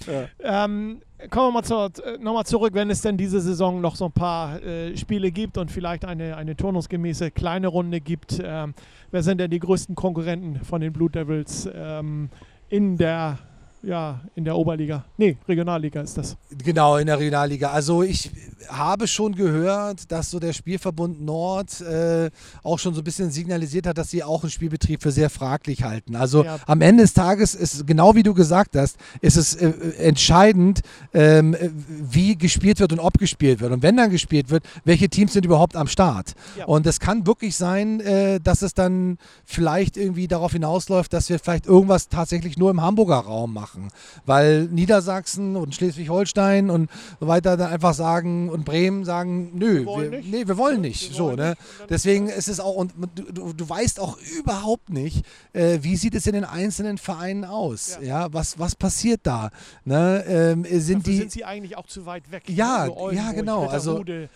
ja. 0.05 0.65
ähm, 0.65 0.99
kommen 1.29 1.47
wir 1.47 1.51
mal 1.53 1.63
zu, 1.63 1.75
äh, 2.03 2.17
nochmal 2.17 2.45
zurück, 2.45 2.73
wenn 2.73 2.89
es 2.89 2.99
denn 2.99 3.15
diese 3.15 3.39
Saison 3.39 3.79
noch 3.79 3.95
so 3.95 4.03
ein 4.03 4.11
paar 4.11 4.61
äh, 4.61 4.97
Spiele 4.97 5.31
gibt 5.31 5.57
und 5.57 5.71
vielleicht 5.71 6.03
eine, 6.03 6.35
eine 6.35 6.57
turnusgemäße 6.57 7.31
kleine 7.31 7.69
Runde 7.69 8.01
gibt. 8.01 8.41
Ähm, 8.43 8.73
wer 9.11 9.23
sind 9.23 9.37
denn 9.37 9.49
die 9.49 9.59
größten 9.59 9.95
Konkurrenten 9.95 10.59
von 10.65 10.81
den 10.81 10.91
Blue 10.91 11.09
Devils 11.09 11.69
ähm, 11.73 12.27
in 12.67 12.97
der 12.97 13.37
ja, 13.81 14.19
in 14.35 14.43
der 14.43 14.55
Oberliga. 14.55 15.05
Nee, 15.17 15.37
Regionalliga 15.47 16.01
ist 16.01 16.17
das. 16.17 16.35
Genau, 16.63 16.97
in 16.97 17.07
der 17.07 17.17
Regionalliga. 17.17 17.71
Also 17.71 18.03
ich 18.03 18.31
habe 18.67 19.07
schon 19.07 19.35
gehört, 19.35 20.11
dass 20.11 20.29
so 20.29 20.39
der 20.39 20.53
Spielverbund 20.53 21.21
Nord 21.21 21.79
äh, 21.81 22.29
auch 22.61 22.77
schon 22.77 22.93
so 22.93 23.01
ein 23.01 23.03
bisschen 23.03 23.31
signalisiert 23.31 23.87
hat, 23.87 23.97
dass 23.97 24.09
sie 24.09 24.23
auch 24.23 24.43
einen 24.43 24.51
Spielbetrieb 24.51 25.01
für 25.01 25.11
sehr 25.11 25.29
fraglich 25.29 25.83
halten. 25.83 26.15
Also 26.15 26.43
ja. 26.43 26.57
am 26.67 26.81
Ende 26.81 27.03
des 27.03 27.13
Tages 27.13 27.55
ist, 27.55 27.87
genau 27.87 28.15
wie 28.15 28.23
du 28.23 28.33
gesagt 28.33 28.75
hast, 28.75 28.97
ist 29.21 29.37
es 29.37 29.55
äh, 29.55 29.71
entscheidend, 29.97 30.81
ähm, 31.13 31.55
wie 31.87 32.37
gespielt 32.37 32.79
wird 32.81 32.91
und 32.91 32.99
ob 32.99 33.17
gespielt 33.17 33.61
wird. 33.61 33.71
Und 33.71 33.81
wenn 33.81 33.95
dann 33.95 34.09
gespielt 34.09 34.49
wird, 34.49 34.63
welche 34.83 35.07
Teams 35.07 35.33
sind 35.33 35.45
überhaupt 35.45 35.75
am 35.77 35.87
Start. 35.87 36.33
Ja. 36.57 36.65
Und 36.65 36.85
es 36.85 36.99
kann 36.99 37.25
wirklich 37.25 37.55
sein, 37.55 38.01
äh, 38.01 38.39
dass 38.41 38.61
es 38.61 38.73
dann 38.73 39.17
vielleicht 39.45 39.95
irgendwie 39.95 40.27
darauf 40.27 40.51
hinausläuft, 40.51 41.13
dass 41.13 41.29
wir 41.29 41.39
vielleicht 41.39 41.65
irgendwas 41.65 42.09
tatsächlich 42.09 42.57
nur 42.57 42.71
im 42.71 42.81
Hamburger 42.81 43.19
Raum 43.19 43.53
machen 43.53 43.68
machen, 43.69 43.89
weil 44.25 44.63
Niedersachsen 44.65 45.55
und 45.55 45.75
Schleswig-Holstein 45.75 46.69
und 46.69 46.89
so 47.19 47.27
weiter 47.27 47.57
dann 47.57 47.71
einfach 47.71 47.93
sagen 47.93 48.49
und 48.49 48.65
Bremen 48.65 49.05
sagen, 49.05 49.51
nö, 49.57 49.79
Wir 49.79 49.85
wollen 49.85 50.11
wir, 50.11 50.17
nicht. 50.19 50.31
nee, 50.31 50.47
wir 50.47 50.57
wollen 50.57 50.81
nicht. 50.81 51.09
Wir 51.09 51.15
so, 51.17 51.23
wollen 51.25 51.37
ne? 51.37 51.49
nicht. 51.49 51.89
Deswegen 51.89 52.27
ist 52.29 52.47
es 52.47 52.59
auch, 52.59 52.75
und 52.75 52.93
du, 53.15 53.23
du, 53.31 53.53
du 53.53 53.69
weißt 53.69 53.99
auch 53.99 54.17
überhaupt 54.39 54.89
nicht, 54.89 55.25
äh, 55.53 55.79
wie 55.81 55.95
sieht 55.95 56.15
es 56.15 56.27
in 56.27 56.33
den 56.33 56.45
einzelnen 56.45 56.97
Vereinen 56.97 57.45
aus? 57.45 57.97
Ja, 58.01 58.07
Ja. 58.23 58.33
was, 58.33 58.57
was 58.59 58.75
passiert 58.75 59.21
da? 59.23 59.51
Ne? 59.85 60.23
Ähm, 60.27 60.65
sind 60.79 60.99
Dafür 60.99 61.13
die. 61.13 61.17
sind 61.19 61.31
sie 61.31 61.45
eigentlich 61.45 61.77
auch 61.77 61.85
zu 61.87 62.05
weit 62.05 62.31
weg. 62.31 62.43
Ja, 62.47 62.85
ne? 62.85 62.91
Ja, 62.91 62.97
Oldenburg, 62.97 63.35
genau, 63.35 63.65
also- 63.67 64.03
ne? 64.03 64.29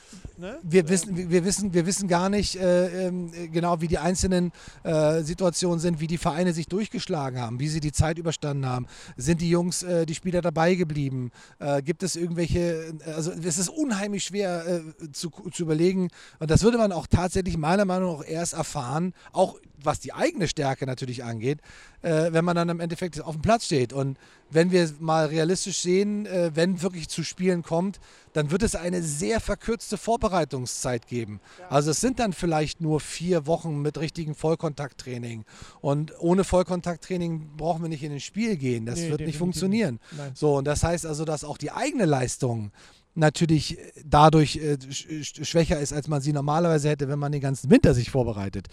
wir 0.64 0.84
Äh, 0.86 0.90
wissen, 0.90 1.16
wir- 1.18 1.30
wir 1.30 1.46
wissen, 1.46 1.74
wir 1.74 1.86
wissen 1.86 2.08
gar 2.08 2.30
nicht 2.30 2.56
äh, 2.56 3.08
ähm, 3.08 3.32
genau, 3.52 3.82
wie 3.82 3.88
die 3.88 3.98
einzelnen 3.98 4.52
äh, 4.84 5.22
Situationen 5.22 5.80
sind, 5.80 6.00
wie 6.00 6.08
die 6.08 6.18
Vereine 6.18 6.54
sich 6.54 6.68
durchgeschlagen 6.68 7.40
haben, 7.40 7.60
wie 7.60 7.68
sie 7.68 7.80
die 7.80 7.92
Zeit 7.92 8.18
überstanden 8.18 8.66
haben. 8.66 8.88
Sind 9.24 9.40
die 9.40 9.50
Jungs, 9.50 9.84
äh, 9.84 10.06
die 10.06 10.16
Spieler 10.16 10.42
dabei 10.42 10.76
geblieben? 10.76 11.32
Äh, 11.60 11.82
gibt 11.82 12.04
es 12.04 12.18
irgendwelche, 12.18 12.94
also 13.06 13.32
es 13.32 13.58
ist 13.58 13.70
unheimlich 13.70 14.26
schwer 14.26 14.84
äh, 15.02 15.12
zu, 15.14 15.30
zu 15.30 15.64
überlegen 15.64 16.10
und 16.40 16.52
das 16.52 16.62
würde 16.64 16.78
man 16.78 16.92
auch 16.92 17.08
tatsächlich 17.08 17.58
meiner 17.58 17.86
Meinung 17.86 18.18
nach 18.18 18.28
erst 18.28 18.54
erfahren, 18.54 19.14
auch 19.32 19.58
was 19.86 20.00
die 20.00 20.14
eigene 20.14 20.48
Stärke 20.48 20.86
natürlich 20.86 21.24
angeht, 21.24 21.60
äh, 22.02 22.32
wenn 22.32 22.46
man 22.46 22.56
dann 22.56 22.70
im 22.70 22.80
Endeffekt 22.80 23.22
auf 23.22 23.36
dem 23.36 23.42
Platz 23.42 23.66
steht. 23.66 23.94
Und 23.94 24.18
wenn 24.50 24.72
wir 24.72 24.90
mal 25.00 25.26
realistisch 25.28 25.80
sehen, 25.80 26.26
äh, 26.26 26.52
wenn 26.54 26.82
wirklich 26.82 27.10
zu 27.10 27.24
Spielen 27.24 27.64
kommt, 27.64 28.00
dann 28.34 28.52
wird 28.52 28.64
es 28.64 28.76
eine 28.76 29.02
sehr 29.04 29.40
verkürzte 29.40 29.98
Vorbereitungszeit 29.98 31.08
geben. 31.08 31.40
Also 31.70 31.92
es 31.92 32.02
sind 32.02 32.20
dann 32.20 32.34
vielleicht 32.34 32.82
nur 32.82 33.00
vier 33.00 33.46
Wochen 33.48 33.82
mit 33.82 33.98
richtigem 33.98 34.36
Vollkontakttraining. 34.36 35.46
Und 35.82 36.14
ohne 36.20 36.44
Vollkontakttraining 36.44 37.56
brauchen 37.58 37.82
wir 37.84 37.90
nicht 37.90 38.04
in 38.04 38.12
ein 38.12 38.20
Spiel 38.20 38.58
gehen. 38.58 38.86
Das 38.86 39.00
Nee, 39.00 39.12
wird 39.12 39.22
nicht 39.22 39.38
funktionieren. 39.38 40.00
Nein. 40.18 40.32
So, 40.36 40.58
und 40.58 40.66
das 40.66 40.84
heißt 40.84 41.06
also, 41.06 41.26
dass 41.26 41.44
auch 41.44 41.58
die 41.58 41.72
eigene 41.72 42.06
Leistung 42.06 42.72
natürlich 43.16 43.78
äh, 43.78 43.92
dadurch 44.06 44.58
äh, 44.58 44.78
sch 44.92 45.08
sch 45.24 45.46
schwächer 45.48 45.80
ist, 45.80 45.94
als 45.94 46.08
man 46.08 46.22
sie 46.22 46.34
normalerweise 46.34 46.90
hätte, 46.90 47.08
wenn 47.08 47.20
man 47.20 47.32
den 47.32 47.42
ganzen 47.42 47.70
Winter 47.70 47.94
sich 47.94 48.10
vorbereitet 48.10 48.68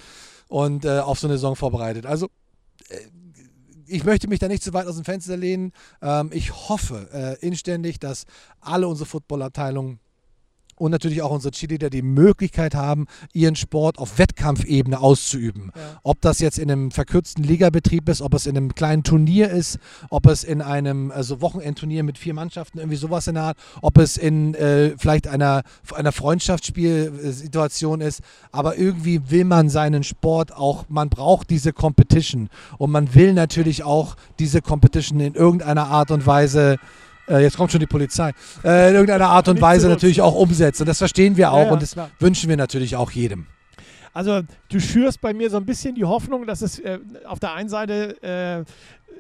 und 0.49 0.85
äh, 0.85 0.99
auf 1.01 1.19
so 1.19 1.27
eine 1.27 1.37
Saison 1.37 1.57
vorbereitet. 1.57 2.07
Also 2.07 2.29
äh, 2.89 2.97
ich 3.87 4.05
möchte 4.05 4.29
mich 4.29 4.39
da 4.39 4.49
nicht 4.49 4.63
zu 4.63 4.73
weit 4.73 4.87
aus 4.87 4.97
dem 4.97 5.05
Fenster 5.05 5.37
lehnen. 5.37 5.73
Ähm, 6.01 6.31
ich 6.33 6.69
hoffe 6.69 7.09
äh, 7.13 7.45
inständig, 7.45 7.99
dass 7.99 8.25
alle 8.61 8.87
unsere 8.87 9.07
Footballabteilungen 9.07 9.99
und 10.81 10.91
natürlich 10.91 11.23
auch 11.23 11.31
unsere 11.31 11.53
Cheerleader 11.53 11.91
die 11.91 12.03
Möglichkeit 12.03 12.75
haben, 12.75 13.07
ihren 13.33 13.55
Sport 13.55 13.99
auf 13.99 14.19
Wettkampfebene 14.19 14.99
auszuüben. 14.99 15.73
Ja. 15.75 16.01
Ob 16.03 16.21
das 16.23 16.41
jetzt 16.41 16.59
in 16.59 16.71
einem 16.71 16.91
verkürzten 16.91 17.45
Ligabetrieb 17.45 18.09
ist, 18.09 18.23
ob 18.23 18.35
es 18.35 18.47
in 18.47 18.57
einem 18.57 18.75
kleinen 18.75 19.03
Turnier 19.03 19.51
ist, 19.51 19.79
ob 20.09 20.27
es 20.27 20.43
in 20.43 20.63
einem 20.63 21.11
also 21.11 21.41
Wochenendturnier 21.43 22.03
mit 22.03 22.17
vier 22.17 22.35
Mannschaften, 22.35 22.79
irgendwie 22.79 22.97
sowas 22.97 23.27
in 23.27 23.35
der 23.35 23.45
Art, 23.45 23.59
ob 23.83 23.99
es 23.99 24.17
in 24.17 24.55
äh, 24.55 24.95
vielleicht 24.97 25.29
einer, 25.29 25.63
einer 25.95 26.13
Freundschaftsspielsituation 26.13 28.01
ist. 28.01 28.23
Aber 28.51 28.79
irgendwie 28.79 29.31
will 29.31 29.45
man 29.45 29.69
seinen 29.69 30.03
Sport 30.03 30.57
auch, 30.57 30.87
man 30.89 31.11
braucht 31.11 31.51
diese 31.51 31.73
Competition 31.73 32.49
und 32.79 32.91
man 32.91 33.15
will 33.15 33.35
natürlich 33.35 33.83
auch 33.83 34.17
diese 34.39 34.63
Competition 34.63 35.21
in 35.21 35.35
irgendeiner 35.35 35.89
Art 35.89 36.11
und 36.11 36.27
Weise 36.27 36.79
äh, 37.31 37.39
jetzt 37.43 37.57
kommt 37.57 37.71
schon 37.71 37.81
die 37.81 37.87
Polizei, 37.87 38.33
äh, 38.65 38.89
in 38.89 38.95
irgendeiner 38.95 39.29
Art 39.29 39.49
und 39.49 39.61
Weise 39.61 39.89
natürlich 39.89 40.21
auch 40.21 40.35
umsetzen. 40.35 40.83
Und 40.83 40.89
das 40.89 40.99
verstehen 40.99 41.37
wir 41.37 41.53
auch 41.53 41.59
Ja, 41.59 41.65
ja, 41.67 41.73
und 41.73 41.83
das 41.83 41.93
klar. 41.93 42.11
wünschen 42.19 42.49
wir 42.49 42.57
natürlich 42.57 42.97
auch 42.97 43.11
jedem. 43.11 43.47
Also 44.13 44.41
du 44.69 44.81
schürst 44.81 45.21
bei 45.21 45.33
mir 45.33 45.51
so 45.51 45.57
ein 45.57 45.65
bisschen 45.65 45.95
die 45.95 46.05
Hoffnung, 46.05 46.45
dass 46.47 46.63
es 46.63 46.81
äh, 46.81 46.99
auf 47.25 47.39
der 47.39 47.55
einen 47.55 47.69
Seite 47.69 48.21
äh, 48.23 48.65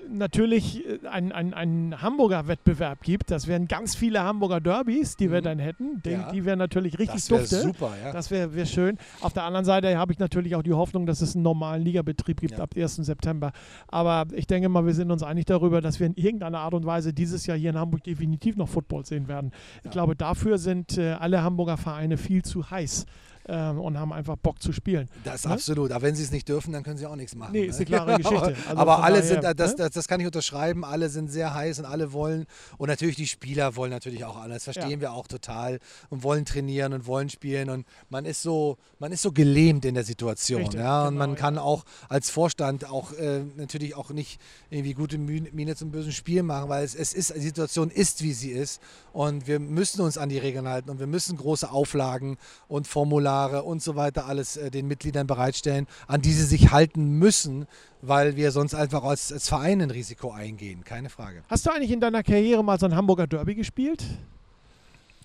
natürlich 0.08 0.84
äh, 0.86 1.06
einen 1.06 1.32
ein 1.54 2.02
Hamburger 2.02 2.48
Wettbewerb 2.48 3.02
gibt. 3.02 3.30
Das 3.30 3.46
wären 3.46 3.68
ganz 3.68 3.94
viele 3.94 4.22
Hamburger 4.22 4.60
Derbys, 4.60 5.16
die 5.16 5.30
wir 5.30 5.40
Mhm. 5.40 5.44
dann 5.44 5.58
hätten. 5.58 6.02
Die, 6.04 6.10
Ja. 6.10 6.30
die 6.32 6.44
wären 6.44 6.58
natürlich 6.58 6.98
richtig 6.98 7.16
Das 7.22 7.30
wäre 7.30 7.40
dufte. 7.40 7.60
super, 7.60 7.92
ja. 8.04 8.12
Das 8.12 8.30
wäre 8.30 8.54
wär 8.54 8.66
schön. 8.66 8.98
Auf 9.20 9.32
der 9.32 9.44
anderen 9.44 9.64
Seite 9.64 9.96
habe 9.98 10.12
ich 10.12 10.18
natürlich 10.18 10.54
auch 10.56 10.62
die 10.62 10.72
Hoffnung, 10.72 11.06
dass 11.06 11.20
es 11.20 11.34
einen 11.34 11.42
normalen 11.42 11.82
Ligabetrieb 11.82 12.40
gibt 12.40 12.58
Ja. 12.58 12.64
ab 12.64 12.74
1. 12.76 13.04
September. 13.04 13.52
Aber 13.88 14.26
ich 14.34 14.46
denke 14.46 14.68
mal, 14.68 14.84
wir 14.86 14.94
sind 14.94 15.10
uns 15.10 15.22
einig 15.22 15.44
darüber, 15.46 15.80
dass 15.80 16.00
wir 16.00 16.06
in 16.06 16.14
irgendeiner 16.14 16.60
Art 16.60 16.74
und 16.74 16.86
Weise 16.86 17.12
dieses 17.12 17.46
Jahr 17.46 17.56
hier 17.56 17.70
in 17.70 17.78
Hamburg 17.78 18.04
definitiv 18.04 18.56
noch 18.56 18.68
Football 18.68 19.04
sehen 19.06 19.28
werden. 19.28 19.52
Ich 19.84 19.90
glaube, 19.90 20.16
dafür 20.16 20.58
sind 20.58 20.98
äh, 20.98 21.12
alle 21.12 21.42
Hamburger 21.42 21.76
Vereine 21.76 22.16
viel 22.16 22.42
zu 22.42 22.70
heiß 22.70 23.06
ähm, 23.50 23.80
und 23.80 23.98
haben 23.98 24.12
einfach 24.12 24.36
Bock 24.36 24.62
zu 24.62 24.72
spielen. 24.72 25.08
Das 25.24 25.44
Ne? 25.44 25.50
absolut. 25.52 25.90
Aber 25.90 26.02
wenn 26.02 26.14
sie 26.14 26.22
es 26.22 26.30
nicht 26.30 26.48
dürfen, 26.48 26.72
dann 26.72 26.84
können 26.84 26.96
sie 26.98 27.06
auch 27.06 27.16
nichts 27.16 27.34
machen. 27.34 27.52
Nee, 27.52 27.62
ne? 27.62 27.66
ist 27.66 27.76
eine 27.76 27.84
klare 27.86 28.16
Geschichte. 28.18 28.36
aber 28.36 28.68
Also 28.68 28.76
aber 28.80 29.02
alle 29.02 29.20
daher, 29.20 29.28
sind, 29.42 29.58
das, 29.58 29.70
ne? 29.72 29.76
das, 29.78 29.90
das 29.90 30.08
kann 30.08 30.20
ich 30.20 30.26
unterschreiben, 30.26 30.84
alle 30.84 31.08
sind 31.08 31.28
sehr 31.30 31.52
heiß 31.52 31.80
und 31.80 31.84
alle 31.84 32.12
wollen. 32.12 32.46
Und 32.78 32.88
natürlich 32.88 33.16
die 33.16 33.26
Spieler 33.26 33.74
wollen 33.76 33.90
natürlich 33.90 34.24
auch 34.24 34.36
alles. 34.40 34.64
Verstehen 34.64 34.90
Ja. 34.90 35.00
wir 35.00 35.12
auch 35.12 35.26
total 35.26 35.80
und 36.10 36.22
wollen 36.22 36.44
trainieren 36.44 36.92
und 36.92 37.06
wollen 37.06 37.28
spielen. 37.28 37.70
Und 37.70 37.86
man 38.08 38.24
ist 38.24 38.42
so, 38.42 38.76
man 39.00 39.10
ist 39.10 39.22
so 39.22 39.32
gelähmt 39.32 39.84
in 39.84 39.94
der 39.94 40.04
Situation. 40.04 40.60
Richtig, 40.62 40.80
ja? 40.80 41.02
Und 41.02 41.14
genau, 41.14 41.18
man 41.18 41.30
ja. 41.30 41.36
kann 41.36 41.58
auch 41.58 41.84
als 42.08 42.30
Vorstand 42.30 42.88
auch 42.88 43.12
äh, 43.14 43.40
natürlich 43.56 43.96
auch 43.96 44.10
nicht 44.10 44.40
irgendwie 44.70 44.94
gute 44.94 45.18
Miene 45.18 45.74
zum 45.74 45.90
bösen 45.90 46.12
Spiel 46.12 46.42
machen, 46.44 46.68
weil 46.68 46.84
es, 46.84 46.94
es 46.94 47.12
ist, 47.12 47.34
die 47.34 47.40
Situation 47.40 47.90
ist, 47.90 48.22
wie 48.22 48.32
sie 48.32 48.50
ist. 48.52 48.80
Und 49.12 49.48
wir 49.48 49.58
müssen 49.58 50.00
uns 50.02 50.16
an 50.18 50.28
die 50.28 50.38
Regeln 50.38 50.68
halten 50.68 50.88
und 50.90 51.00
wir 51.00 51.08
müssen 51.08 51.36
große 51.36 51.68
Auflagen 51.70 52.36
und 52.68 52.86
Formulare 52.86 53.39
und 53.46 53.82
so 53.82 53.96
weiter 53.96 54.26
alles 54.26 54.56
äh, 54.56 54.70
den 54.70 54.86
Mitgliedern 54.86 55.26
bereitstellen, 55.26 55.86
an 56.06 56.22
die 56.22 56.32
sie 56.32 56.44
sich 56.44 56.70
halten 56.70 57.18
müssen, 57.18 57.66
weil 58.02 58.36
wir 58.36 58.52
sonst 58.52 58.74
einfach 58.74 59.04
als, 59.04 59.32
als 59.32 59.48
Verein 59.48 59.80
ein 59.82 59.90
Risiko 59.90 60.30
eingehen. 60.32 60.84
Keine 60.84 61.10
Frage. 61.10 61.42
Hast 61.48 61.66
du 61.66 61.70
eigentlich 61.70 61.90
in 61.90 62.00
deiner 62.00 62.22
Karriere 62.22 62.62
mal 62.64 62.78
so 62.78 62.86
ein 62.86 62.94
Hamburger 62.94 63.26
Derby 63.26 63.54
gespielt? 63.54 64.04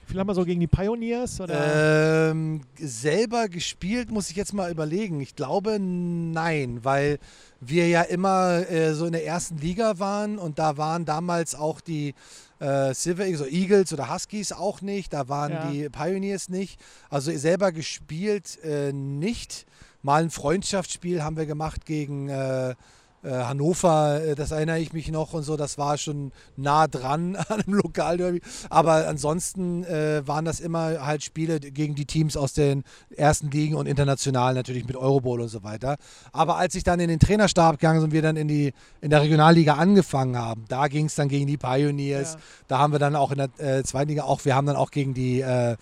Vielleicht 0.07 0.27
mal 0.27 0.35
so 0.35 0.45
gegen 0.45 0.59
die 0.59 0.67
Pioneers? 0.67 1.41
Oder? 1.41 2.29
Ähm, 2.31 2.61
selber 2.77 3.49
gespielt 3.49 4.11
muss 4.11 4.29
ich 4.29 4.35
jetzt 4.35 4.53
mal 4.53 4.71
überlegen. 4.71 5.19
Ich 5.19 5.35
glaube 5.35 5.79
nein, 5.79 6.79
weil 6.83 7.17
wir 7.59 7.87
ja 7.87 8.01
immer 8.03 8.69
äh, 8.69 8.93
so 8.93 9.05
in 9.07 9.13
der 9.13 9.25
ersten 9.25 9.57
Liga 9.57 9.97
waren 9.97 10.37
und 10.37 10.59
da 10.59 10.77
waren 10.77 11.05
damals 11.05 11.55
auch 11.55 11.81
die 11.81 12.13
äh, 12.65 12.93
Silver 12.93 13.25
Eagles, 13.25 13.41
oder 13.41 13.51
Eagles 13.51 13.93
oder 13.93 14.13
Huskies 14.13 14.51
auch 14.51 14.81
nicht, 14.81 15.13
da 15.13 15.27
waren 15.29 15.51
Ja. 15.51 15.69
die 15.71 15.89
Pioneers 15.89 16.49
nicht. 16.49 16.79
Also 17.09 17.31
selber 17.37 17.71
gespielt 17.71 18.57
äh, 18.63 18.91
nicht. 18.91 19.65
Mal 20.01 20.23
ein 20.23 20.29
Freundschaftsspiel 20.29 21.23
haben 21.23 21.37
wir 21.37 21.45
gemacht 21.45 21.85
gegen 21.85 22.29
äh, 22.29 22.75
Hannover, 23.31 24.21
äh, 24.23 24.35
das 24.35 24.51
erinnere 24.51 24.79
ich 24.79 24.93
mich 24.93 25.09
noch 25.11 25.33
und 25.33 25.43
so, 25.43 25.57
das 25.57 25.77
war 25.77 25.97
schon 25.97 26.31
nah 26.55 26.87
dran 26.87 27.35
an 27.49 27.61
einem 27.61 27.75
Lokalderby. 27.75 28.41
Aber 28.69 29.07
ansonsten 29.07 29.83
äh, 29.83 30.27
waren 30.27 30.45
das 30.45 30.59
immer 30.59 31.05
halt 31.05 31.23
Spiele 31.23 31.59
gegen 31.59 31.95
die 31.95 32.05
Teams 32.05 32.37
aus 32.37 32.53
den 32.53 32.83
ersten 33.15 33.49
Ligen 33.51 33.75
und 33.75 33.87
international 33.87 34.53
natürlich 34.53 34.85
mit 34.85 34.95
Eurobowl 34.95 35.41
und 35.41 35.49
so 35.49 35.63
weiter. 35.63 35.97
Aber 36.31 36.57
als 36.57 36.75
ich 36.75 36.83
dann 36.83 36.99
in 36.99 37.09
den 37.09 37.19
Trainerstab 37.19 37.79
gegangen 37.79 37.99
bin 37.99 38.05
und 38.05 38.13
wir 38.13 38.21
dann 38.21 38.37
in, 38.37 38.47
die, 38.47 38.73
in 39.01 39.09
der 39.09 39.21
Regionalliga 39.21 39.75
angefangen 39.75 40.37
haben, 40.37 40.65
da 40.67 40.87
ging 40.87 41.05
es 41.05 41.15
dann 41.15 41.29
gegen 41.29 41.47
die 41.47 41.57
Pioneers. 41.57 42.33
Ja. 42.33 42.39
Da 42.67 42.79
haben 42.79 42.93
wir 42.93 42.99
dann 42.99 43.15
auch 43.15 43.31
in 43.31 43.37
der 43.37 43.49
äh, 43.57 43.83
zweiten 43.83 44.09
Liga 44.09 44.23
auch, 44.23 44.45
wir 44.45 44.55
haben 44.55 44.67
dann 44.67 44.75
auch 44.75 44.91
gegen 44.91 45.13
die 45.13 45.41
äh, 45.41 45.77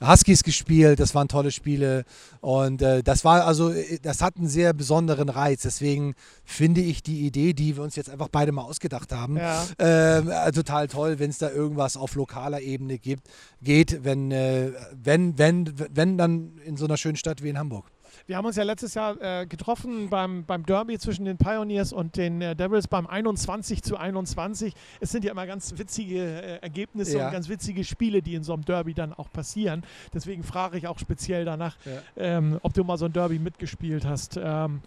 Huskies 0.00 0.42
gespielt, 0.42 1.00
das 1.00 1.14
waren 1.14 1.28
tolle 1.28 1.50
Spiele 1.50 2.04
und 2.40 2.82
äh, 2.82 3.02
das 3.02 3.24
war 3.24 3.44
also, 3.46 3.70
äh, 3.72 3.98
das 4.00 4.22
hat 4.22 4.36
einen 4.36 4.48
sehr 4.48 4.72
besonderen 4.72 5.28
Reiz. 5.28 5.62
Deswegen 5.62 6.14
finde 6.44 6.80
ich 6.80 7.02
die 7.02 7.26
Idee, 7.26 7.52
die 7.52 7.76
wir 7.76 7.82
uns 7.82 7.96
jetzt 7.96 8.10
einfach 8.10 8.28
beide 8.28 8.52
mal 8.52 8.62
ausgedacht 8.62 9.12
haben, 9.12 9.36
Ja. 9.36 9.64
ähm, 9.78 10.30
äh, 10.30 10.52
total 10.52 10.88
toll, 10.88 11.18
wenn 11.18 11.30
es 11.30 11.38
da 11.38 11.50
irgendwas 11.50 11.96
auf 11.96 12.14
lokaler 12.14 12.60
Ebene 12.60 12.98
gibt, 12.98 13.28
geht, 13.62 14.04
wenn, 14.04 14.30
äh, 14.30 14.72
wenn, 14.92 15.36
wenn, 15.38 15.72
wenn 15.92 16.18
dann 16.18 16.52
in 16.64 16.76
so 16.76 16.84
einer 16.84 16.96
schönen 16.96 17.16
Stadt 17.16 17.42
wie 17.42 17.48
in 17.48 17.58
Hamburg. 17.58 17.86
Wir 18.28 18.36
haben 18.36 18.44
uns 18.44 18.56
ja 18.56 18.62
letztes 18.62 18.92
Jahr 18.92 19.16
äh, 19.22 19.46
getroffen 19.46 20.10
beim, 20.10 20.44
beim 20.44 20.66
Derby 20.66 20.98
zwischen 20.98 21.24
den 21.24 21.38
Pioneers 21.38 21.94
und 21.94 22.18
den 22.18 22.42
äh, 22.42 22.54
Devils 22.54 22.86
beim 22.86 23.06
21 23.06 23.82
zu 23.82 23.96
21. 23.96 24.74
Es 25.00 25.10
sind 25.12 25.24
ja 25.24 25.30
immer 25.30 25.46
ganz 25.46 25.78
witzige 25.78 26.18
äh, 26.42 26.58
Ergebnisse 26.60 27.16
Ja. 27.16 27.26
und 27.28 27.32
ganz 27.32 27.48
witzige 27.48 27.84
Spiele, 27.84 28.20
die 28.20 28.34
in 28.34 28.44
so 28.44 28.52
einem 28.52 28.66
Derby 28.66 28.92
dann 28.92 29.14
auch 29.14 29.32
passieren. 29.32 29.82
Deswegen 30.12 30.42
frage 30.42 30.76
ich 30.76 30.86
auch 30.86 30.98
speziell 30.98 31.46
danach, 31.46 31.78
Ja. 31.86 32.02
ähm, 32.18 32.58
ob 32.62 32.74
du 32.74 32.84
mal 32.84 32.98
so 32.98 33.06
ein 33.06 33.14
Derby 33.14 33.38
mitgespielt 33.38 34.04
hast. 34.04 34.38
Ähm, 34.38 34.82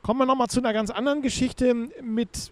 kommen 0.00 0.18
wir 0.18 0.24
nochmal 0.24 0.48
zu 0.48 0.60
einer 0.60 0.72
ganz 0.72 0.88
anderen 0.88 1.20
Geschichte 1.20 1.74
mit. 2.02 2.50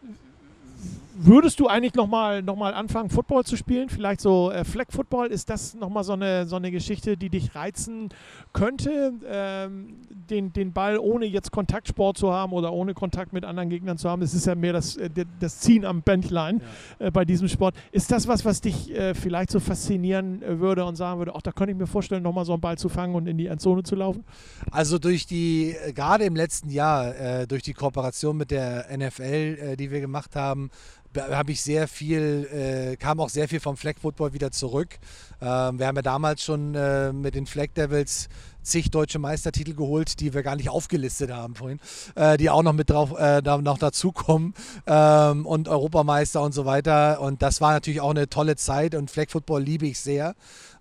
Würdest 1.16 1.60
du 1.60 1.68
eigentlich 1.68 1.94
nochmal 1.94 2.42
noch 2.42 2.56
mal 2.56 2.74
anfangen, 2.74 3.08
Football 3.08 3.44
zu 3.44 3.56
spielen? 3.56 3.88
Vielleicht 3.88 4.20
so 4.20 4.50
äh, 4.50 4.64
Flag 4.64 4.86
Football? 4.90 5.28
Ist 5.28 5.48
das 5.48 5.74
nochmal 5.74 6.02
so 6.02 6.14
eine, 6.14 6.46
so 6.46 6.56
eine 6.56 6.72
Geschichte, 6.72 7.16
die 7.16 7.30
dich 7.30 7.54
reizen 7.54 8.08
könnte, 8.52 9.12
ähm, 9.28 9.98
den, 10.28 10.52
den 10.52 10.72
Ball 10.72 10.98
ohne 10.98 11.26
jetzt 11.26 11.52
Kontaktsport 11.52 12.18
zu 12.18 12.32
haben 12.32 12.52
oder 12.52 12.72
ohne 12.72 12.94
Kontakt 12.94 13.32
mit 13.32 13.44
anderen 13.44 13.70
Gegnern 13.70 13.96
zu 13.96 14.10
haben? 14.10 14.22
Das 14.22 14.34
ist 14.34 14.46
ja 14.46 14.56
mehr 14.56 14.72
das, 14.72 14.96
äh, 14.96 15.08
das 15.38 15.60
Ziehen 15.60 15.84
am 15.84 16.02
Bändlein 16.02 16.60
äh, 16.98 17.12
bei 17.12 17.24
diesem 17.24 17.46
Sport. 17.46 17.76
Ist 17.92 18.10
das 18.10 18.26
was, 18.26 18.44
was 18.44 18.60
dich 18.60 18.92
äh, 18.92 19.14
vielleicht 19.14 19.50
so 19.50 19.60
faszinieren 19.60 20.42
äh, 20.42 20.58
würde 20.58 20.84
und 20.84 20.96
sagen 20.96 21.20
würde, 21.20 21.32
ach, 21.36 21.42
da 21.42 21.52
könnte 21.52 21.72
ich 21.72 21.78
mir 21.78 21.86
vorstellen, 21.86 22.24
nochmal 22.24 22.44
so 22.44 22.54
einen 22.54 22.60
Ball 22.60 22.76
zu 22.76 22.88
fangen 22.88 23.14
und 23.14 23.28
in 23.28 23.38
die 23.38 23.46
Endzone 23.46 23.84
zu 23.84 23.94
laufen? 23.94 24.24
Also 24.72 24.98
durch 24.98 25.26
die, 25.26 25.76
äh, 25.76 25.92
gerade 25.92 26.24
im 26.24 26.34
letzten 26.34 26.70
Jahr, 26.70 27.46
durch 27.46 27.62
die 27.62 27.72
Kooperation 27.72 28.36
mit 28.36 28.50
der 28.50 28.86
NFL, 28.96 29.76
die 29.76 29.90
wir 29.90 30.00
gemacht 30.00 30.34
haben, 30.34 30.70
habe 31.16 31.52
ich 31.52 31.62
sehr 31.62 31.88
viel, 31.88 32.48
äh, 32.52 32.96
kam 32.96 33.20
auch 33.20 33.28
sehr 33.28 33.48
viel 33.48 33.60
vom 33.60 33.76
Flag 33.76 33.94
Football 34.00 34.32
wieder 34.32 34.50
zurück. 34.50 34.98
Ähm, 35.40 35.78
wir 35.78 35.86
haben 35.86 35.96
ja 35.96 36.02
damals 36.02 36.42
schon 36.42 36.74
äh, 36.74 37.12
mit 37.12 37.34
den 37.34 37.46
Flag 37.46 37.68
Devils 37.76 38.28
zig 38.64 38.90
deutsche 38.90 39.18
Meistertitel 39.18 39.74
geholt, 39.74 40.20
die 40.20 40.34
wir 40.34 40.42
gar 40.42 40.56
nicht 40.56 40.68
aufgelistet 40.68 41.30
haben 41.30 41.54
vorhin, 41.54 41.80
äh, 42.14 42.36
die 42.36 42.50
auch 42.50 42.62
noch 42.62 42.72
mit 42.72 42.90
drauf 42.90 43.12
äh, 43.18 43.42
da 43.42 43.58
noch 43.58 43.78
dazukommen 43.78 44.54
ähm, 44.86 45.46
und 45.46 45.68
Europameister 45.68 46.42
und 46.42 46.52
so 46.52 46.64
weiter. 46.64 47.20
Und 47.20 47.42
das 47.42 47.60
war 47.60 47.72
natürlich 47.72 48.00
auch 48.00 48.10
eine 48.10 48.28
tolle 48.28 48.56
Zeit 48.56 48.94
und 48.94 49.10
Flag 49.10 49.30
Football 49.30 49.62
liebe 49.62 49.86
ich 49.86 50.00
sehr 50.00 50.34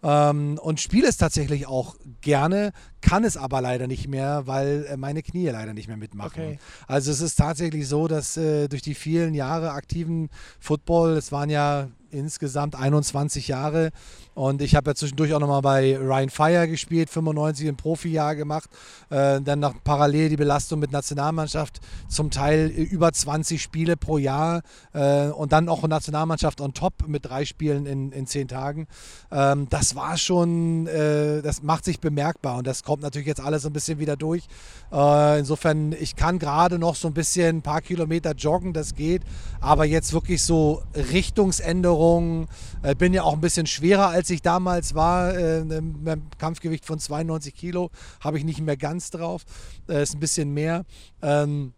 ähm, 0.03 0.59
und 0.61 0.81
spiele 0.81 1.07
es 1.07 1.17
tatsächlich 1.17 1.65
auch 1.67 1.95
gerne, 2.21 2.73
kann 3.01 3.23
es 3.23 3.37
aber 3.37 3.61
leider 3.61 3.87
nicht 3.87 4.07
mehr, 4.07 4.45
weil 4.45 4.85
äh, 4.89 4.97
meine 4.97 5.23
Knie 5.23 5.47
leider 5.47 5.73
nicht 5.73 5.87
mehr 5.87 5.97
mitmachen. 5.97 6.43
Okay. 6.43 6.59
Also 6.87 7.11
es 7.11 7.21
ist 7.21 7.35
tatsächlich 7.35 7.87
so, 7.87 8.07
dass 8.07 8.37
äh, 8.37 8.67
durch 8.67 8.81
die 8.81 8.95
vielen 8.95 9.33
Jahre 9.33 9.71
aktiven 9.71 10.29
Football, 10.59 11.13
es 11.13 11.31
waren 11.31 11.49
ja 11.49 11.87
insgesamt 12.11 12.75
21 12.75 13.47
Jahre, 13.47 13.91
und 14.35 14.61
ich 14.61 14.75
habe 14.75 14.91
ja 14.91 14.95
zwischendurch 14.95 15.33
auch 15.33 15.39
nochmal 15.39 15.61
bei 15.61 15.97
Ryan 15.97 16.29
Fire 16.29 16.67
gespielt, 16.67 17.09
95 17.09 17.67
im 17.67 17.75
Profijahr 17.75 18.35
gemacht. 18.35 18.69
Äh, 19.09 19.41
dann 19.41 19.59
noch 19.59 19.75
parallel 19.83 20.29
die 20.29 20.37
Belastung 20.37 20.79
mit 20.79 20.91
Nationalmannschaft, 20.91 21.79
zum 22.07 22.31
Teil 22.31 22.67
über 22.67 23.11
20 23.11 23.61
Spiele 23.61 23.95
pro 23.95 24.17
Jahr 24.17 24.61
äh, 24.93 25.27
und 25.27 25.51
dann 25.51 25.69
auch 25.69 25.87
Nationalmannschaft 25.87 26.61
on 26.61 26.73
top 26.73 27.07
mit 27.07 27.25
drei 27.25 27.45
Spielen 27.45 27.85
in, 27.85 28.11
in 28.11 28.25
zehn 28.25 28.47
Tagen. 28.47 28.87
Ähm, 29.31 29.67
das 29.69 29.95
war 29.95 30.17
schon, 30.17 30.87
äh, 30.87 31.41
das 31.41 31.61
macht 31.61 31.85
sich 31.85 31.99
bemerkbar 31.99 32.57
und 32.57 32.65
das 32.65 32.83
kommt 32.83 33.03
natürlich 33.03 33.27
jetzt 33.27 33.41
alles 33.41 33.65
ein 33.65 33.73
bisschen 33.73 33.99
wieder 33.99 34.15
durch. 34.15 34.47
Äh, 34.91 35.39
insofern, 35.39 35.93
ich 35.93 36.15
kann 36.15 36.39
gerade 36.39 36.79
noch 36.79 36.95
so 36.95 37.07
ein 37.07 37.13
bisschen 37.13 37.57
ein 37.57 37.61
paar 37.61 37.81
Kilometer 37.81 38.33
joggen, 38.33 38.73
das 38.73 38.95
geht, 38.95 39.21
aber 39.61 39.85
jetzt 39.85 40.13
wirklich 40.13 40.41
so 40.41 40.81
Richtungsänderungen, 40.95 42.47
äh, 42.81 42.95
bin 42.95 43.13
ja 43.13 43.23
auch 43.23 43.33
ein 43.33 43.41
bisschen 43.41 43.67
schwerer 43.67 44.07
als 44.07 44.22
als 44.23 44.29
ich 44.29 44.41
damals 44.41 44.95
war, 44.95 45.37
äh, 45.37 45.65
beim 45.65 46.29
Kampfgewicht 46.37 46.85
von 46.85 46.97
92 46.97 47.53
Kilo, 47.53 47.91
habe 48.21 48.37
ich 48.37 48.45
nicht 48.45 48.61
mehr 48.61 48.77
ganz 48.77 49.09
drauf. 49.09 49.43
Äh, 49.89 50.01
ist 50.01 50.13
ein 50.13 50.21
bisschen 50.21 50.53
mehr. 50.53 50.85
Ähm, 51.21 51.73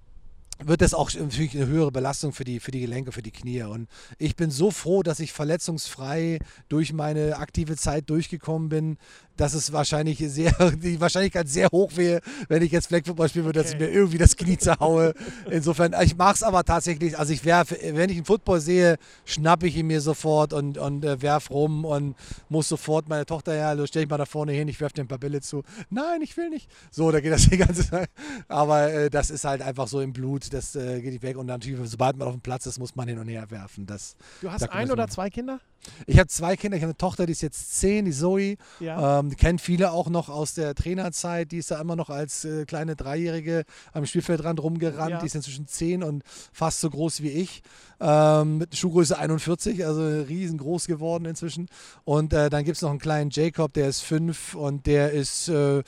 wird 0.64 0.82
das 0.82 0.94
auch 0.94 1.12
natürlich 1.12 1.56
eine 1.56 1.66
höhere 1.66 1.92
Belastung 1.92 2.34
für 2.34 2.44
die, 2.44 2.60
für 2.60 2.70
die 2.70 2.82
Gelenke, 2.82 3.12
für 3.12 3.24
die 3.24 3.32
Knie. 3.32 3.64
Und 3.64 3.90
ich 4.20 4.36
bin 4.36 4.52
so 4.52 4.70
froh, 4.70 5.02
dass 5.02 5.20
ich 5.20 5.34
verletzungsfrei 5.34 6.38
durch 6.70 6.94
meine 6.94 7.38
aktive 7.38 7.76
Zeit 7.78 8.12
durchgekommen 8.12 8.70
bin, 8.70 8.98
dass 9.38 9.54
es 9.54 9.72
wahrscheinlich 9.72 10.20
sehr, 10.20 10.52
die 10.84 11.00
Wahrscheinlichkeit 11.00 11.48
sehr 11.48 11.70
hoch 11.72 11.92
wäre, 11.96 12.22
wenn 12.48 12.62
ich 12.62 12.72
jetzt 12.72 12.88
Flag 12.88 13.02
Football 13.06 13.30
spielen 13.30 13.46
würde, 13.46 13.60
okay. 13.60 13.70
dass 13.70 13.74
ich 13.74 13.80
mir 13.80 13.90
irgendwie 13.90 14.18
das 14.18 14.36
Knie 14.36 14.58
zerhaue. 14.58 15.14
Insofern, 15.50 15.96
ich 16.02 16.16
mache 16.16 16.36
es 16.36 16.44
aber 16.44 16.64
tatsächlich, 16.64 17.18
also 17.18 17.34
ich 17.34 17.46
werfe, 17.46 17.78
wenn 17.94 18.10
ich 18.10 18.18
einen 18.18 18.26
Football 18.26 18.60
sehe, 18.60 18.98
schnappe 19.26 19.68
ich 19.68 19.76
ihn 19.76 19.88
mir 19.88 20.02
sofort 20.02 20.54
und, 20.54 20.78
und 20.78 21.04
äh, 21.04 21.22
werf 21.22 21.50
rum 21.50 21.86
und 21.86 22.16
muss 22.50 22.70
sofort 22.70 23.10
meine 23.10 23.26
Tochter, 23.26 23.56
ja, 23.56 23.70
also 23.70 23.86
stelle 23.86 24.06
ich 24.06 24.10
mal 24.10 24.18
da 24.18 24.26
vorne 24.26 24.52
hin, 24.52 24.68
ich 24.68 24.80
werfe 24.80 24.96
dir 24.96 25.02
ein 25.02 25.08
paar 25.08 25.18
Bälle 25.18 25.42
zu. 25.42 25.64
Nein, 25.90 26.22
ich 26.22 26.36
will 26.38 26.50
nicht. 26.50 26.70
So, 26.92 27.12
da 27.12 27.20
geht 27.20 27.32
das 27.32 27.50
die 27.50 27.58
ganze 27.58 27.90
Zeit. 27.90 28.10
Aber 28.48 28.92
äh, 28.92 29.10
das 29.10 29.30
ist 29.30 29.44
halt 29.44 29.62
einfach 29.62 29.88
so 29.88 30.02
im 30.02 30.14
Blut, 30.14 30.54
das 30.54 30.76
äh, 30.76 31.02
geht 31.02 31.12
nicht 31.14 31.24
weg. 31.24 31.38
Und 31.38 31.48
natürlich, 31.48 31.80
sobald 31.90 32.18
man 32.18 32.28
auf 32.28 32.34
dem 32.34 32.42
Platz 32.42 32.66
ist, 32.66 32.80
muss 32.80 32.96
man 32.96 33.08
hin 33.08 33.20
und 33.20 33.28
her 33.28 33.50
werfen. 33.50 33.86
Das, 33.86 34.16
du 34.42 34.52
hast 34.52 34.70
ein 34.70 34.92
oder 34.92 35.08
zwei 35.08 35.30
Kinder? 35.30 35.60
Ich 36.08 36.18
habe 36.18 36.28
zwei 36.28 36.56
Kinder. 36.56 36.78
Ich 36.78 36.84
habe 36.84 36.92
eine 36.92 36.98
Tochter, 36.98 37.26
die 37.26 37.32
ist 37.34 37.42
jetzt 37.42 37.80
zehn, 37.80 38.06
die 38.06 38.12
Zoe. 38.12 38.56
Ja. 38.80 39.20
Ähm, 39.20 39.25
die 39.30 39.36
kennen 39.36 39.60
viele 39.60 39.92
auch 39.92 40.10
noch 40.10 40.30
aus 40.30 40.54
der 40.54 40.76
Trainerzeit. 40.76 41.52
Die 41.52 41.58
ist 41.58 41.72
da 41.72 41.80
immer 41.80 41.96
noch 41.96 42.10
als 42.10 42.46
äh, 42.46 42.66
kleine 42.66 42.96
Dreijährige 42.96 43.66
am 43.94 44.06
Spielfeldrand 44.06 44.62
rumgerannt. 44.62 45.12
Ja. 45.12 45.20
Die 45.20 45.26
ist 45.26 45.36
inzwischen 45.36 45.68
zehn 45.68 46.04
und 46.04 46.24
fast 46.52 46.82
so 46.82 46.90
groß 46.90 47.22
wie 47.22 47.30
ich. 47.30 47.62
Ähm, 48.00 48.58
mit 48.58 48.76
Schuhgröße 48.76 49.18
41, 49.18 49.86
also 49.86 50.02
riesengroß 50.02 50.88
geworden 50.88 51.26
inzwischen. 51.26 51.68
Und 52.04 52.34
äh, 52.34 52.50
dann 52.50 52.66
gibt 52.66 52.76
es 52.76 52.82
noch 52.82 52.90
einen 52.90 53.00
kleinen 53.00 53.30
Jacob, 53.30 53.74
der 53.74 53.88
ist 53.88 54.02
fünf 54.02 54.54
und 54.54 54.86
der 54.86 55.12
ist, 55.12 55.48
äh, 55.48 55.82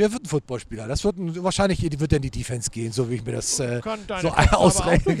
der 0.00 0.12
wird 0.12 0.24
ein 0.24 0.28
Footballspieler. 0.28 0.88
Das 0.88 1.04
wird 1.04 1.18
ein, 1.18 1.42
wahrscheinlich 1.42 1.82
wird 1.82 2.12
in 2.12 2.22
die 2.22 2.30
Defense 2.30 2.70
gehen, 2.70 2.90
so 2.92 3.10
wie 3.10 3.16
ich 3.16 3.24
mir 3.24 3.32
das 3.32 3.60
äh, 3.60 3.80
so 4.20 4.28
ausrechne. 4.28 5.18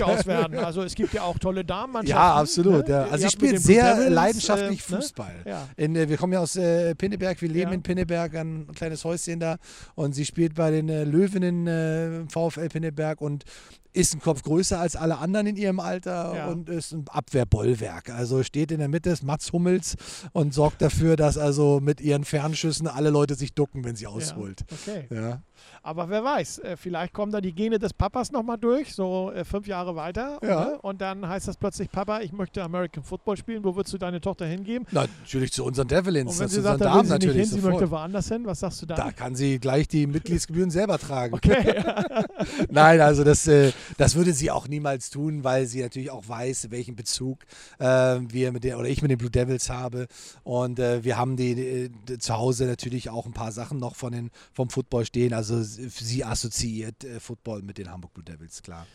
Also 0.70 0.82
es 0.82 0.94
gibt 0.94 1.12
ja 1.12 1.22
auch 1.22 1.38
tolle 1.38 1.64
Damen. 1.64 2.06
Ja, 2.06 2.34
absolut. 2.34 2.88
Ne? 2.88 2.94
Ja. 2.94 3.02
Also 3.04 3.24
sie 3.24 3.30
spielt 3.30 3.60
sehr 3.60 3.94
Devils, 3.94 4.10
leidenschaftlich 4.10 4.88
äh, 4.88 4.92
ne? 4.92 5.00
Fußball. 5.00 5.34
Ne? 5.44 5.50
Ja. 5.50 5.68
In, 5.76 5.96
äh, 5.96 6.08
wir 6.08 6.16
kommen 6.16 6.32
ja 6.32 6.40
aus 6.40 6.56
äh, 6.56 6.94
Pinneberg, 6.94 7.40
wir 7.40 7.48
leben 7.48 7.70
ja. 7.70 7.74
in 7.74 7.82
Pinneberg, 7.82 8.34
ein 8.34 8.66
kleines 8.74 9.04
Häuschen 9.04 9.40
da. 9.40 9.56
Und 9.94 10.14
sie 10.14 10.24
spielt 10.24 10.54
bei 10.54 10.70
den 10.70 10.88
Löwinnen 10.88 12.28
VfL 12.28 12.68
Pinneberg 12.68 13.20
und 13.20 13.44
ist 13.92 14.14
ein 14.14 14.20
Kopf 14.20 14.42
größer 14.42 14.78
als 14.78 14.96
alle 14.96 15.18
anderen 15.18 15.46
in 15.46 15.56
ihrem 15.56 15.80
Alter 15.80 16.34
ja. 16.34 16.46
und 16.48 16.68
ist 16.68 16.92
ein 16.92 17.04
Abwehrbollwerk. 17.08 18.10
Also 18.10 18.42
steht 18.42 18.70
in 18.70 18.78
der 18.78 18.88
Mitte 18.88 19.10
ist 19.10 19.22
Mats 19.22 19.52
Hummels 19.52 19.96
und 20.32 20.54
sorgt 20.54 20.82
dafür, 20.82 21.16
dass 21.16 21.38
also 21.38 21.80
mit 21.80 22.00
ihren 22.00 22.24
Fernschüssen 22.24 22.86
alle 22.86 23.10
Leute 23.10 23.34
sich 23.34 23.54
ducken, 23.54 23.84
wenn 23.84 23.96
sie 23.96 24.06
ausholt. 24.06 24.64
Ja, 24.68 24.76
okay. 24.94 25.06
Ja. 25.10 25.42
Aber 25.82 26.08
wer 26.08 26.22
weiß, 26.24 26.58
äh, 26.60 26.76
vielleicht 26.76 27.12
kommen 27.12 27.32
da 27.32 27.40
die 27.40 27.52
Gene 27.52 27.78
des 27.78 27.92
Papas 27.92 28.32
nochmal 28.32 28.58
durch, 28.58 28.94
so 28.94 29.32
äh, 29.32 29.44
fünf 29.44 29.66
Jahre 29.66 29.96
weiter. 29.96 30.38
Ja. 30.42 30.64
Ne? 30.64 30.78
Und 30.82 31.00
dann 31.00 31.26
heißt 31.26 31.48
das 31.48 31.56
plötzlich, 31.56 31.90
Papa, 31.90 32.20
ich 32.20 32.32
möchte 32.32 32.62
American 32.62 33.02
Football 33.02 33.36
spielen. 33.36 33.64
Wo 33.64 33.74
würdest 33.74 33.94
du 33.94 33.98
deine 33.98 34.20
Tochter 34.20 34.46
hingeben? 34.46 34.86
Na, 34.90 35.06
natürlich 35.22 35.52
zu 35.52 35.64
unseren 35.64 35.88
Devils. 35.88 36.26
Und 36.26 36.38
wenn 36.38 36.48
sie 36.48 36.60
sagt, 36.60 36.80
Damen 36.80 37.08
natürlich 37.08 37.48
hin, 37.48 37.60
sie 37.60 37.66
möchte 37.66 37.90
woanders 37.90 38.28
hin, 38.28 38.44
was 38.46 38.60
sagst 38.60 38.82
du 38.82 38.86
da? 38.86 38.94
Da 38.94 39.12
kann 39.12 39.34
sie 39.34 39.58
gleich 39.58 39.88
die 39.88 40.06
Mitgliedsgebühren 40.06 40.70
selber 40.70 40.98
tragen. 40.98 41.34
Okay. 41.34 41.82
Nein, 42.70 43.00
also 43.00 43.24
das, 43.24 43.46
äh, 43.46 43.72
das 43.96 44.14
würde 44.14 44.32
sie 44.32 44.50
auch 44.50 44.68
niemals 44.68 45.10
tun, 45.10 45.44
weil 45.44 45.66
sie 45.66 45.82
natürlich 45.82 46.10
auch 46.10 46.28
weiß, 46.28 46.70
welchen 46.70 46.96
Bezug 46.96 47.40
äh, 47.78 47.84
wir 47.84 48.52
mit 48.52 48.64
der 48.64 48.78
oder 48.78 48.88
ich 48.88 49.02
mit 49.02 49.10
den 49.10 49.18
Blue 49.18 49.30
Devils 49.30 49.70
habe. 49.70 50.06
Und 50.42 50.78
äh, 50.78 51.04
wir 51.04 51.16
haben 51.16 51.36
die, 51.36 51.90
die, 52.08 52.18
zu 52.18 52.36
Hause 52.36 52.66
natürlich 52.66 53.10
auch 53.10 53.26
ein 53.26 53.32
paar 53.32 53.52
Sachen 53.52 53.78
noch 53.78 53.96
von 53.96 54.12
den, 54.12 54.30
vom 54.52 54.70
Football 54.70 55.04
stehen. 55.04 55.32
Also 55.32 55.49
sie 55.58 56.24
assoziiert 56.24 57.04
äh, 57.04 57.20
Football 57.20 57.62
mit 57.62 57.78
den 57.78 57.90
Hamburg 57.90 58.14
Blue 58.14 58.24
Devils, 58.24 58.62
klar. 58.62 58.86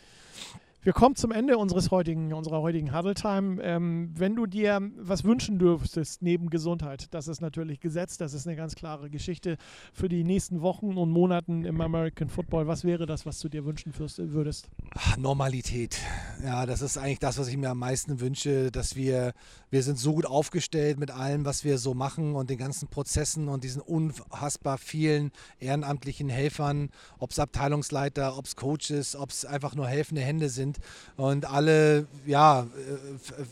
Wir 0.86 0.92
kommen 0.92 1.16
zum 1.16 1.32
Ende 1.32 1.58
unseres 1.58 1.90
heutigen, 1.90 2.32
unserer 2.32 2.62
heutigen 2.62 2.96
Huddle 2.96 3.14
Time. 3.14 3.60
Ähm, 3.60 4.12
wenn 4.14 4.36
du 4.36 4.46
dir 4.46 4.80
was 4.96 5.24
wünschen 5.24 5.58
dürftest 5.58 6.22
neben 6.22 6.48
Gesundheit, 6.48 7.12
das 7.12 7.26
ist 7.26 7.40
natürlich 7.40 7.80
gesetzt, 7.80 8.20
das 8.20 8.34
ist 8.34 8.46
eine 8.46 8.54
ganz 8.54 8.76
klare 8.76 9.10
Geschichte 9.10 9.56
für 9.92 10.08
die 10.08 10.22
nächsten 10.22 10.60
Wochen 10.60 10.96
und 10.96 11.10
Monaten 11.10 11.64
im 11.64 11.80
American 11.80 12.28
Football. 12.28 12.68
Was 12.68 12.84
wäre 12.84 13.04
das, 13.04 13.26
was 13.26 13.40
du 13.40 13.48
dir 13.48 13.64
wünschen 13.64 13.92
würdest? 13.98 14.70
Normalität. 15.18 15.98
Ja, 16.44 16.66
das 16.66 16.82
ist 16.82 16.98
eigentlich 16.98 17.18
das, 17.18 17.36
was 17.36 17.48
ich 17.48 17.56
mir 17.56 17.70
am 17.70 17.80
meisten 17.80 18.20
wünsche, 18.20 18.70
dass 18.70 18.94
wir, 18.94 19.32
wir 19.70 19.82
sind 19.82 19.98
so 19.98 20.14
gut 20.14 20.26
aufgestellt 20.26 21.00
mit 21.00 21.10
allem, 21.10 21.44
was 21.44 21.64
wir 21.64 21.78
so 21.78 21.94
machen 21.94 22.36
und 22.36 22.48
den 22.48 22.58
ganzen 22.58 22.86
Prozessen 22.86 23.48
und 23.48 23.64
diesen 23.64 23.82
unfassbar 23.82 24.78
vielen 24.78 25.32
ehrenamtlichen 25.58 26.28
Helfern, 26.28 26.90
ob 27.18 27.32
es 27.32 27.40
Abteilungsleiter, 27.40 28.38
ob 28.38 28.44
es 28.44 28.54
Coaches, 28.54 29.16
ob 29.16 29.30
es 29.30 29.44
einfach 29.44 29.74
nur 29.74 29.88
helfende 29.88 30.20
Hände 30.20 30.48
sind 30.48 30.75
und 31.16 31.46
alle, 31.46 32.06
ja, 32.26 32.62
äh, 32.62 32.66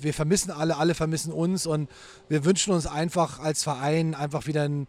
wir 0.01 0.14
vermissen 0.14 0.51
alle, 0.51 0.77
alle 0.77 0.95
vermissen 0.95 1.33
uns. 1.33 1.66
Und 1.66 1.91
wir 2.29 2.45
wünschen 2.45 2.72
uns 2.72 2.87
einfach 2.87 3.41
als 3.41 3.62
Verein 3.62 4.14
einfach 4.14 4.47
wieder 4.47 4.62
ein, 4.62 4.87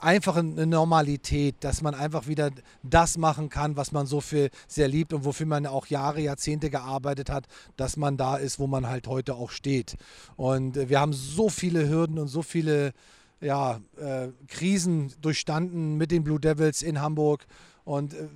einfach 0.00 0.36
eine 0.36 0.66
Normalität, 0.66 1.56
dass 1.60 1.82
man 1.82 1.94
einfach 1.94 2.26
wieder 2.26 2.50
das 2.82 3.18
machen 3.18 3.48
kann, 3.48 3.76
was 3.76 3.92
man 3.92 4.06
so 4.06 4.20
für 4.20 4.50
sehr 4.66 4.88
liebt 4.88 5.12
und 5.12 5.24
wofür 5.24 5.46
man 5.46 5.66
auch 5.66 5.86
Jahre, 5.86 6.20
Jahrzehnte 6.20 6.70
gearbeitet 6.70 7.30
hat, 7.30 7.46
dass 7.76 7.96
man 7.96 8.16
da 8.16 8.36
ist, 8.36 8.58
wo 8.58 8.66
man 8.66 8.88
halt 8.88 9.06
heute 9.06 9.34
auch 9.34 9.50
steht. 9.50 9.96
Und 10.36 10.76
äh, 10.76 10.88
wir 10.88 11.00
haben 11.00 11.12
so 11.12 11.48
viele 11.48 11.88
Hürden 11.88 12.18
und 12.18 12.28
so 12.28 12.42
viele 12.42 12.92
ja, 13.40 13.80
äh, 13.98 14.28
Krisen 14.48 15.12
durchstanden 15.20 15.96
mit 15.96 16.10
den 16.10 16.24
Blue 16.24 16.40
Devils 16.40 16.82
in 16.82 17.00
Hamburg. 17.00 17.46
Und 17.84 18.14
äh, 18.14 18.28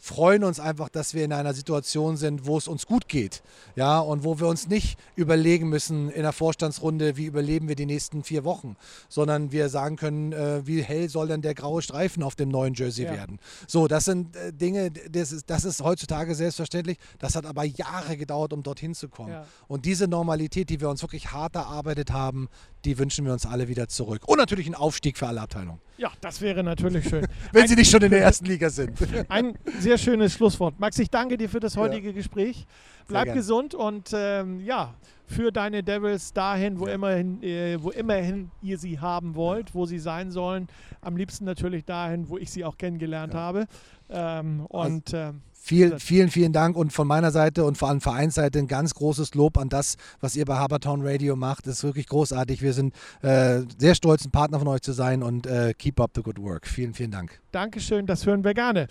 freuen 0.00 0.44
uns 0.44 0.58
einfach, 0.58 0.88
dass 0.88 1.12
wir 1.12 1.24
in 1.24 1.32
einer 1.32 1.52
Situation 1.52 2.16
sind, 2.16 2.46
wo 2.46 2.56
es 2.56 2.66
uns 2.66 2.86
gut 2.86 3.06
geht. 3.06 3.42
Ja, 3.76 4.00
und 4.00 4.24
wo 4.24 4.40
wir 4.40 4.48
uns 4.48 4.66
nicht 4.66 4.98
überlegen 5.14 5.68
müssen 5.68 6.10
in 6.10 6.22
der 6.22 6.32
Vorstandsrunde, 6.32 7.18
wie 7.18 7.26
überleben 7.26 7.68
wir 7.68 7.76
die 7.76 7.86
nächsten 7.86 8.24
vier 8.24 8.42
Wochen, 8.44 8.76
sondern 9.08 9.52
wir 9.52 9.68
sagen 9.68 9.96
können, 9.96 10.32
äh, 10.32 10.66
wie 10.66 10.82
hell 10.82 11.08
soll 11.10 11.28
denn 11.28 11.42
der 11.42 11.54
graue 11.54 11.82
Streifen 11.82 12.22
auf 12.22 12.34
dem 12.34 12.48
neuen 12.48 12.72
Jersey 12.74 13.04
ja. 13.04 13.12
werden. 13.12 13.38
So, 13.66 13.86
das 13.88 14.06
sind 14.06 14.34
äh, 14.36 14.52
Dinge, 14.52 14.90
das 14.90 15.32
ist, 15.32 15.50
das 15.50 15.64
ist 15.64 15.82
heutzutage 15.82 16.34
selbstverständlich. 16.34 16.98
Das 17.18 17.36
hat 17.36 17.44
aber 17.44 17.64
Jahre 17.64 18.16
gedauert, 18.16 18.54
um 18.54 18.62
dorthin 18.62 18.94
zu 18.94 19.08
kommen. 19.08 19.32
Ja. 19.32 19.46
Und 19.68 19.84
diese 19.84 20.08
Normalität, 20.08 20.70
die 20.70 20.80
wir 20.80 20.88
uns 20.88 21.02
wirklich 21.02 21.30
hart 21.30 21.54
erarbeitet 21.56 22.10
haben, 22.10 22.48
die 22.86 22.98
wünschen 22.98 23.26
wir 23.26 23.32
uns 23.32 23.44
alle 23.44 23.68
wieder 23.68 23.88
zurück. 23.88 24.22
Und 24.26 24.38
natürlich 24.38 24.66
einen 24.66 24.74
Aufstieg 24.74 25.18
für 25.18 25.26
alle 25.26 25.42
Abteilungen. 25.42 25.80
Ja, 25.98 26.10
das 26.22 26.40
wäre 26.40 26.64
natürlich 26.64 27.08
schön. 27.08 27.26
Wenn 27.52 27.62
ein, 27.62 27.68
Sie 27.68 27.74
nicht 27.74 27.90
schon 27.90 28.00
in 28.00 28.10
der 28.10 28.22
ersten 28.22 28.46
Liga 28.46 28.70
sind. 28.70 28.96
Ein 29.28 29.58
sehr 29.80 29.89
schönes 29.98 30.34
Schlusswort. 30.34 30.78
Max, 30.78 30.98
ich 30.98 31.10
danke 31.10 31.36
dir 31.36 31.48
für 31.48 31.60
das 31.60 31.76
heutige 31.76 32.08
ja. 32.08 32.14
Gespräch. 32.14 32.66
Bleib 33.08 33.32
gesund 33.34 33.74
und 33.74 34.10
ähm, 34.14 34.60
ja, 34.60 34.94
für 35.26 35.50
deine 35.50 35.82
Devils 35.82 36.32
dahin, 36.32 36.78
wo, 36.78 36.86
ja. 36.86 36.94
immerhin, 36.94 37.42
äh, 37.42 37.76
wo 37.82 37.90
immerhin 37.90 38.50
ihr 38.62 38.78
sie 38.78 39.00
haben 39.00 39.34
wollt, 39.34 39.70
ja. 39.70 39.74
wo 39.74 39.86
sie 39.86 39.98
sein 39.98 40.30
sollen. 40.30 40.68
Am 41.00 41.16
liebsten 41.16 41.44
natürlich 41.44 41.84
dahin, 41.84 42.28
wo 42.28 42.38
ich 42.38 42.50
sie 42.50 42.64
auch 42.64 42.78
kennengelernt 42.78 43.34
habe. 43.34 43.66
Ähm, 44.08 44.66
und 44.66 45.14
also, 45.14 45.16
ähm, 45.16 45.42
Viel, 45.62 46.00
vielen, 46.00 46.30
vielen 46.30 46.54
Dank 46.54 46.74
und 46.74 46.90
von 46.90 47.06
meiner 47.06 47.30
Seite 47.30 47.64
und 47.66 47.76
vor 47.76 47.88
allem 47.88 48.00
Vereinsseite 48.00 48.58
ein 48.58 48.66
ganz 48.66 48.94
großes 48.94 49.34
Lob 49.34 49.58
an 49.58 49.68
das, 49.68 49.96
was 50.20 50.34
ihr 50.34 50.46
bei 50.46 50.56
Habertown 50.56 51.06
Radio 51.06 51.36
macht. 51.36 51.66
Das 51.66 51.74
ist 51.74 51.84
wirklich 51.84 52.06
großartig. 52.06 52.62
Wir 52.62 52.72
sind 52.72 52.94
äh, 53.20 53.60
sehr 53.78 53.94
stolz, 53.94 54.24
ein 54.24 54.30
Partner 54.30 54.58
von 54.58 54.68
euch 54.68 54.80
zu 54.80 54.92
sein 54.92 55.22
und 55.22 55.46
äh, 55.46 55.74
keep 55.78 56.00
up 56.00 56.12
the 56.14 56.22
good 56.22 56.40
work. 56.40 56.66
Vielen, 56.66 56.94
vielen 56.94 57.10
Dank. 57.10 57.40
Dankeschön, 57.52 58.06
das 58.06 58.24
hören 58.24 58.42
wir 58.42 58.54
gerne. 58.54 58.88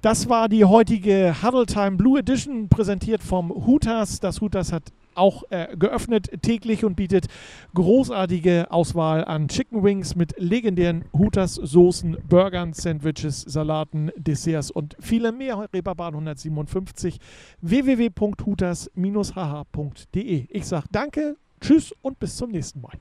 Das 0.00 0.28
war 0.28 0.48
die 0.48 0.64
heutige 0.64 1.34
Huddle 1.42 1.66
Time 1.66 1.96
Blue 1.96 2.18
Edition, 2.18 2.68
präsentiert 2.68 3.22
vom 3.22 3.50
Hooters. 3.50 4.20
Das 4.20 4.40
Hooters 4.40 4.72
hat 4.72 4.84
auch 5.14 5.44
äh, 5.50 5.76
geöffnet 5.76 6.42
täglich 6.42 6.84
und 6.84 6.96
bietet 6.96 7.28
großartige 7.74 8.66
Auswahl 8.70 9.24
an 9.24 9.48
Chicken 9.48 9.82
Wings 9.82 10.14
mit 10.14 10.34
legendären 10.38 11.04
Hooters 11.12 11.54
Soßen, 11.54 12.18
Burgern, 12.28 12.72
Sandwiches, 12.72 13.40
Salaten, 13.42 14.12
Desserts 14.16 14.70
und 14.70 14.96
viele 15.00 15.32
mehr. 15.32 15.68
Reeperbahn 15.72 16.14
157 16.14 17.18
www.hooters-hh.de. 17.60 20.46
Ich 20.48 20.66
sage 20.66 20.86
danke, 20.90 21.36
tschüss 21.60 21.94
und 22.02 22.18
bis 22.18 22.36
zum 22.36 22.50
nächsten 22.50 22.80
Mal. 22.80 22.98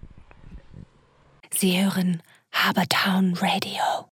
Sie 1.49 1.84
hören 1.84 2.22
Habertown 2.51 3.34
Radio. 3.36 4.05